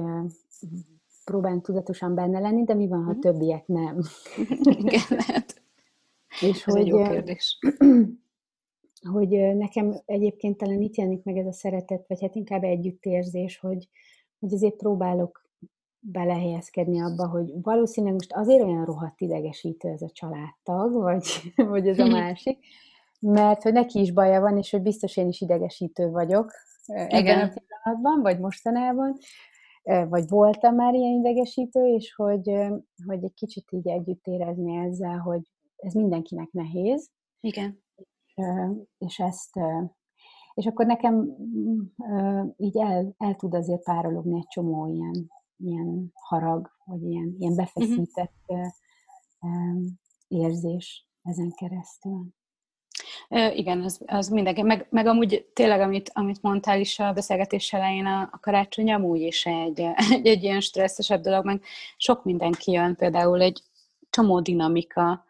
próbálunk 1.24 1.62
tudatosan 1.62 2.14
benne 2.14 2.38
lenni, 2.38 2.64
de 2.64 2.74
mi 2.74 2.86
van, 2.86 3.04
ha 3.04 3.12
mm. 3.12 3.18
többiek 3.18 3.66
nem? 3.66 4.00
Igen, 4.62 5.00
hát. 5.26 5.62
És 6.40 6.66
Ez 6.66 6.72
hogy, 6.72 6.80
egy 6.80 6.86
jó 6.86 7.02
kérdés. 7.02 7.58
hogy 9.12 9.28
nekem 9.56 10.00
egyébként 10.04 10.56
talán 10.56 10.80
itt 10.80 10.96
jelenik 10.96 11.22
meg 11.22 11.36
ez 11.36 11.46
a 11.46 11.52
szeretet, 11.52 12.06
vagy 12.08 12.20
hát 12.20 12.34
inkább 12.34 12.62
együttérzés, 12.62 13.58
hogy, 13.58 13.88
hogy 14.38 14.52
azért 14.52 14.76
próbálok 14.76 15.39
belehelyezkedni 16.00 17.00
abba, 17.00 17.28
hogy 17.28 17.52
valószínűleg 17.62 18.14
most 18.14 18.32
azért 18.32 18.62
olyan 18.62 18.84
rohadt 18.84 19.20
idegesítő 19.20 19.88
ez 19.88 20.02
a 20.02 20.10
családtag, 20.12 20.92
vagy, 20.92 21.24
vagy 21.70 21.88
ez 21.88 21.98
a 21.98 22.06
másik, 22.20 22.58
mert 23.20 23.62
hogy 23.62 23.72
neki 23.72 24.00
is 24.00 24.12
baja 24.12 24.40
van, 24.40 24.58
és 24.58 24.70
hogy 24.70 24.82
biztos 24.82 25.16
én 25.16 25.28
is 25.28 25.40
idegesítő 25.40 26.10
vagyok 26.10 26.52
ebben 26.86 27.20
Igen. 27.20 27.38
a 27.38 27.52
pillanatban, 27.52 28.22
vagy 28.22 28.38
mostanában, 28.38 29.16
vagy 30.08 30.28
voltam 30.28 30.74
már 30.74 30.94
ilyen 30.94 31.18
idegesítő, 31.18 31.86
és 31.86 32.14
hogy, 32.14 32.50
hogy 33.06 33.24
egy 33.24 33.34
kicsit 33.34 33.64
így 33.70 33.88
együtt 33.88 34.26
érezni 34.26 34.76
ezzel, 34.76 35.18
hogy 35.18 35.40
ez 35.76 35.92
mindenkinek 35.92 36.50
nehéz. 36.50 37.10
Igen. 37.40 37.82
És 38.98 39.18
ezt, 39.18 39.60
és 40.54 40.66
akkor 40.66 40.86
nekem 40.86 41.36
így 42.56 42.78
el, 42.78 43.14
el 43.18 43.34
tud 43.34 43.54
azért 43.54 43.82
párologni 43.82 44.36
egy 44.36 44.46
csomó 44.46 44.86
ilyen, 44.86 45.30
ilyen 45.64 46.10
harag, 46.12 46.70
vagy 46.84 47.02
ilyen, 47.02 47.34
ilyen 47.38 47.52
mhm. 47.52 47.62
befeszített 47.62 48.34
uh-huh. 48.46 49.82
érzés 50.28 51.06
ezen 51.22 51.52
keresztül. 51.54 52.26
Igen, 53.54 53.82
az, 53.82 54.00
az 54.06 54.28
mindenki. 54.28 54.62
Meg, 54.62 54.86
meg 54.90 55.06
amúgy 55.06 55.50
tényleg, 55.52 55.80
amit, 55.80 56.10
amit 56.14 56.42
mondtál 56.42 56.80
is 56.80 56.98
a 56.98 57.12
beszélgetés 57.12 57.72
elején, 57.72 58.06
a, 58.06 58.20
a 58.32 58.38
karácsony 58.40 58.92
amúgy 58.92 59.20
is 59.20 59.46
egy, 59.46 59.80
egy, 60.10 60.26
egy 60.26 60.42
ilyen 60.42 60.60
stresszesebb 60.60 61.22
dolog, 61.22 61.44
meg 61.44 61.62
sok 61.96 62.24
mindenki 62.24 62.72
jön, 62.72 62.96
például 62.96 63.40
egy 63.40 63.62
csomó 64.10 64.40
dinamika 64.40 65.24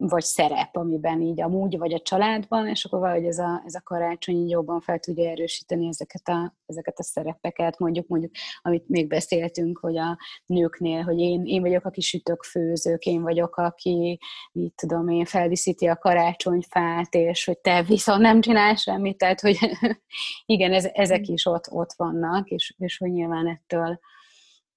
vagy 0.00 0.22
szerep, 0.22 0.76
amiben 0.76 1.20
így 1.20 1.40
amúgy 1.40 1.78
vagy 1.78 1.92
a 1.92 2.00
családban, 2.00 2.68
és 2.68 2.84
akkor 2.84 2.98
valahogy 2.98 3.24
ez 3.24 3.38
a, 3.38 3.62
ez 3.66 3.74
a 3.74 3.80
karácsony 3.84 4.48
jobban 4.48 4.80
fel 4.80 4.98
tudja 4.98 5.30
erősíteni 5.30 5.86
ezeket 5.86 6.28
a, 6.28 6.54
ezeket 6.66 6.98
a 6.98 7.02
szerepeket, 7.02 7.78
mondjuk, 7.78 8.06
mondjuk, 8.06 8.32
amit 8.62 8.88
még 8.88 9.08
beszéltünk, 9.08 9.78
hogy 9.78 9.96
a 9.96 10.18
nőknél, 10.46 11.02
hogy 11.02 11.18
én, 11.18 11.42
én 11.44 11.60
vagyok, 11.60 11.84
aki 11.84 12.00
sütök, 12.00 12.42
főzők, 12.42 13.04
én 13.04 13.22
vagyok, 13.22 13.56
aki, 13.56 14.18
mit 14.52 14.74
tudom 14.76 15.08
én, 15.08 15.24
feldíszíti 15.24 15.86
a 15.86 15.96
karácsonyfát, 15.96 17.14
és 17.14 17.44
hogy 17.44 17.58
te 17.58 17.82
viszont 17.82 18.20
nem 18.20 18.40
csinál 18.40 18.74
semmit, 18.74 19.18
tehát, 19.18 19.40
hogy 19.40 19.58
igen, 20.46 20.72
ez, 20.72 20.88
ezek 20.92 21.28
is 21.28 21.46
ott, 21.46 21.70
ott 21.70 21.92
vannak, 21.96 22.48
és, 22.48 22.74
és 22.78 22.98
hogy 22.98 23.10
nyilván 23.10 23.46
ettől 23.48 23.98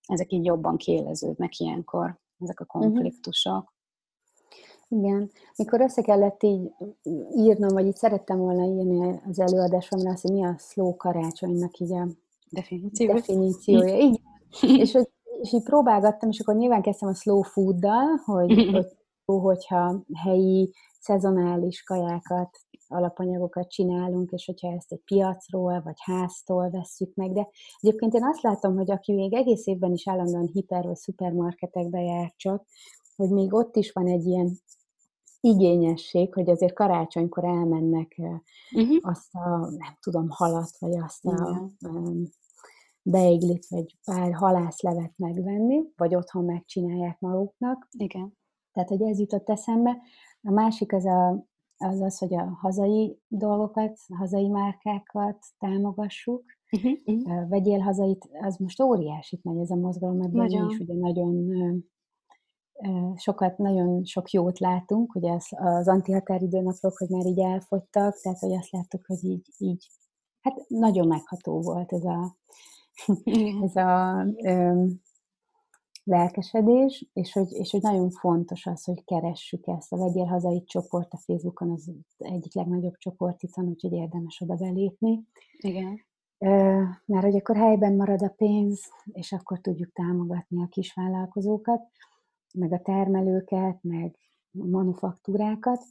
ezek 0.07 0.31
így 0.31 0.45
jobban 0.45 0.77
kiéleződnek 0.77 1.59
ilyenkor, 1.59 2.19
ezek 2.39 2.59
a 2.59 2.65
mhm. 2.77 2.87
konfliktusok. 2.87 3.70
Igen. 4.91 5.31
Mikor 5.55 5.81
össze 5.81 6.01
kellett 6.01 6.43
így 6.43 6.71
írnom, 7.35 7.73
vagy 7.73 7.85
így 7.85 7.95
szerettem 7.95 8.37
volna 8.37 8.65
írni 8.65 9.21
az 9.29 9.39
előadásomra 9.39 10.11
azt, 10.11 10.21
hogy 10.21 10.31
mi 10.31 10.45
a 10.45 10.55
slow 10.57 10.95
karácsonynak 10.95 11.77
így 11.77 11.93
a 11.93 12.07
Definíció. 12.49 13.13
definíciója. 13.13 13.95
Igen. 13.95 14.19
és, 14.81 14.91
hogy, 14.91 15.09
és 15.41 15.53
így 15.53 15.63
próbálgattam, 15.63 16.29
és 16.29 16.39
akkor 16.39 16.55
nyilván 16.55 16.81
kezdtem 16.81 17.09
a 17.09 17.13
slow 17.13 17.41
fooddal, 17.41 18.07
hogy, 18.25 18.69
hogy 18.71 18.85
hogyha 19.25 20.03
helyi, 20.23 20.73
szezonális 20.99 21.83
kajákat, 21.83 22.57
alapanyagokat 22.87 23.69
csinálunk, 23.69 24.31
és 24.31 24.45
hogyha 24.45 24.71
ezt 24.71 24.91
egy 24.91 25.01
piacról, 25.05 25.81
vagy 25.83 25.97
háztól 25.97 26.69
vesszük 26.69 27.15
meg, 27.15 27.31
de 27.31 27.47
egyébként 27.79 28.13
én 28.13 28.25
azt 28.25 28.41
látom, 28.41 28.75
hogy 28.75 28.91
aki 28.91 29.13
még 29.13 29.33
egész 29.33 29.67
évben 29.67 29.91
is 29.91 30.07
állandóan 30.07 30.49
hiper 30.53 30.83
vagy 30.85 30.95
szupermarketekbe 30.95 32.01
jár 32.01 32.33
csak, 32.37 32.65
hogy 33.15 33.29
még 33.29 33.53
ott 33.53 33.75
is 33.75 33.91
van 33.91 34.07
egy 34.07 34.25
ilyen 34.25 34.59
igényesség, 35.41 36.33
hogy 36.33 36.49
azért 36.49 36.73
karácsonykor 36.73 37.43
elmennek 37.43 38.15
uh-huh. 38.71 38.97
azt 39.01 39.35
a, 39.35 39.57
nem 39.57 39.97
tudom, 39.99 40.29
halat, 40.29 40.77
vagy 40.79 40.97
azt 40.97 41.25
a 41.25 41.69
um, 41.87 42.23
beiglit, 43.03 43.67
vagy 43.67 43.97
pár 44.05 44.33
halászlevet 44.33 45.13
megvenni, 45.17 45.83
vagy 45.95 46.15
otthon 46.15 46.45
megcsinálják 46.45 47.19
maguknak. 47.19 47.87
Igen. 47.91 48.37
Tehát, 48.71 48.89
hogy 48.89 49.01
ez 49.01 49.19
jutott 49.19 49.49
eszembe. 49.49 49.97
A 50.41 50.51
másik 50.51 50.93
az 50.93 51.05
a, 51.05 51.45
az, 51.77 52.01
az 52.01 52.17
hogy 52.17 52.35
a 52.35 52.57
hazai 52.61 53.19
dolgokat, 53.27 53.99
a 54.07 54.15
hazai 54.15 54.47
márkákat 54.47 55.37
támogassuk. 55.59 56.43
Uh-huh. 56.71 56.91
Uh, 57.05 57.49
vegyél 57.49 57.79
hazait, 57.79 58.29
az 58.41 58.57
most 58.57 58.81
óriásit 58.81 59.43
megy 59.43 59.57
ez 59.57 59.69
a 59.69 59.75
mozgalom, 59.75 60.17
mert 60.17 60.31
nagyon. 60.31 60.69
is 60.69 60.77
ugye 60.77 60.93
nagyon 60.93 61.47
sokat, 63.15 63.57
nagyon 63.57 64.03
sok 64.03 64.29
jót 64.29 64.59
látunk, 64.59 65.15
ugye 65.15 65.31
az, 65.31 65.47
az 65.49 65.87
antihatáridőnapok, 65.87 66.97
hogy 66.97 67.09
már 67.09 67.25
így 67.25 67.39
elfogytak, 67.39 68.19
tehát 68.21 68.39
hogy 68.39 68.53
azt 68.53 68.71
láttuk, 68.71 69.05
hogy 69.05 69.23
így, 69.23 69.47
így 69.57 69.87
hát 70.41 70.65
nagyon 70.67 71.07
megható 71.07 71.61
volt 71.61 71.93
ez 71.93 72.03
a, 72.03 72.37
ez 73.65 73.75
a 73.75 74.25
ö, 74.43 74.85
lelkesedés, 76.03 77.09
és 77.13 77.33
hogy, 77.33 77.51
és 77.51 77.71
hogy 77.71 77.81
nagyon 77.81 78.09
fontos 78.09 78.65
az, 78.65 78.83
hogy 78.83 79.03
keressük 79.03 79.67
ezt. 79.67 79.93
A 79.93 79.97
Vegyél 79.97 80.25
Hazai 80.25 80.63
csoport 80.63 81.13
a 81.13 81.17
Facebookon 81.17 81.71
az 81.71 81.91
egyik 82.17 82.53
legnagyobb 82.53 82.97
csoport 82.97 83.43
itt 83.43 83.55
van, 83.55 83.65
úgyhogy 83.65 83.91
érdemes 83.93 84.41
oda 84.41 84.55
belépni. 84.55 85.23
Igen. 85.57 86.05
Mert 87.05 87.23
hogy 87.23 87.35
akkor 87.35 87.55
helyben 87.55 87.95
marad 87.95 88.21
a 88.21 88.33
pénz, 88.37 88.81
és 89.11 89.31
akkor 89.31 89.59
tudjuk 89.59 89.91
támogatni 89.93 90.63
a 90.63 90.67
kisvállalkozókat 90.67 91.81
meg 92.53 92.71
a 92.73 92.81
termelőket, 92.81 93.77
meg 93.81 94.15
a 94.59 94.65
manufaktúrákat. 94.65 95.83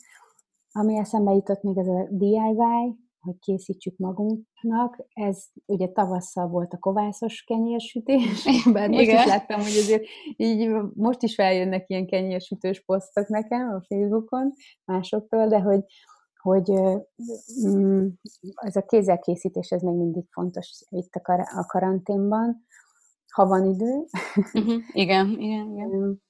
Ami 0.72 0.96
eszembe 0.96 1.32
jutott 1.32 1.62
még 1.62 1.78
ez 1.78 1.88
a 1.88 2.08
DIY, 2.10 2.98
hogy 3.20 3.38
készítsük 3.38 3.96
magunknak. 3.96 5.06
Ez 5.12 5.44
ugye 5.66 5.88
tavasszal 5.88 6.48
volt 6.48 6.72
a 6.72 6.78
kovászos 6.78 7.44
kenyérsütés, 7.44 8.44
bár 8.72 8.88
most 8.88 9.00
Igen. 9.00 9.16
is 9.16 9.24
láttam, 9.24 9.60
hogy 9.60 9.76
azért 9.76 10.04
így 10.36 10.70
most 10.94 11.22
is 11.22 11.34
feljönnek 11.34 11.88
ilyen 11.88 12.06
kenyérsütős 12.06 12.84
posztok 12.84 13.28
nekem 13.28 13.68
a 13.68 13.84
Facebookon 13.88 14.52
másoktól, 14.84 15.46
de 15.46 15.60
hogy, 15.60 15.84
hogy 16.42 16.70
mm, 17.66 18.06
ez 18.54 18.76
a 18.76 18.84
kézzelkészítés, 18.84 19.70
ez 19.70 19.82
még 19.82 19.94
mindig 19.94 20.24
fontos 20.30 20.84
itt 20.88 21.14
a, 21.14 21.20
kar- 21.20 21.52
a 21.54 21.64
karanténban, 21.66 22.66
ha 23.32 23.46
van 23.46 23.64
idő. 23.64 24.04
Uh-huh. 24.52 24.82
Igen, 24.92 25.28
igen, 25.28 25.72
igen. 25.72 26.22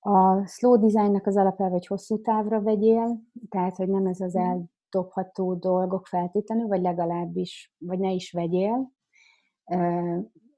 A 0.00 0.46
slow 0.46 0.76
designnak 0.78 1.26
az 1.26 1.36
alapelve, 1.36 1.72
hogy 1.72 1.86
hosszú 1.86 2.20
távra 2.20 2.62
vegyél, 2.62 3.20
tehát, 3.48 3.76
hogy 3.76 3.88
nem 3.88 4.06
ez 4.06 4.20
az 4.20 4.38
mm. 4.38 4.40
eldobható 4.40 5.54
dolgok 5.54 6.06
feltétlenül, 6.06 6.66
vagy 6.66 6.80
legalábbis, 6.80 7.74
vagy 7.78 7.98
ne 7.98 8.10
is 8.10 8.32
vegyél, 8.32 8.92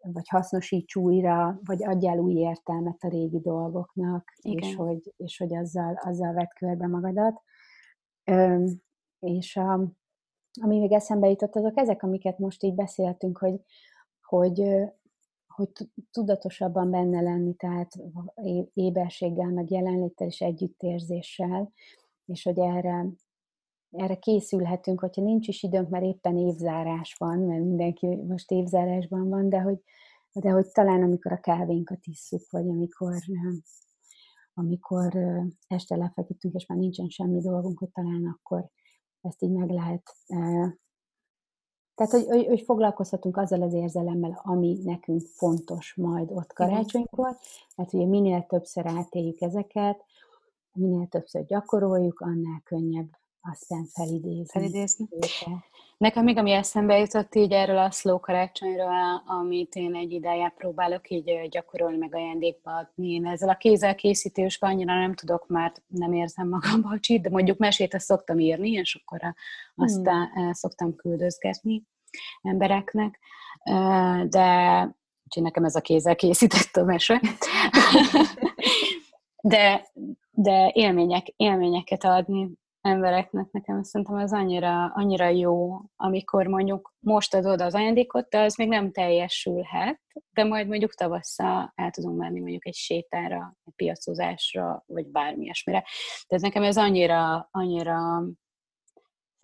vagy 0.03 0.29
hasznosíts 0.29 0.97
újra, 0.97 1.61
vagy 1.65 1.85
adjál 1.85 2.19
új 2.19 2.33
értelmet 2.33 3.03
a 3.03 3.09
régi 3.09 3.41
dolgoknak, 3.41 4.33
és 4.41 4.75
hogy, 4.75 5.13
és 5.17 5.39
hogy 5.39 5.55
azzal, 5.55 5.95
azzal 5.95 6.33
vett 6.33 6.53
körbe 6.53 6.87
magadat. 6.87 7.43
És 9.19 9.57
a, 9.57 9.73
ami 10.61 10.79
még 10.79 10.93
eszembe 10.93 11.29
jutott, 11.29 11.57
azok 11.57 11.77
ezek, 11.79 12.03
amiket 12.03 12.39
most 12.39 12.63
így 12.63 12.75
beszéltünk, 12.75 13.39
hogy, 13.39 13.61
hogy 14.21 14.63
hogy 15.55 15.69
tudatosabban 16.11 16.91
benne 16.91 17.21
lenni, 17.21 17.55
tehát 17.55 17.93
éberséggel, 18.75 19.51
meg 19.51 19.71
jelenléttel 19.71 20.27
és 20.27 20.41
együttérzéssel, 20.41 21.73
és 22.27 22.43
hogy 22.43 22.59
erre, 22.59 23.07
erre 23.91 24.15
készülhetünk, 24.15 25.01
hogyha 25.01 25.23
nincs 25.23 25.49
is 25.49 25.63
időnk, 25.63 25.89
mert 25.89 26.05
éppen 26.05 26.37
évzárás 26.37 27.15
van, 27.19 27.39
mert 27.39 27.65
mindenki 27.65 28.07
most 28.07 28.51
évzárásban 28.51 29.29
van, 29.29 29.49
de 29.49 29.61
hogy, 29.61 29.79
de 30.33 30.51
hogy 30.51 30.67
talán 30.73 31.03
amikor 31.03 31.33
a 31.33 31.41
kávénkat 31.41 32.07
isszuk, 32.07 32.51
vagy 32.51 32.69
amikor, 32.69 33.15
amikor 34.55 35.15
este 35.67 35.97
lefeküdtünk, 35.97 36.55
és 36.55 36.67
már 36.67 36.79
nincsen 36.79 37.09
semmi 37.09 37.41
dolgunk, 37.41 37.79
hogy 37.79 37.91
talán 37.91 38.27
akkor 38.27 38.71
ezt 39.21 39.43
így 39.43 39.53
meg 39.53 39.71
lehet 39.71 40.03
tehát, 41.95 42.13
hogy, 42.13 42.27
hogy, 42.27 42.47
hogy 42.47 42.61
foglalkozhatunk 42.61 43.37
azzal 43.37 43.63
az 43.63 43.73
érzelemmel, 43.73 44.41
ami 44.45 44.79
nekünk 44.85 45.21
fontos 45.27 45.95
majd 45.97 46.31
ott 46.31 46.53
karácsonykor, 46.53 47.37
mert 47.77 47.93
ugye 47.93 48.07
minél 48.07 48.47
többször 48.49 48.87
átéljük 48.87 49.41
ezeket, 49.41 50.05
minél 50.73 51.07
többször 51.07 51.45
gyakoroljuk, 51.45 52.21
annál 52.21 52.61
könnyebb 52.65 53.09
aztán 53.41 53.85
felidézni. 53.85 54.47
felidézni. 54.47 55.09
Nekem 55.97 56.25
még 56.25 56.39
ami 56.39 56.51
eszembe 56.51 56.99
jutott 56.99 57.35
így 57.35 57.53
erről 57.53 57.79
a 57.79 57.91
szló 57.91 58.21
karácsonyról, 58.21 59.23
amit 59.27 59.75
én 59.75 59.95
egy 59.95 60.13
ideje 60.13 60.55
próbálok 60.57 61.11
így 61.11 61.49
gyakorolni, 61.49 61.97
meg 61.97 62.15
ajándékba 62.15 62.77
adni. 62.77 63.11
Én 63.11 63.27
ezzel 63.27 63.49
a 63.49 63.57
kézzel 63.57 63.95
készítős 63.95 64.59
annyira 64.61 64.95
nem 64.95 65.15
tudok, 65.15 65.47
mert 65.49 65.83
nem 65.87 66.13
érzem 66.13 66.49
magam 66.49 66.83
bacsit, 66.91 67.23
de 67.23 67.31
mondjuk 67.31 67.59
mesét 67.59 67.95
azt 67.95 68.05
szoktam 68.05 68.39
írni, 68.39 68.71
és 68.71 69.01
akkor 69.03 69.35
aztán 69.75 70.31
hmm. 70.35 70.53
szoktam 70.53 70.95
küldözgetni 70.95 71.83
embereknek, 72.43 73.19
de 74.29 74.81
úgyhogy 75.25 75.43
nekem 75.43 75.65
ez 75.65 75.75
a 75.75 75.81
kézzel 75.81 76.17
készített 76.17 76.77
a 76.77 76.85
mese. 76.85 77.21
de, 79.43 79.87
de 80.31 80.71
élmények, 80.75 81.27
élményeket 81.37 82.05
adni 82.05 82.61
embereknek, 82.83 83.51
nekem 83.51 83.83
szerintem 83.83 84.17
az 84.17 84.33
annyira, 84.33 84.85
annyira 84.85 85.29
jó, 85.29 85.81
amikor 85.97 86.47
mondjuk 86.47 86.95
most 86.99 87.35
adod 87.35 87.61
az 87.61 87.75
ajándékot, 87.75 88.29
de 88.29 88.41
az 88.41 88.57
még 88.57 88.69
nem 88.69 88.93
teljesülhet, 88.93 90.01
de 90.31 90.45
majd 90.45 90.69
mondjuk 90.69 90.95
tavasszal 90.95 91.73
el 91.75 91.91
tudunk 91.91 92.19
menni 92.19 92.41
mondjuk 92.41 92.67
egy 92.67 92.75
sétára, 92.75 93.57
egy 93.65 93.73
piacozásra, 93.77 94.85
vagy 94.87 95.07
bármi 95.07 95.43
ilyesmire. 95.43 95.85
Tehát 96.27 96.45
nekem 96.45 96.63
ez 96.63 96.77
annyira, 96.77 97.49
annyira 97.51 98.23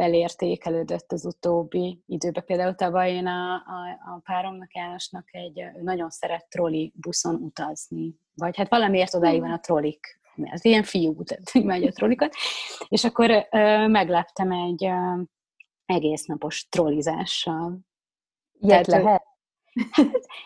felértékelődött 0.02 1.12
az 1.12 1.24
utóbbi 1.24 2.02
időben. 2.06 2.44
Például 2.44 2.74
tavaly 2.74 3.12
én 3.12 3.26
a, 3.26 3.54
a, 3.54 4.12
a 4.14 4.20
páromnak 4.24 4.74
Jánosnak 4.74 5.34
egy 5.34 5.64
nagyon 5.82 6.10
szeret 6.10 6.48
troli 6.48 6.92
buszon 6.96 7.34
utazni. 7.34 8.14
Vagy 8.34 8.56
hát 8.56 8.68
valamiért 8.68 9.14
odáig 9.14 9.40
van 9.40 9.50
a 9.50 9.58
trolik. 9.58 10.17
Ez 10.42 10.64
ilyen 10.64 10.82
fiú, 10.82 11.22
tehát 11.22 11.52
megy 11.72 11.84
a 11.84 11.92
trolikat. 11.92 12.34
És 12.88 13.04
akkor 13.04 13.48
ö, 13.50 13.86
megleptem 13.86 14.52
egy 14.52 14.84
ö, 14.84 15.22
egész 15.86 16.24
napos 16.24 16.68
trollizással. 16.68 17.78
Ilyet 18.52 18.86
Tehát, 18.86 19.04
lehet? 19.04 19.26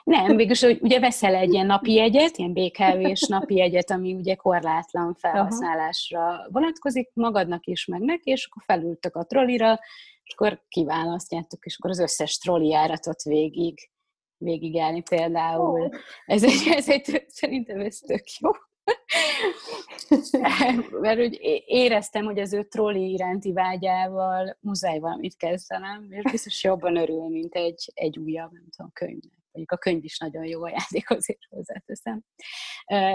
Nem, 0.05 0.37
végülis, 0.37 0.63
ugye 0.63 1.01
veszel 1.01 1.35
egy 1.35 1.53
ilyen 1.53 1.67
napi 1.67 1.93
jegyet, 1.93 2.37
ilyen 2.37 2.53
BKV-s 2.53 3.27
napi 3.27 3.55
jegyet, 3.55 3.91
ami 3.91 4.15
ugye 4.15 4.35
korlátlan 4.35 5.15
felhasználásra 5.15 6.47
vonatkozik, 6.51 7.11
magadnak 7.15 7.67
is, 7.67 7.87
meg 7.87 8.01
neki, 8.01 8.31
és 8.31 8.47
akkor 8.51 8.63
felültök 8.67 9.17
a 9.17 9.25
trollira, 9.25 9.79
és 10.23 10.35
akkor 10.35 10.63
kiválasztjátok, 10.69 11.65
és 11.65 11.77
akkor 11.79 11.91
az 11.91 11.99
összes 11.99 12.39
trolli 12.39 12.69
járatot 12.69 13.23
végig, 13.23 13.91
végig 14.37 14.79
állni 14.79 15.03
például. 15.03 15.81
Oh. 15.81 15.95
Ez 16.27 16.45
egy, 16.45 16.63
ez 16.77 16.89
egy, 16.89 17.25
szerintem 17.29 17.81
ez 17.81 17.99
tök 17.99 18.25
jó. 18.39 18.51
Mert 21.01 21.21
úgy 21.21 21.39
éreztem, 21.67 22.25
hogy 22.25 22.39
az 22.39 22.53
ő 22.53 22.63
trolli 22.63 23.13
iránti 23.13 23.53
vágyával 23.53 24.57
muszáj 24.61 24.99
valamit 24.99 25.37
kezdenem, 25.37 26.07
és 26.11 26.23
biztos 26.31 26.65
jobban 26.65 26.97
örül, 26.97 27.29
mint 27.29 27.55
egy, 27.55 27.91
egy 27.95 28.19
újabb, 28.19 28.53
nem 28.53 28.67
tudom, 28.77 28.91
könyvnek. 28.93 29.41
Mondjuk 29.53 29.79
a 29.79 29.83
könyv 29.83 30.05
is 30.05 30.19
nagyon 30.19 30.45
jó 30.45 30.63
ajándék, 30.63 31.11
azért 31.11 31.47
hozzáteszem. 31.49 32.23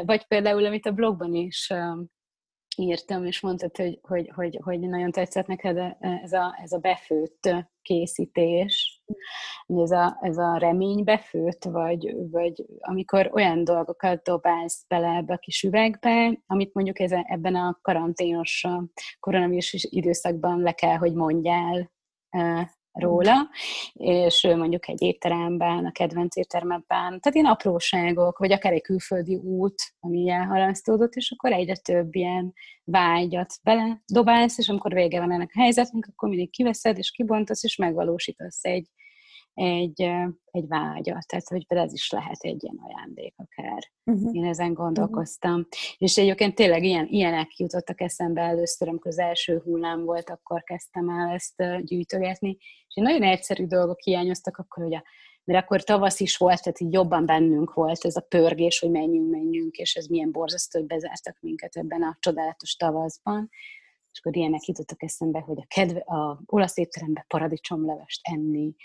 Vagy 0.06 0.28
például, 0.28 0.66
amit 0.66 0.86
a 0.86 0.92
blogban 0.92 1.34
is 1.34 1.74
írtam, 2.78 3.26
és 3.26 3.42
mondtad, 3.42 3.78
hogy, 3.78 4.00
hogy, 4.02 4.32
hogy, 4.36 4.60
hogy 4.64 4.80
nagyon 4.80 5.12
tetszett 5.12 5.48
neked 5.48 5.96
ez 6.00 6.34
a, 6.34 6.60
ez 6.64 6.72
a 6.72 6.78
befőtt 6.78 7.50
készítés, 7.82 9.04
ez 9.68 9.92
a, 9.92 10.18
ez 10.22 10.38
a 10.38 10.58
remény 10.58 11.04
befőtt, 11.04 11.64
vagy, 11.64 12.16
vagy 12.32 12.66
amikor 12.80 13.30
olyan 13.34 13.64
dolgokat 13.64 14.24
dobálsz 14.24 14.86
bele 14.88 15.16
ebbe 15.16 15.34
a 15.34 15.38
kis 15.38 15.64
üvegbe, 15.64 16.42
amit 16.46 16.74
mondjuk 16.74 17.00
ez, 17.00 17.12
ebben 17.12 17.56
a 17.56 17.80
karanténos 17.82 18.66
koronavírus 19.20 19.88
időszakban 19.90 20.60
le 20.60 20.72
kell, 20.72 20.98
hogy 20.98 21.14
mondjál 21.14 21.92
róla, 23.00 23.50
és 23.94 24.48
mondjuk 24.56 24.88
egy 24.88 25.02
étteremben, 25.02 25.86
a 25.86 25.92
kedvenc 25.92 26.36
éttermeben, 26.36 26.86
tehát 26.88 27.34
ilyen 27.34 27.46
apróságok, 27.46 28.38
vagy 28.38 28.52
akár 28.52 28.74
egy 28.74 28.82
külföldi 28.82 29.36
út, 29.36 29.82
ami 30.00 30.30
elhalasztódott, 30.30 31.14
és 31.14 31.32
akkor 31.32 31.52
egyre 31.52 31.76
több 31.76 32.16
ilyen 32.16 32.54
vágyat 32.84 33.54
bele 33.64 34.02
dobálsz, 34.06 34.58
és 34.58 34.70
amikor 34.70 34.94
vége 34.94 35.20
van 35.20 35.32
ennek 35.32 35.52
a 35.54 35.60
helyzetnek, 35.60 36.08
akkor 36.12 36.30
mindig 36.30 36.50
kiveszed, 36.50 36.98
és 36.98 37.12
kibontasz, 37.12 37.64
és 37.64 37.76
megvalósítasz 37.76 38.64
egy, 38.64 38.88
egy, 39.58 40.02
egy 40.52 40.68
vágyat. 40.68 41.28
Tehát, 41.28 41.48
hogy 41.48 41.66
ez 41.68 41.94
is 41.94 42.12
lehet 42.12 42.38
egy 42.40 42.64
ilyen 42.64 42.80
ajándék 42.84 43.34
akár. 43.38 43.92
Uh-huh. 44.04 44.36
Én 44.36 44.46
ezen 44.46 44.74
gondolkoztam. 44.74 45.52
Uh-huh. 45.52 45.68
És 45.98 46.18
egyébként 46.18 46.56
tényleg 46.56 46.84
ilyen, 46.84 47.08
ilyenek 47.10 47.58
jutottak 47.58 48.02
eszembe 48.02 48.42
először, 48.42 48.88
amikor 48.88 49.12
az 49.12 49.20
első 49.20 49.62
hullám 49.64 50.04
volt, 50.04 50.30
akkor 50.30 50.64
kezdtem 50.64 51.10
el 51.10 51.34
ezt 51.34 51.86
gyűjtögetni. 51.86 52.58
És 52.88 52.96
nagyon 52.96 53.24
egyszerű 53.24 53.66
dolgok 53.66 54.00
hiányoztak 54.00 54.58
akkor, 54.58 54.84
hogy 54.84 54.94
a 54.94 55.04
mert 55.44 55.64
akkor 55.64 55.84
tavasz 55.84 56.20
is 56.20 56.38
volt, 56.38 56.62
tehát 56.64 56.80
így 56.80 56.94
jobban 56.94 57.26
bennünk 57.26 57.74
volt 57.74 58.06
ez 58.06 58.16
a 58.16 58.22
pörgés, 58.22 58.80
hogy 58.80 58.92
menjünk, 58.92 59.30
menjünk, 59.30 59.76
és 59.76 59.96
ez 59.96 60.08
milyen 60.08 60.32
borzasztó, 60.32 60.80
hogy 60.80 60.88
bezártak 60.88 61.38
minket 61.40 61.76
ebben 61.76 62.04
a 62.04 62.18
csodálatos 62.20 62.76
tavaszban. 62.76 63.50
És 64.12 64.20
akkor 64.20 64.36
ilyenek 64.36 64.66
jutottak 64.66 65.04
eszembe, 65.04 65.40
hogy 65.40 65.60
a, 65.60 65.66
kedve, 65.68 66.00
a 66.00 66.42
olasz 66.46 66.78
étterembe 66.78 67.26
paradicsomlevest 67.28 68.20
enni, 68.24 68.76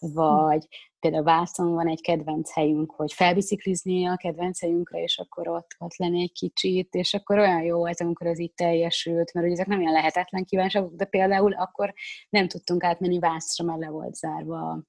vagy 0.00 0.66
például 1.00 1.24
Vászon 1.24 1.74
van 1.74 1.88
egy 1.88 2.00
kedvenc 2.00 2.52
helyünk, 2.52 2.90
hogy 2.90 3.12
felbiciklizni 3.12 4.06
a 4.06 4.16
kedvenc 4.16 4.60
helyünkre, 4.60 5.02
és 5.02 5.18
akkor 5.18 5.48
ott, 5.48 5.74
ott 5.78 5.96
lenni 5.96 6.20
egy 6.20 6.32
kicsit, 6.32 6.94
és 6.94 7.14
akkor 7.14 7.38
olyan 7.38 7.62
jó 7.62 7.76
volt, 7.76 8.00
amikor 8.00 8.26
ez 8.26 8.38
így 8.38 8.54
teljesült, 8.54 9.32
mert 9.32 9.46
ugye 9.46 9.54
ezek 9.54 9.66
nem 9.66 9.80
ilyen 9.80 9.92
lehetetlen 9.92 10.44
kívánságok, 10.44 10.94
de 10.94 11.04
például 11.04 11.52
akkor 11.52 11.94
nem 12.28 12.48
tudtunk 12.48 12.84
átmenni 12.84 13.18
Vászra, 13.18 13.64
mert 13.64 13.80
le 13.80 13.90
volt 13.90 14.14
zárva 14.14 14.84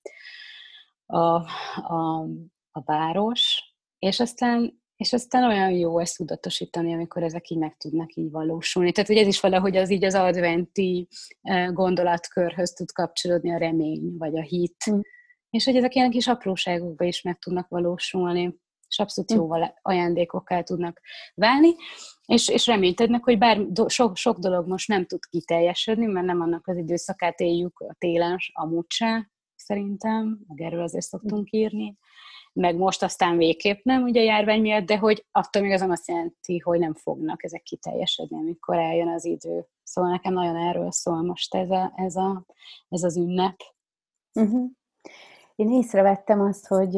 a, 1.05 1.17
a, 1.93 2.27
a 2.71 2.81
város, 2.85 3.73
és 3.99 4.19
aztán 4.19 4.80
és 5.01 5.13
aztán 5.13 5.43
olyan 5.43 5.71
jó 5.71 5.99
ezt 5.99 6.17
tudatosítani, 6.17 6.93
amikor 6.93 7.23
ezek 7.23 7.49
így 7.49 7.57
meg 7.57 7.77
tudnak 7.77 8.13
így 8.13 8.31
valósulni. 8.31 8.91
Tehát, 8.91 9.09
hogy 9.09 9.17
ez 9.17 9.27
is 9.27 9.39
valahogy 9.39 9.77
az 9.77 9.89
így 9.89 10.03
az 10.03 10.15
adventi 10.15 11.07
eh, 11.41 11.71
gondolatkörhöz 11.71 12.71
tud 12.71 12.91
kapcsolódni 12.91 13.53
a 13.53 13.57
remény, 13.57 14.17
vagy 14.17 14.37
a 14.37 14.41
hit. 14.41 14.91
Mm. 14.91 14.99
És 15.49 15.65
hogy 15.65 15.75
ezek 15.75 15.95
ilyen 15.95 16.09
kis 16.09 16.27
apróságokban 16.27 17.07
is 17.07 17.21
meg 17.21 17.37
tudnak 17.39 17.67
valósulni, 17.67 18.59
és 18.87 18.99
abszolút 18.99 19.33
mm. 19.33 19.37
jó 19.37 19.49
ajándékokká 19.81 20.61
tudnak 20.61 21.01
válni, 21.35 21.75
és, 22.25 22.47
és 22.47 22.67
reménykednek, 22.67 23.23
hogy 23.23 23.37
bár 23.37 23.65
do, 23.67 23.89
sok, 23.89 24.17
sok 24.17 24.37
dolog 24.37 24.67
most 24.67 24.87
nem 24.87 25.05
tud 25.05 25.25
kiteljesedni, 25.25 26.05
mert 26.05 26.25
nem 26.25 26.41
annak 26.41 26.67
az 26.67 26.77
időszakát 26.77 27.39
éljük 27.39 27.79
a 27.79 27.95
télen, 27.97 28.37
amúgy 28.51 28.85
se, 28.87 29.31
szerintem, 29.55 30.39
meg 30.47 30.61
erről 30.61 30.81
azért 30.81 31.05
szoktunk 31.05 31.51
írni, 31.51 31.97
meg 32.53 32.75
most 32.75 33.03
aztán 33.03 33.37
végképp 33.37 33.83
nem, 33.83 34.03
ugye 34.03 34.21
a 34.21 34.23
járvány 34.23 34.61
miatt, 34.61 34.85
de 34.85 34.97
hogy 34.97 35.25
attól 35.31 35.61
még 35.61 35.71
azon 35.71 35.91
azt 35.91 36.07
jelenti, 36.07 36.57
hogy 36.57 36.79
nem 36.79 36.93
fognak 36.93 37.43
ezek 37.43 37.61
kiteljesedni, 37.61 38.37
amikor 38.37 38.77
eljön 38.77 39.07
az 39.07 39.25
idő. 39.25 39.65
Szóval 39.83 40.11
nekem 40.11 40.33
nagyon 40.33 40.55
erről 40.55 40.91
szól 40.91 41.21
most 41.21 41.55
ez, 41.55 41.69
a, 41.69 41.93
ez, 41.95 42.15
a, 42.15 42.45
ez 42.89 43.03
az 43.03 43.17
ünnep. 43.17 43.55
Uh-huh. 44.33 44.69
Én 45.55 45.69
észrevettem 45.71 46.41
azt, 46.41 46.67
hogy 46.67 46.97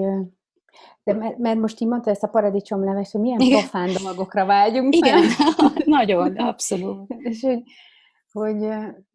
de 1.04 1.14
mert, 1.14 1.38
mert 1.38 1.60
most 1.60 1.80
így 1.80 1.88
mondta 1.88 2.10
ezt 2.10 2.24
a 2.24 2.28
paradicsomleves, 2.28 3.12
hogy 3.12 3.22
milyen 3.22 3.40
Igen. 3.40 3.60
profán 3.60 3.90
dolgokra 4.04 4.46
vágyunk. 4.46 4.96
Igen, 4.96 5.24
nagyon, 5.86 6.36
abszolút. 6.36 7.14
És 7.30 7.42
hogy, 7.42 7.64
hogy 8.32 8.68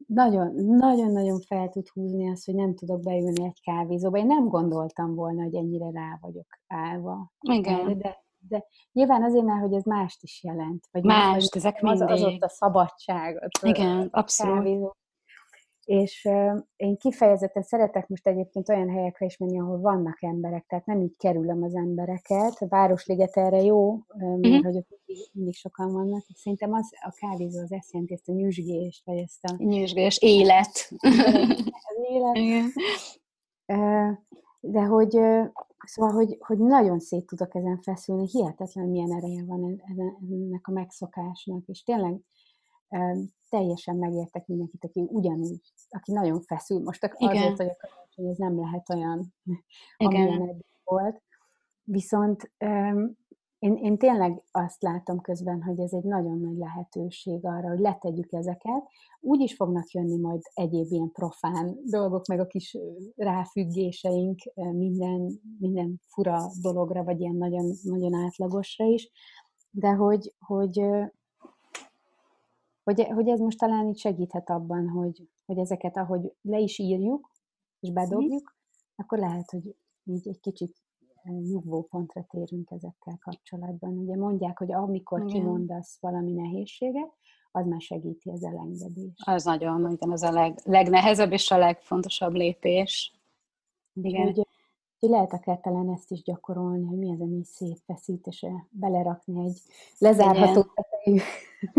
nagyon-nagyon 0.09 1.41
fel 1.41 1.69
tud 1.69 1.89
húzni 1.89 2.31
azt, 2.31 2.45
hogy 2.45 2.55
nem 2.55 2.75
tudok 2.75 3.01
beülni 3.01 3.45
egy 3.45 3.61
kávézóba. 3.63 4.19
Én 4.19 4.27
nem 4.27 4.49
gondoltam 4.49 5.15
volna, 5.15 5.43
hogy 5.43 5.55
ennyire 5.55 5.91
rá 5.91 6.19
vagyok 6.21 6.47
állva. 6.67 7.33
Igen. 7.41 7.99
De, 7.99 8.25
de 8.49 8.65
nyilván 8.93 9.23
azért, 9.23 9.45
mert 9.45 9.61
hogy 9.61 9.73
ez 9.73 9.85
mást 9.85 10.23
is 10.23 10.43
jelent. 10.43 10.89
Vagy 10.91 11.05
mást, 11.05 11.57
ezek 11.57 11.79
az, 11.83 12.01
az 12.01 12.23
ott 12.23 12.43
a 12.43 12.49
szabadság. 12.49 13.49
Igen, 13.63 14.09
abszolút. 14.11 14.55
Kávézó. 14.55 14.93
És 15.89 16.29
én 16.77 16.97
kifejezetten 16.97 17.63
szeretek 17.63 18.09
most 18.09 18.27
egyébként 18.27 18.69
olyan 18.69 18.89
helyekre 18.89 19.27
is 19.27 19.37
menni, 19.37 19.61
ahol 19.61 19.81
vannak 19.81 20.23
emberek, 20.23 20.65
tehát 20.67 20.87
nem 20.87 21.01
így 21.01 21.17
kerülöm 21.17 21.63
az 21.63 21.75
embereket. 21.75 22.57
A 22.59 22.67
Városliget 22.69 23.37
erre 23.37 23.63
jó, 23.63 23.93
mert 24.19 24.47
uh-huh. 24.47 24.65
hogy 24.65 24.77
ott 24.77 24.89
mindig, 25.07 25.27
mindig 25.33 25.55
sokan 25.55 25.93
vannak. 25.93 26.25
Szerintem 26.35 26.73
az 26.73 26.93
a 27.01 27.17
kávézó 27.21 27.61
az 27.61 27.73
ezt 27.73 27.93
jelenti, 27.93 28.15
ezt 28.15 28.29
a 28.29 28.33
nyüzsgést, 28.33 29.05
vagy 29.05 29.17
ezt 29.17 29.45
a... 29.45 29.55
Nyüzsgés, 29.57 30.19
élet. 30.21 30.91
Az 31.89 32.07
élet. 32.11 32.37
Igen. 32.37 32.73
De 34.61 34.81
hogy, 34.81 35.19
szóval, 35.79 36.13
hogy, 36.13 36.37
hogy 36.41 36.59
nagyon 36.59 36.99
szét 37.01 37.27
tudok 37.27 37.55
ezen 37.55 37.81
feszülni, 37.83 38.29
hihetetlen 38.29 38.89
milyen 38.89 39.13
ereje 39.13 39.45
van 39.45 39.83
ennek 40.31 40.67
a 40.67 40.73
megszokásnak, 40.73 41.67
és 41.67 41.83
tényleg 41.83 42.21
teljesen 43.49 43.97
megértek 43.97 44.47
mindenkit, 44.47 44.85
aki 44.85 45.09
ugyanúgy, 45.11 45.61
aki 45.89 46.13
nagyon 46.13 46.41
feszül. 46.41 46.83
Most 46.83 47.15
Igen. 47.19 47.53
azért 47.53 47.77
hogy 48.19 48.27
ez 48.27 48.37
nem 48.37 48.61
lehet 48.61 48.91
olyan, 48.91 49.35
Igen. 49.97 50.23
amilyen 50.23 50.49
eddig 50.49 50.67
volt. 50.85 51.23
Viszont 51.83 52.53
én, 53.59 53.75
én 53.75 53.99
tényleg 53.99 54.43
azt 54.51 54.83
látom 54.83 55.21
közben, 55.21 55.63
hogy 55.63 55.81
ez 55.81 55.93
egy 55.93 56.05
nagyon 56.05 56.41
nagy 56.41 56.57
lehetőség 56.57 57.47
arra, 57.47 57.69
hogy 57.69 57.79
letegyük 57.79 58.33
ezeket. 58.33 58.83
Úgy 59.21 59.41
is 59.41 59.55
fognak 59.55 59.91
jönni 59.91 60.17
majd 60.17 60.41
egyéb 60.55 60.93
ilyen 60.93 61.11
profán 61.13 61.79
dolgok, 61.85 62.27
meg 62.27 62.41
a 62.41 62.47
kis 62.47 62.77
ráfüggéseink 63.17 64.39
minden, 64.55 65.41
minden 65.59 66.01
fura 66.07 66.39
dologra, 66.63 67.05
vagy 67.05 67.21
ilyen 67.21 67.37
nagyon, 67.37 67.73
nagyon 67.83 68.15
átlagosra 68.15 68.85
is, 68.85 69.11
de 69.71 69.89
hogy, 69.89 70.35
hogy, 70.39 70.81
hogy, 72.95 73.07
hogy 73.07 73.29
ez 73.29 73.41
most 73.41 73.59
talán 73.59 73.89
itt 73.89 73.97
segíthet 73.97 74.51
abban, 74.51 74.89
hogy, 74.89 75.29
hogy 75.47 75.59
ezeket, 75.59 75.97
ahogy 75.97 76.33
le 76.43 76.59
is 76.59 76.79
írjuk, 76.79 77.31
és 77.81 77.91
bedobjuk, 77.91 78.57
akkor 78.97 79.19
lehet, 79.19 79.51
hogy 79.51 79.77
így 80.05 80.29
egy 80.29 80.41
kicsit 80.41 80.77
nyugvó 81.25 81.83
pontra 81.83 82.27
térünk 82.29 82.71
ezekkel 82.71 83.19
kapcsolatban. 83.21 83.99
Ugye 83.99 84.17
mondják, 84.17 84.59
hogy 84.59 84.73
amikor 84.73 85.19
Igen. 85.21 85.33
kimondasz 85.33 85.99
valami 86.01 86.33
nehézséget, 86.33 87.13
az 87.51 87.67
már 87.67 87.81
segíti 87.81 88.31
az 88.31 88.45
elengedést. 88.45 89.29
Az 89.29 89.45
nagyon, 89.45 89.91
igen, 89.91 90.11
az 90.11 90.23
a 90.23 90.31
leg, 90.31 90.61
legnehezebb 90.65 91.33
és 91.33 91.51
a 91.51 91.59
legfontosabb 91.59 92.33
lépés. 92.33 93.13
Igen. 93.93 94.27
Úgy, 94.27 94.47
hogy 94.99 95.09
lehet 95.09 95.33
akár 95.33 95.61
talán 95.61 95.91
ezt 95.91 96.11
is 96.11 96.23
gyakorolni, 96.23 96.85
hogy 96.85 96.99
mi 96.99 97.13
az, 97.13 97.21
ami 97.21 97.45
szétfeszít, 97.45 98.27
és 98.27 98.47
belerakni 98.71 99.45
egy 99.45 99.61
lezárható 99.99 100.63
tetejű. 100.75 101.19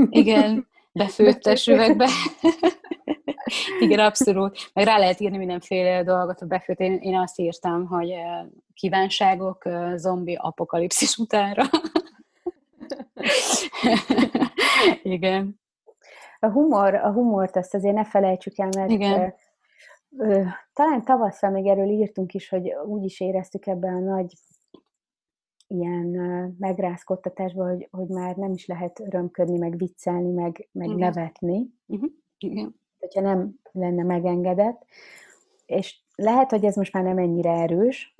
Igen, 0.09 0.67
befőttes 0.91 1.67
üvegbe. 1.67 2.09
Igen, 3.79 3.99
abszolút. 3.99 4.57
Meg 4.73 4.85
rá 4.85 4.97
lehet 4.97 5.19
írni 5.19 5.37
mindenféle 5.37 6.03
dolgot 6.03 6.41
a 6.41 6.45
befőt. 6.45 6.79
Én, 6.79 6.97
én 7.01 7.15
azt 7.15 7.39
írtam, 7.39 7.87
hogy 7.87 8.13
kívánságok 8.73 9.63
zombi 9.95 10.37
apokalipszis 10.41 11.17
utánra. 11.17 11.63
Igen. 15.03 15.59
A 16.39 16.47
humor, 16.47 16.93
a 16.93 17.11
humort 17.11 17.55
azt 17.55 17.73
azért 17.73 17.95
ne 17.95 18.05
felejtsük 18.05 18.57
el, 18.57 18.69
mert 18.77 18.89
Igen. 18.89 19.33
Ö, 20.17 20.43
talán 20.73 21.03
tavasszal 21.03 21.49
még 21.49 21.67
erről 21.67 21.89
írtunk 21.89 22.33
is, 22.33 22.49
hogy 22.49 22.73
úgy 22.85 23.03
is 23.03 23.19
éreztük 23.19 23.65
ebben 23.65 23.93
a 23.93 23.99
nagy 23.99 24.33
ilyen 25.69 26.07
megrázkodtatásban, 26.59 27.69
hogy, 27.69 27.87
hogy 27.91 28.07
már 28.07 28.35
nem 28.35 28.51
is 28.51 28.65
lehet 28.65 28.99
örömködni, 28.99 29.57
meg 29.57 29.77
viccelni, 29.77 30.31
meg, 30.31 30.69
meg 30.71 30.87
Igen. 30.87 30.99
nevetni. 30.99 31.73
Igen. 32.37 32.75
Hogyha 32.99 33.21
nem 33.21 33.59
lenne 33.71 34.03
megengedett. 34.03 34.85
És 35.65 36.01
lehet, 36.15 36.49
hogy 36.49 36.65
ez 36.65 36.75
most 36.75 36.93
már 36.93 37.03
nem 37.03 37.17
ennyire 37.17 37.51
erős, 37.51 38.15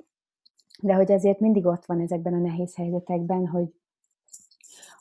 de 0.82 0.94
hogy 0.94 1.12
azért 1.12 1.40
mindig 1.40 1.66
ott 1.66 1.84
van 1.84 2.00
ezekben 2.00 2.34
a 2.34 2.38
nehéz 2.38 2.76
helyzetekben, 2.76 3.46
hogy 3.46 3.74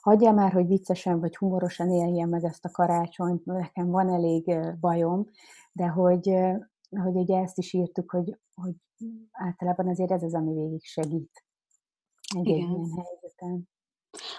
hagyja 0.01 0.31
már, 0.31 0.51
hogy 0.51 0.67
viccesen 0.67 1.19
vagy 1.19 1.37
humorosan 1.37 1.89
éljen 1.89 2.29
meg 2.29 2.43
ezt 2.43 2.65
a 2.65 2.71
karácsonyt, 2.71 3.45
nekem 3.45 3.89
van 3.89 4.09
elég 4.09 4.55
bajom, 4.79 5.25
de 5.71 5.87
hogy, 5.87 6.33
hogy 6.89 7.15
ugye 7.15 7.37
ezt 7.37 7.57
is 7.57 7.73
írtuk, 7.73 8.11
hogy, 8.11 8.37
hogy 8.55 8.73
általában 9.31 9.87
azért 9.87 10.11
ez 10.11 10.23
az, 10.23 10.33
ami 10.33 10.53
végig 10.53 10.83
segít 10.83 11.43
egy 12.35 12.47
Igen. 12.47 12.57
ilyen 12.57 13.05
helyzeten. 13.05 13.69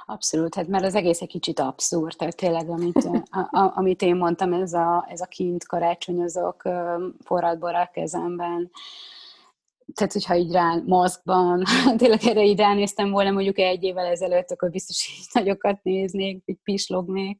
Abszolút, 0.07 0.55
hát 0.55 0.67
mert 0.67 0.85
az 0.85 0.95
egész 0.95 1.21
egy 1.21 1.29
kicsit 1.29 1.61
abszurd, 1.61 2.17
tehát 2.17 2.37
tényleg, 2.37 2.69
amit, 2.69 3.09
a, 3.31 3.39
a, 3.51 3.73
amit 3.77 4.03
én 4.03 4.17
mondtam, 4.17 4.53
ez 4.53 4.73
a, 4.73 5.07
ez 5.09 5.21
a 5.21 5.27
kint 5.27 5.67
karácsonyozok 5.67 6.63
forradbor 7.25 7.75
a 7.75 7.91
kezemben, 7.93 8.71
tehát, 9.95 10.13
hogyha 10.13 10.37
így 10.37 10.53
rá 10.53 10.77
maszkban, 10.87 11.65
tényleg 11.97 12.25
erre 12.25 12.45
így 12.45 12.59
ránéztem 12.59 13.11
volna 13.11 13.31
mondjuk 13.31 13.59
egy 13.59 13.83
évvel 13.83 14.07
ezelőtt, 14.07 14.51
akkor 14.51 14.71
biztos 14.71 15.09
így 15.09 15.27
nagyokat 15.33 15.83
néznék, 15.83 16.43
így 16.47 16.59
pislognék. 16.63 17.39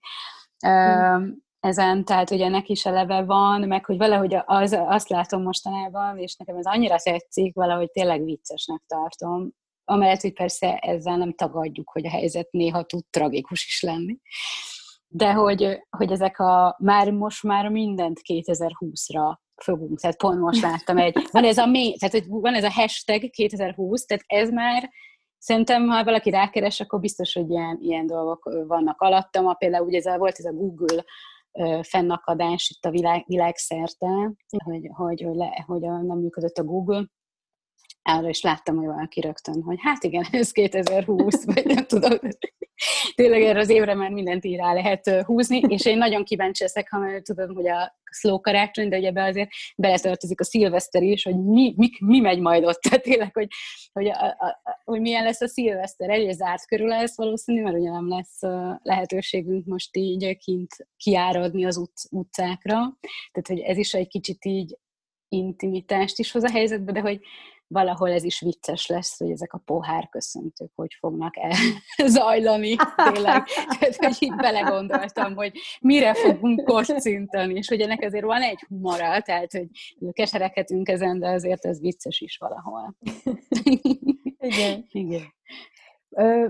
Hmm. 0.59 1.49
Ezen, 1.61 2.05
tehát 2.05 2.29
hogy 2.29 2.41
ennek 2.41 2.69
is 2.69 2.87
eleve 2.87 3.25
van, 3.25 3.61
meg 3.61 3.85
hogy 3.85 3.97
valahogy 3.97 4.37
az, 4.45 4.77
azt 4.87 5.09
látom 5.09 5.43
mostanában, 5.43 6.19
és 6.19 6.37
nekem 6.37 6.57
ez 6.57 6.67
annyira 6.67 6.97
tetszik, 7.03 7.55
valahogy 7.55 7.91
tényleg 7.91 8.25
viccesnek 8.25 8.83
tartom, 8.87 9.51
amellett, 9.91 10.21
hogy 10.21 10.33
persze 10.33 10.77
ezzel 10.77 11.17
nem 11.17 11.33
tagadjuk, 11.33 11.91
hogy 11.91 12.07
a 12.07 12.11
helyzet 12.11 12.51
néha 12.51 12.83
tud 12.83 13.05
tragikus 13.11 13.67
is 13.67 13.83
lenni. 13.83 14.19
De 15.07 15.33
hogy, 15.33 15.79
hogy 15.91 16.13
ezek 16.13 16.39
a, 16.39 16.77
már 16.79 17.11
most 17.11 17.43
már 17.43 17.69
mindent 17.69 18.21
2020-ra 18.29 19.37
fogunk, 19.63 20.01
tehát 20.01 20.17
pont 20.17 20.41
most 20.41 20.63
láttam 20.63 20.99
egy, 20.99 21.17
van 21.31 21.45
ez 21.45 21.59
a 21.59 21.67
mély, 21.67 21.97
tehát 21.97 22.15
hogy 22.15 22.25
van 22.29 22.55
ez 22.55 22.65
a 22.65 22.73
hashtag 22.73 23.31
2020, 23.31 24.05
tehát 24.05 24.25
ez 24.27 24.51
már 24.51 24.91
Szerintem, 25.43 25.89
ha 25.89 26.05
valaki 26.05 26.31
rákeres, 26.31 26.81
akkor 26.81 27.01
biztos, 27.01 27.33
hogy 27.33 27.51
ilyen, 27.51 27.79
ilyen 27.81 28.07
dolgok 28.07 28.65
vannak 28.67 29.01
alattam. 29.01 29.55
Például 29.57 29.87
ugye 29.87 29.99
ez 29.99 30.07
a, 30.07 30.19
volt 30.19 30.39
ez 30.39 30.45
a 30.45 30.53
Google 30.53 31.05
fennakadás 31.83 32.71
itt 32.77 32.85
a 32.85 32.91
világ, 32.91 33.25
világszerte, 33.27 34.33
hogy, 34.65 34.89
hogy, 34.93 35.23
hogy, 35.23 35.37
le, 35.37 35.65
hogy 35.67 35.85
a, 35.85 36.03
nem 36.03 36.19
működött 36.19 36.57
a 36.57 36.65
Google, 36.65 37.07
arra 38.03 38.29
is 38.29 38.43
láttam, 38.43 38.77
hogy 38.77 38.87
valaki 38.87 39.21
rögtön, 39.21 39.63
hogy 39.63 39.79
hát 39.81 40.05
igen, 40.05 40.27
ez 40.33 40.51
2020, 40.51 41.45
vagy 41.45 41.65
nem 41.65 41.87
tudom. 41.87 42.19
Tényleg 43.15 43.43
erre 43.43 43.59
az 43.59 43.69
évre 43.69 43.95
már 43.95 44.11
mindent 44.11 44.45
így 44.45 44.57
rá 44.57 44.73
lehet 44.73 45.23
húzni, 45.25 45.61
és 45.69 45.87
én 45.87 45.99
nagyon 45.99 46.25
kíváncsi 46.25 46.63
leszek, 46.63 46.91
ha 46.91 46.99
már 46.99 47.21
tudom, 47.21 47.55
hogy 47.55 47.69
a 47.69 47.99
slow 48.11 48.41
karácsony, 48.41 48.89
de 48.89 48.99
ugye 48.99 49.13
be 49.13 49.25
azért 49.25 49.51
beletartozik 49.77 50.41
a 50.41 50.45
szilveszter 50.45 51.03
is, 51.03 51.25
hogy 51.25 51.45
mi, 51.45 51.75
mi, 51.77 51.89
mi 51.99 52.21
megy 52.21 52.41
majd 52.41 52.65
ott. 52.65 52.81
Tehát 52.89 53.03
tényleg, 53.03 53.35
hogy, 53.35 53.49
hogy, 53.93 54.07
a, 54.07 54.27
a, 54.27 54.61
hogy 54.85 55.01
milyen 55.01 55.25
lesz 55.25 55.41
a 55.41 55.49
szilveszter. 55.49 56.11
Egy 56.11 56.33
zárt 56.33 56.67
körül 56.67 56.89
lesz 56.89 57.17
valószínű, 57.17 57.63
mert 57.63 57.77
ugye 57.77 57.91
nem 57.91 58.09
lesz 58.09 58.41
lehetőségünk 58.83 59.67
most 59.67 59.97
így 59.97 60.37
kint 60.37 60.75
kiáradni 60.97 61.65
az 61.65 61.77
ut- 61.77 62.07
utcákra. 62.11 62.77
Tehát, 63.33 63.47
hogy 63.47 63.59
ez 63.59 63.77
is 63.77 63.95
egy 63.95 64.09
kicsit 64.09 64.45
így 64.45 64.79
intimitást 65.29 66.19
is 66.19 66.33
hoz 66.33 66.43
a 66.43 66.51
helyzetbe, 66.51 66.93
de 66.93 67.01
hogy 67.01 67.21
valahol 67.73 68.11
ez 68.11 68.25
is 68.25 68.41
vicces 68.41 68.87
lesz, 68.87 69.19
hogy 69.19 69.31
ezek 69.31 69.53
a 69.53 69.63
pohár 69.65 70.09
köszöntők 70.09 70.71
hogy 70.75 70.97
fognak 70.99 71.37
el 71.37 71.51
zajlani, 72.09 72.77
tényleg. 72.97 73.45
Tehát, 73.79 73.97
hogy 73.97 74.17
így 74.19 74.35
belegondoltam, 74.35 75.35
hogy 75.35 75.53
mire 75.81 76.15
fogunk 76.15 76.65
kocintani, 76.65 77.55
és 77.55 77.69
hogy 77.69 77.81
ennek 77.81 78.03
azért 78.03 78.25
van 78.25 78.43
egy 78.43 78.65
humora, 78.69 79.21
tehát, 79.21 79.53
hogy 79.53 79.69
keserekedünk 80.13 80.89
ezen, 80.89 81.19
de 81.19 81.29
azért 81.29 81.65
ez 81.65 81.81
vicces 81.81 82.21
is 82.21 82.37
valahol. 82.37 82.97
Igen. 84.39 84.87
Igen. 84.91 85.23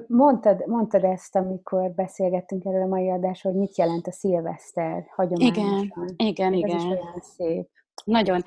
Mondtad, 0.06 0.66
mondtad 0.66 1.04
ezt, 1.04 1.36
amikor 1.36 1.90
beszélgettünk 1.90 2.64
erről 2.64 2.82
a 2.82 2.86
mai 2.86 3.10
adásról, 3.10 3.52
hogy 3.52 3.62
mit 3.62 3.78
jelent 3.78 4.06
a 4.06 4.12
szilveszter 4.12 5.06
hagyományosan. 5.14 6.14
Igen, 6.16 6.28
igen, 6.28 6.52
igen. 6.52 6.76
Ez 6.76 6.82
is 6.82 6.88
olyan 6.88 7.20
szép. 7.36 7.68
Nagyon. 8.05 8.42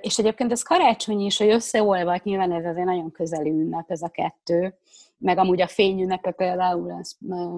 És 0.00 0.18
egyébként 0.18 0.52
ez 0.52 0.62
karácsony 0.62 1.20
is, 1.20 1.38
hogy 1.38 1.48
összeolvat, 1.48 2.24
nyilván 2.24 2.52
ez 2.52 2.64
azért 2.64 2.86
nagyon 2.86 3.10
közeli 3.10 3.50
ünnep 3.50 3.90
ez 3.90 4.02
a 4.02 4.08
kettő, 4.08 4.78
meg 5.18 5.38
amúgy 5.38 5.60
a 5.60 5.66
fényünnepe 5.66 6.30
például 6.30 6.92
ez 6.92 7.10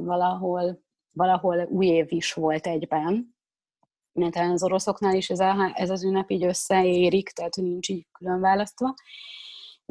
valahol, 0.05 0.83
valahol 1.13 1.67
új 1.71 1.87
év 1.87 2.07
is 2.09 2.33
volt 2.33 2.67
egyben, 2.67 3.37
mert 4.13 4.37
az 4.37 4.63
oroszoknál 4.63 5.15
is 5.15 5.31
ez, 5.31 5.41
a, 5.41 5.73
ez 5.75 5.91
az 5.91 6.05
ünnep 6.05 6.31
így 6.31 6.45
összeérik, 6.45 7.31
tehát 7.31 7.57
nincs 7.57 7.89
így 7.89 8.07
külön 8.13 8.41
választva 8.41 8.95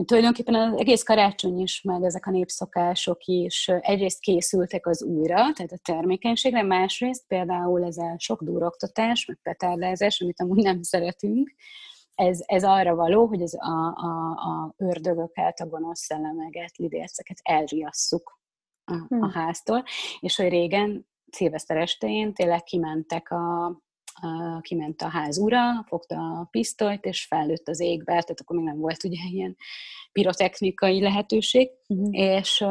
tulajdonképpen 0.06 0.56
az 0.56 0.80
egész 0.80 1.04
karácsony 1.04 1.60
is, 1.60 1.82
meg 1.82 2.04
ezek 2.04 2.26
a 2.26 2.32
népszokások 2.32 3.26
is 3.26 3.68
egyrészt 3.68 4.20
készültek 4.20 4.88
az 4.88 5.04
újra, 5.04 5.36
tehát 5.36 5.72
a 5.72 5.80
termékenységre, 5.82 6.64
másrészt 6.64 7.28
például 7.28 7.84
ez 7.84 7.98
a 7.98 8.16
sok 8.18 8.44
duroktatás, 8.44 9.26
meg 9.26 9.40
petárdázás, 9.44 10.22
amit 10.22 10.42
amúgy 10.42 10.64
nem 10.64 10.82
szeretünk, 10.82 11.54
ez, 12.16 12.40
ez 12.46 12.64
arra 12.64 12.96
való, 12.96 13.26
hogy 13.26 13.42
ez 13.42 13.54
a, 13.54 13.94
a, 13.96 14.30
a 14.30 14.74
ördögöket, 14.78 15.60
a 15.60 15.68
gonosz 15.68 16.00
szellemeket, 16.00 16.78
lidérceket 16.78 17.38
elriasszuk 17.44 18.40
a, 18.84 18.94
a 18.94 19.06
hmm. 19.08 19.30
háztól, 19.30 19.84
és 20.20 20.36
hogy 20.36 20.50
régen 20.50 21.08
szilveszter 21.32 21.78
estején 21.78 22.34
tényleg 22.34 22.64
kimentek 22.64 23.32
a, 23.32 23.78
kiment 24.62 25.02
a 25.02 25.08
ház 25.10 25.38
ura, 25.38 25.84
fogta 25.88 26.16
a 26.16 26.48
pisztolyt, 26.52 27.06
és 27.06 27.26
fellőtt 27.26 27.68
az 27.68 27.80
égbe, 27.80 28.12
tehát 28.12 28.40
akkor 28.40 28.56
még 28.56 28.66
nem 28.66 28.78
volt 28.78 29.04
ugye 29.04 29.18
ilyen 29.32 29.56
pirotechnikai 30.12 31.02
lehetőség, 31.02 31.70
uh-huh. 31.88 32.10
és 32.12 32.66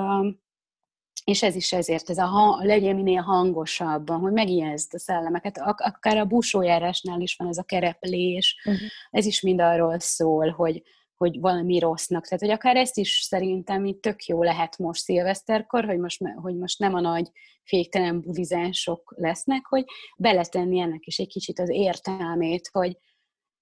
és 1.24 1.42
ez 1.42 1.54
is 1.54 1.72
ezért, 1.72 2.10
ez 2.10 2.18
a 2.18 2.24
ha, 2.24 2.64
legyen 2.64 2.94
minél 2.94 3.20
hangosabban, 3.20 4.20
hogy 4.20 4.32
megijeszd 4.32 4.94
a 4.94 4.98
szellemeket. 4.98 5.58
Ak- 5.58 5.80
akár 5.80 6.16
a 6.16 6.24
busójárásnál 6.24 7.20
is 7.20 7.36
van 7.36 7.48
ez 7.48 7.58
a 7.58 7.62
kereplés, 7.62 8.62
uh-huh. 8.64 8.88
ez 9.10 9.26
is 9.26 9.40
mind 9.40 9.60
arról 9.60 9.98
szól, 9.98 10.50
hogy, 10.50 10.82
hogy 11.16 11.40
valami 11.40 11.78
rossznak. 11.78 12.24
Tehát, 12.24 12.40
hogy 12.40 12.50
akár 12.50 12.76
ezt 12.76 12.98
is 12.98 13.10
szerintem 13.10 13.84
itt 13.84 14.02
tök 14.02 14.24
jó 14.24 14.42
lehet 14.42 14.78
most 14.78 15.02
szilveszterkor, 15.02 15.84
hogy 15.84 15.98
most, 15.98 16.20
hogy 16.34 16.56
most 16.56 16.78
nem 16.78 16.94
a 16.94 17.00
nagy 17.00 17.30
féktelen 17.64 18.20
budizások 18.20 19.14
lesznek, 19.16 19.66
hogy 19.66 19.84
beletenni 20.16 20.78
ennek 20.78 21.06
is 21.06 21.18
egy 21.18 21.28
kicsit 21.28 21.58
az 21.58 21.70
értelmét, 21.70 22.68
hogy, 22.72 22.98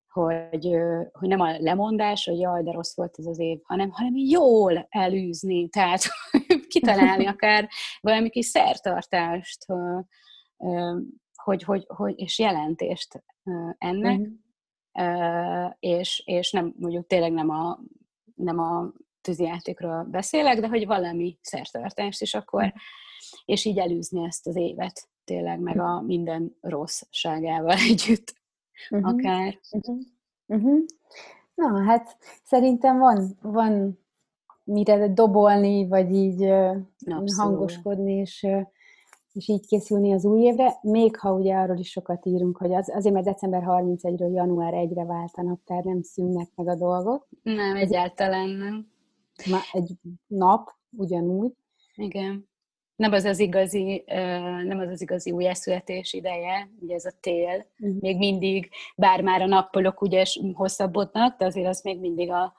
hogy, 0.08 0.68
hogy 1.12 1.28
nem 1.28 1.40
a 1.40 1.58
lemondás, 1.58 2.24
hogy 2.24 2.38
jaj, 2.38 2.62
de 2.62 2.72
rossz 2.72 2.96
volt 2.96 3.14
ez 3.18 3.26
az 3.26 3.38
év, 3.38 3.58
hanem, 3.62 3.90
hanem 3.90 4.12
jól 4.16 4.86
elűzni, 4.88 5.68
tehát 5.68 6.02
kitalálni 6.68 7.26
akár 7.26 7.68
valami 8.00 8.30
kis 8.30 8.46
szertartást, 8.46 9.64
hogy, 11.34 11.62
hogy, 11.62 11.84
hogy, 11.86 12.14
és 12.16 12.38
jelentést 12.38 13.24
ennek, 13.78 14.18
uh-huh. 14.18 14.42
És, 15.78 16.22
és 16.26 16.50
nem, 16.50 16.74
mondjuk 16.78 17.06
tényleg 17.06 17.32
nem 17.32 17.50
a, 17.50 17.78
nem 18.34 18.58
a 18.58 18.92
tűzijátékról 19.20 20.04
beszélek, 20.10 20.60
de 20.60 20.68
hogy 20.68 20.86
valami 20.86 21.38
szertartást, 21.40 22.20
és 22.20 22.34
akkor, 22.34 22.62
uh-huh. 22.62 22.80
és 23.44 23.64
így 23.64 23.78
elűzni 23.78 24.24
ezt 24.24 24.46
az 24.46 24.56
évet 24.56 25.08
tényleg, 25.24 25.60
meg 25.60 25.80
a 25.80 26.00
minden 26.00 26.56
rosszságával 26.60 27.76
együtt 27.90 28.34
uh-huh. 28.90 29.08
akár. 29.08 29.58
Uh-huh. 29.70 29.98
Uh-huh. 30.46 30.84
Na, 31.54 31.84
hát 31.84 32.16
szerintem 32.44 32.98
van, 32.98 33.38
van 33.42 33.98
mire 34.64 35.08
dobolni, 35.12 35.88
vagy 35.88 36.12
így 36.12 36.42
Abszolút. 36.42 37.34
hangoskodni, 37.36 38.12
és, 38.12 38.46
és 39.34 39.48
így 39.48 39.66
készülni 39.66 40.12
az 40.12 40.24
új 40.24 40.40
évre, 40.40 40.78
még 40.82 41.16
ha 41.16 41.32
ugye 41.32 41.54
arról 41.54 41.78
is 41.78 41.90
sokat 41.90 42.26
írunk, 42.26 42.56
hogy 42.56 42.74
az, 42.74 42.92
azért, 42.94 43.14
mert 43.14 43.26
december 43.26 43.62
31-ről 43.66 44.32
január 44.34 44.72
1-re 44.76 45.04
vált 45.04 45.32
a 45.34 45.42
naptár, 45.42 45.84
nem 45.84 46.02
szűnnek 46.02 46.48
meg 46.54 46.68
a 46.68 46.74
dolgok. 46.74 47.28
Nem, 47.42 47.76
egyáltalán 47.76 48.48
nem. 48.48 48.86
Ma 49.50 49.58
egy 49.72 49.92
nap 50.26 50.70
ugyanúgy. 50.96 51.52
Igen 51.94 52.52
nem 52.96 53.12
az 53.12 53.24
az 53.24 53.38
igazi, 53.38 54.04
nem 54.64 54.78
az 54.78 54.88
az 54.88 55.00
igazi 55.00 55.30
újjászületés 55.30 56.12
ideje, 56.12 56.70
ugye 56.80 56.94
ez 56.94 57.04
a 57.04 57.12
tél, 57.20 57.66
uh-huh. 57.78 58.00
még 58.00 58.16
mindig, 58.16 58.70
bár 58.96 59.20
már 59.20 59.42
a 59.42 59.46
nappalok 59.46 60.00
ugye 60.00 60.24
hosszabbodnak, 60.52 61.38
de 61.38 61.44
azért 61.44 61.66
az 61.66 61.80
még 61.82 62.00
mindig 62.00 62.30
a, 62.30 62.52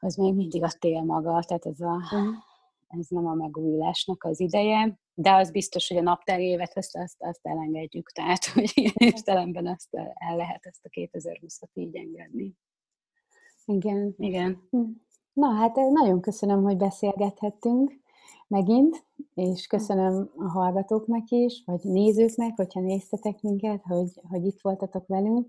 az 0.00 0.14
még 0.14 0.34
mindig 0.34 0.62
a 0.62 0.70
tél 0.78 1.02
maga, 1.02 1.42
tehát 1.46 1.66
ez, 1.66 1.80
a, 1.80 1.94
uh-huh. 1.94 2.34
Ez 2.98 3.06
nem 3.08 3.26
a 3.26 3.34
megújulásnak 3.34 4.24
az 4.24 4.40
ideje, 4.40 4.98
de 5.14 5.34
az 5.34 5.50
biztos, 5.50 5.88
hogy 5.88 5.96
a 5.96 6.02
naptári 6.02 6.44
évet 6.44 6.76
azt, 6.76 6.96
azt, 6.96 7.16
azt 7.18 7.40
elengedjük, 7.42 8.10
tehát 8.10 8.44
hogy 8.54 8.70
ilyen 8.74 8.92
értelemben 8.94 9.66
azt 9.66 9.88
el 10.14 10.36
lehet 10.36 10.66
ezt 10.66 10.84
a 10.84 10.88
2020-at 10.88 11.72
így 11.74 11.96
engedni. 11.96 12.54
Igen. 13.64 14.14
Igen. 14.18 14.68
Na 15.32 15.48
hát 15.48 15.74
nagyon 15.74 16.20
köszönöm, 16.20 16.62
hogy 16.62 16.76
beszélgethettünk 16.76 18.00
megint, 18.46 19.06
és 19.34 19.66
köszönöm 19.66 20.30
a 20.36 20.48
hallgatóknak 20.48 21.30
is, 21.30 21.62
vagy 21.66 21.80
nézőknek, 21.82 22.56
hogyha 22.56 22.80
néztetek 22.80 23.40
minket, 23.40 23.82
hogy, 23.82 24.10
hogy 24.28 24.44
itt 24.44 24.60
voltatok 24.60 25.06
velünk. 25.06 25.48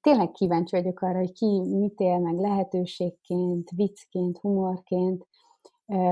Tényleg 0.00 0.30
kíváncsi 0.30 0.76
vagyok 0.76 1.00
arra, 1.00 1.18
hogy 1.18 1.32
ki 1.32 1.60
mit 1.60 2.00
él 2.00 2.18
meg 2.18 2.38
lehetőségként, 2.38 3.70
viccként, 3.70 4.38
humorként. 4.38 5.26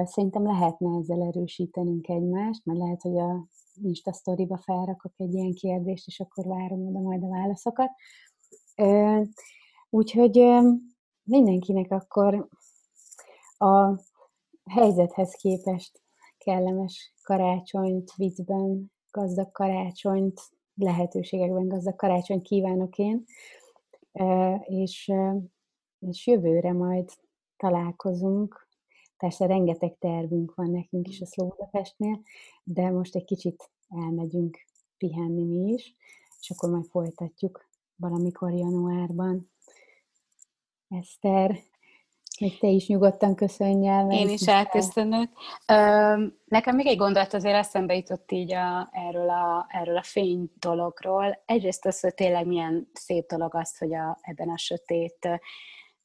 Szerintem 0.04 0.42
lehetne 0.42 0.98
ezzel 0.98 1.22
erősítenünk 1.22 2.08
egymást, 2.08 2.64
mert 2.64 2.78
lehet, 2.78 3.02
hogy 3.02 3.18
a 3.18 3.46
Insta 3.82 4.12
sztoriba 4.12 4.58
felrakok 4.58 5.12
egy 5.16 5.34
ilyen 5.34 5.52
kérdést, 5.52 6.06
és 6.06 6.20
akkor 6.20 6.46
várom 6.46 6.86
oda 6.86 7.00
majd 7.00 7.22
a 7.22 7.28
válaszokat. 7.28 7.90
Úgyhogy 9.90 10.40
mindenkinek 11.22 11.90
akkor 11.90 12.48
a 13.58 14.00
helyzethez 14.70 15.34
képest 15.34 16.02
kellemes 16.38 17.14
karácsonyt, 17.22 18.12
viccben 18.16 18.92
gazdag 19.10 19.52
karácsonyt, 19.52 20.40
lehetőségekben 20.74 21.68
gazdag 21.68 21.96
karácsonyt 21.96 22.42
kívánok 22.42 22.98
én, 22.98 23.24
és, 24.62 25.12
és 25.98 26.26
jövőre 26.26 26.72
majd 26.72 27.10
találkozunk. 27.56 28.68
Persze 29.20 29.46
rengeteg 29.46 29.96
tervünk 29.98 30.54
van 30.54 30.70
nekünk 30.70 31.08
is 31.08 31.20
a 31.20 31.26
Szlódapestnél, 31.26 32.20
de 32.64 32.90
most 32.90 33.14
egy 33.14 33.24
kicsit 33.24 33.70
elmegyünk 33.88 34.58
pihenni 34.98 35.42
mi 35.42 35.72
is, 35.72 35.94
és 36.40 36.50
akkor 36.50 36.70
majd 36.70 36.84
folytatjuk 36.84 37.68
valamikor 37.96 38.52
januárban. 38.52 39.50
Eszter, 40.88 41.58
még 42.40 42.58
te 42.58 42.66
is 42.66 42.86
nyugodtan 42.86 43.34
köszönj 43.34 43.88
el. 43.88 44.10
Én 44.10 44.28
is 44.28 44.46
elköszönök. 44.46 45.30
Nekem 46.44 46.76
még 46.76 46.86
egy 46.86 46.96
gondolat 46.96 47.34
azért 47.34 47.56
eszembe 47.56 47.96
jutott 47.96 48.32
így 48.32 48.52
a, 48.52 48.88
erről, 48.92 49.30
a, 49.30 49.66
erről 49.68 49.96
a 49.96 50.02
fény 50.02 50.50
dologról. 50.58 51.42
Egyrészt 51.46 51.86
az, 51.86 52.00
hogy 52.00 52.14
tényleg 52.14 52.46
milyen 52.46 52.90
szép 52.92 53.28
dolog 53.28 53.54
az, 53.54 53.78
hogy 53.78 53.94
a, 53.94 54.18
ebben 54.20 54.48
a 54.48 54.58
sötét, 54.58 55.28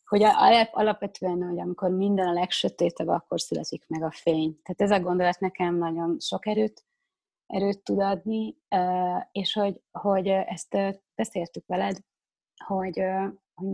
hogy 0.06 0.24
alapvetően, 0.72 1.44
hogy 1.44 1.60
amikor 1.60 1.90
minden 1.90 2.28
a 2.28 2.34
legsötétebb, 2.34 3.08
akkor 3.08 3.42
születik 3.42 3.88
meg 3.88 4.04
a 4.04 4.12
fény. 4.12 4.60
Tehát 4.64 4.82
ez 4.82 5.00
a 5.00 5.04
gondolat 5.04 5.40
nekem 5.40 5.76
nagyon 5.76 6.20
sok 6.20 6.48
erőt, 6.48 6.86
erőt 7.48 7.84
tud 7.84 8.00
adni, 8.00 8.58
és 9.32 9.54
hogy, 9.54 9.82
hogy 9.92 10.28
ezt 10.28 10.78
beszéltük 11.16 11.66
veled, 11.68 11.98
hogy, 12.66 13.04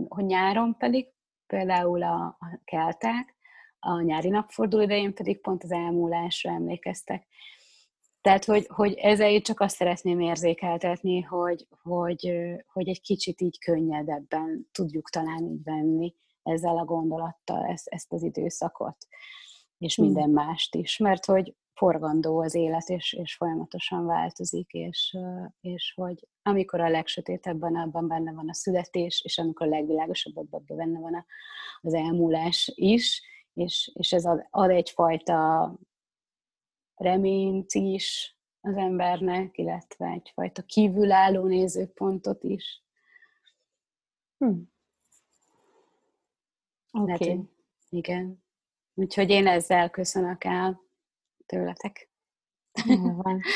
hogy 0.08 0.24
nyáron 0.24 0.76
pedig 0.76 1.12
például 1.46 2.02
a, 2.02 2.24
a 2.24 2.60
kelták, 2.64 3.36
a 3.78 4.00
nyári 4.00 4.28
napforduló 4.28 4.82
idején 4.82 5.14
pedig 5.14 5.40
pont 5.40 5.64
az 5.64 5.72
elmúlásra 5.72 6.50
emlékeztek. 6.50 7.26
Tehát, 8.22 8.44
hogy, 8.44 8.66
hogy 8.68 8.94
ezzel 8.94 9.40
csak 9.40 9.60
azt 9.60 9.76
szeretném 9.76 10.20
érzékeltetni, 10.20 11.20
hogy, 11.20 11.66
hogy, 11.82 12.32
hogy 12.72 12.88
egy 12.88 13.00
kicsit 13.00 13.40
így 13.40 13.58
könnyedebben 13.58 14.68
tudjuk 14.72 15.10
talán 15.10 15.44
így 15.44 15.62
venni 15.62 16.14
ezzel 16.42 16.78
a 16.78 16.84
gondolattal 16.84 17.64
ezt, 17.64 17.88
ezt 17.88 18.12
az 18.12 18.22
időszakot, 18.22 18.96
és 19.78 19.94
hmm. 19.94 20.04
minden 20.04 20.30
mást 20.30 20.74
is. 20.74 20.96
Mert 20.96 21.24
hogy 21.24 21.54
forgandó 21.74 22.40
az 22.40 22.54
élet, 22.54 22.88
és, 22.88 23.12
és 23.12 23.34
folyamatosan 23.34 24.06
változik, 24.06 24.72
és, 24.72 25.16
és 25.60 25.92
hogy 25.96 26.28
amikor 26.42 26.80
a 26.80 26.90
legsötétebben 26.90 27.76
abban 27.76 28.08
benne 28.08 28.32
van 28.32 28.48
a 28.48 28.54
születés, 28.54 29.22
és 29.24 29.38
amikor 29.38 29.66
a 29.66 29.70
legvilágosabban 29.70 30.48
abban 30.50 30.76
benne 30.76 30.98
van 30.98 31.26
az 31.80 31.94
elmúlás 31.94 32.72
is, 32.74 33.22
és, 33.54 33.90
és 33.94 34.12
ez 34.12 34.24
ad, 34.24 34.46
ad 34.50 34.70
egyfajta 34.70 35.72
reményt 37.02 37.72
is 37.72 38.36
az 38.60 38.76
embernek, 38.76 39.58
illetve 39.58 40.06
egyfajta 40.06 40.62
kívülálló 40.62 41.46
nézőpontot 41.46 42.42
is. 42.44 42.82
Hm. 44.38 44.60
Oké. 46.90 47.12
Okay. 47.12 47.40
Igen. 47.88 48.44
Úgyhogy 48.94 49.30
én 49.30 49.46
ezzel 49.46 49.90
köszönök 49.90 50.44
el 50.44 50.80
tőletek. 51.46 52.10
van. 53.16 53.40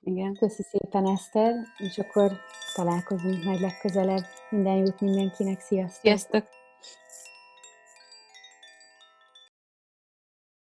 Igen. 0.00 0.34
Köszi 0.34 0.62
szépen, 0.62 1.06
Eszter, 1.06 1.54
és 1.78 1.98
akkor 1.98 2.32
találkozunk 2.74 3.44
majd 3.44 3.60
legközelebb. 3.60 4.24
Minden 4.50 4.76
jót 4.76 5.00
mindenkinek, 5.00 5.60
sziasztok! 5.60 6.00
Sziasztok! 6.00 6.57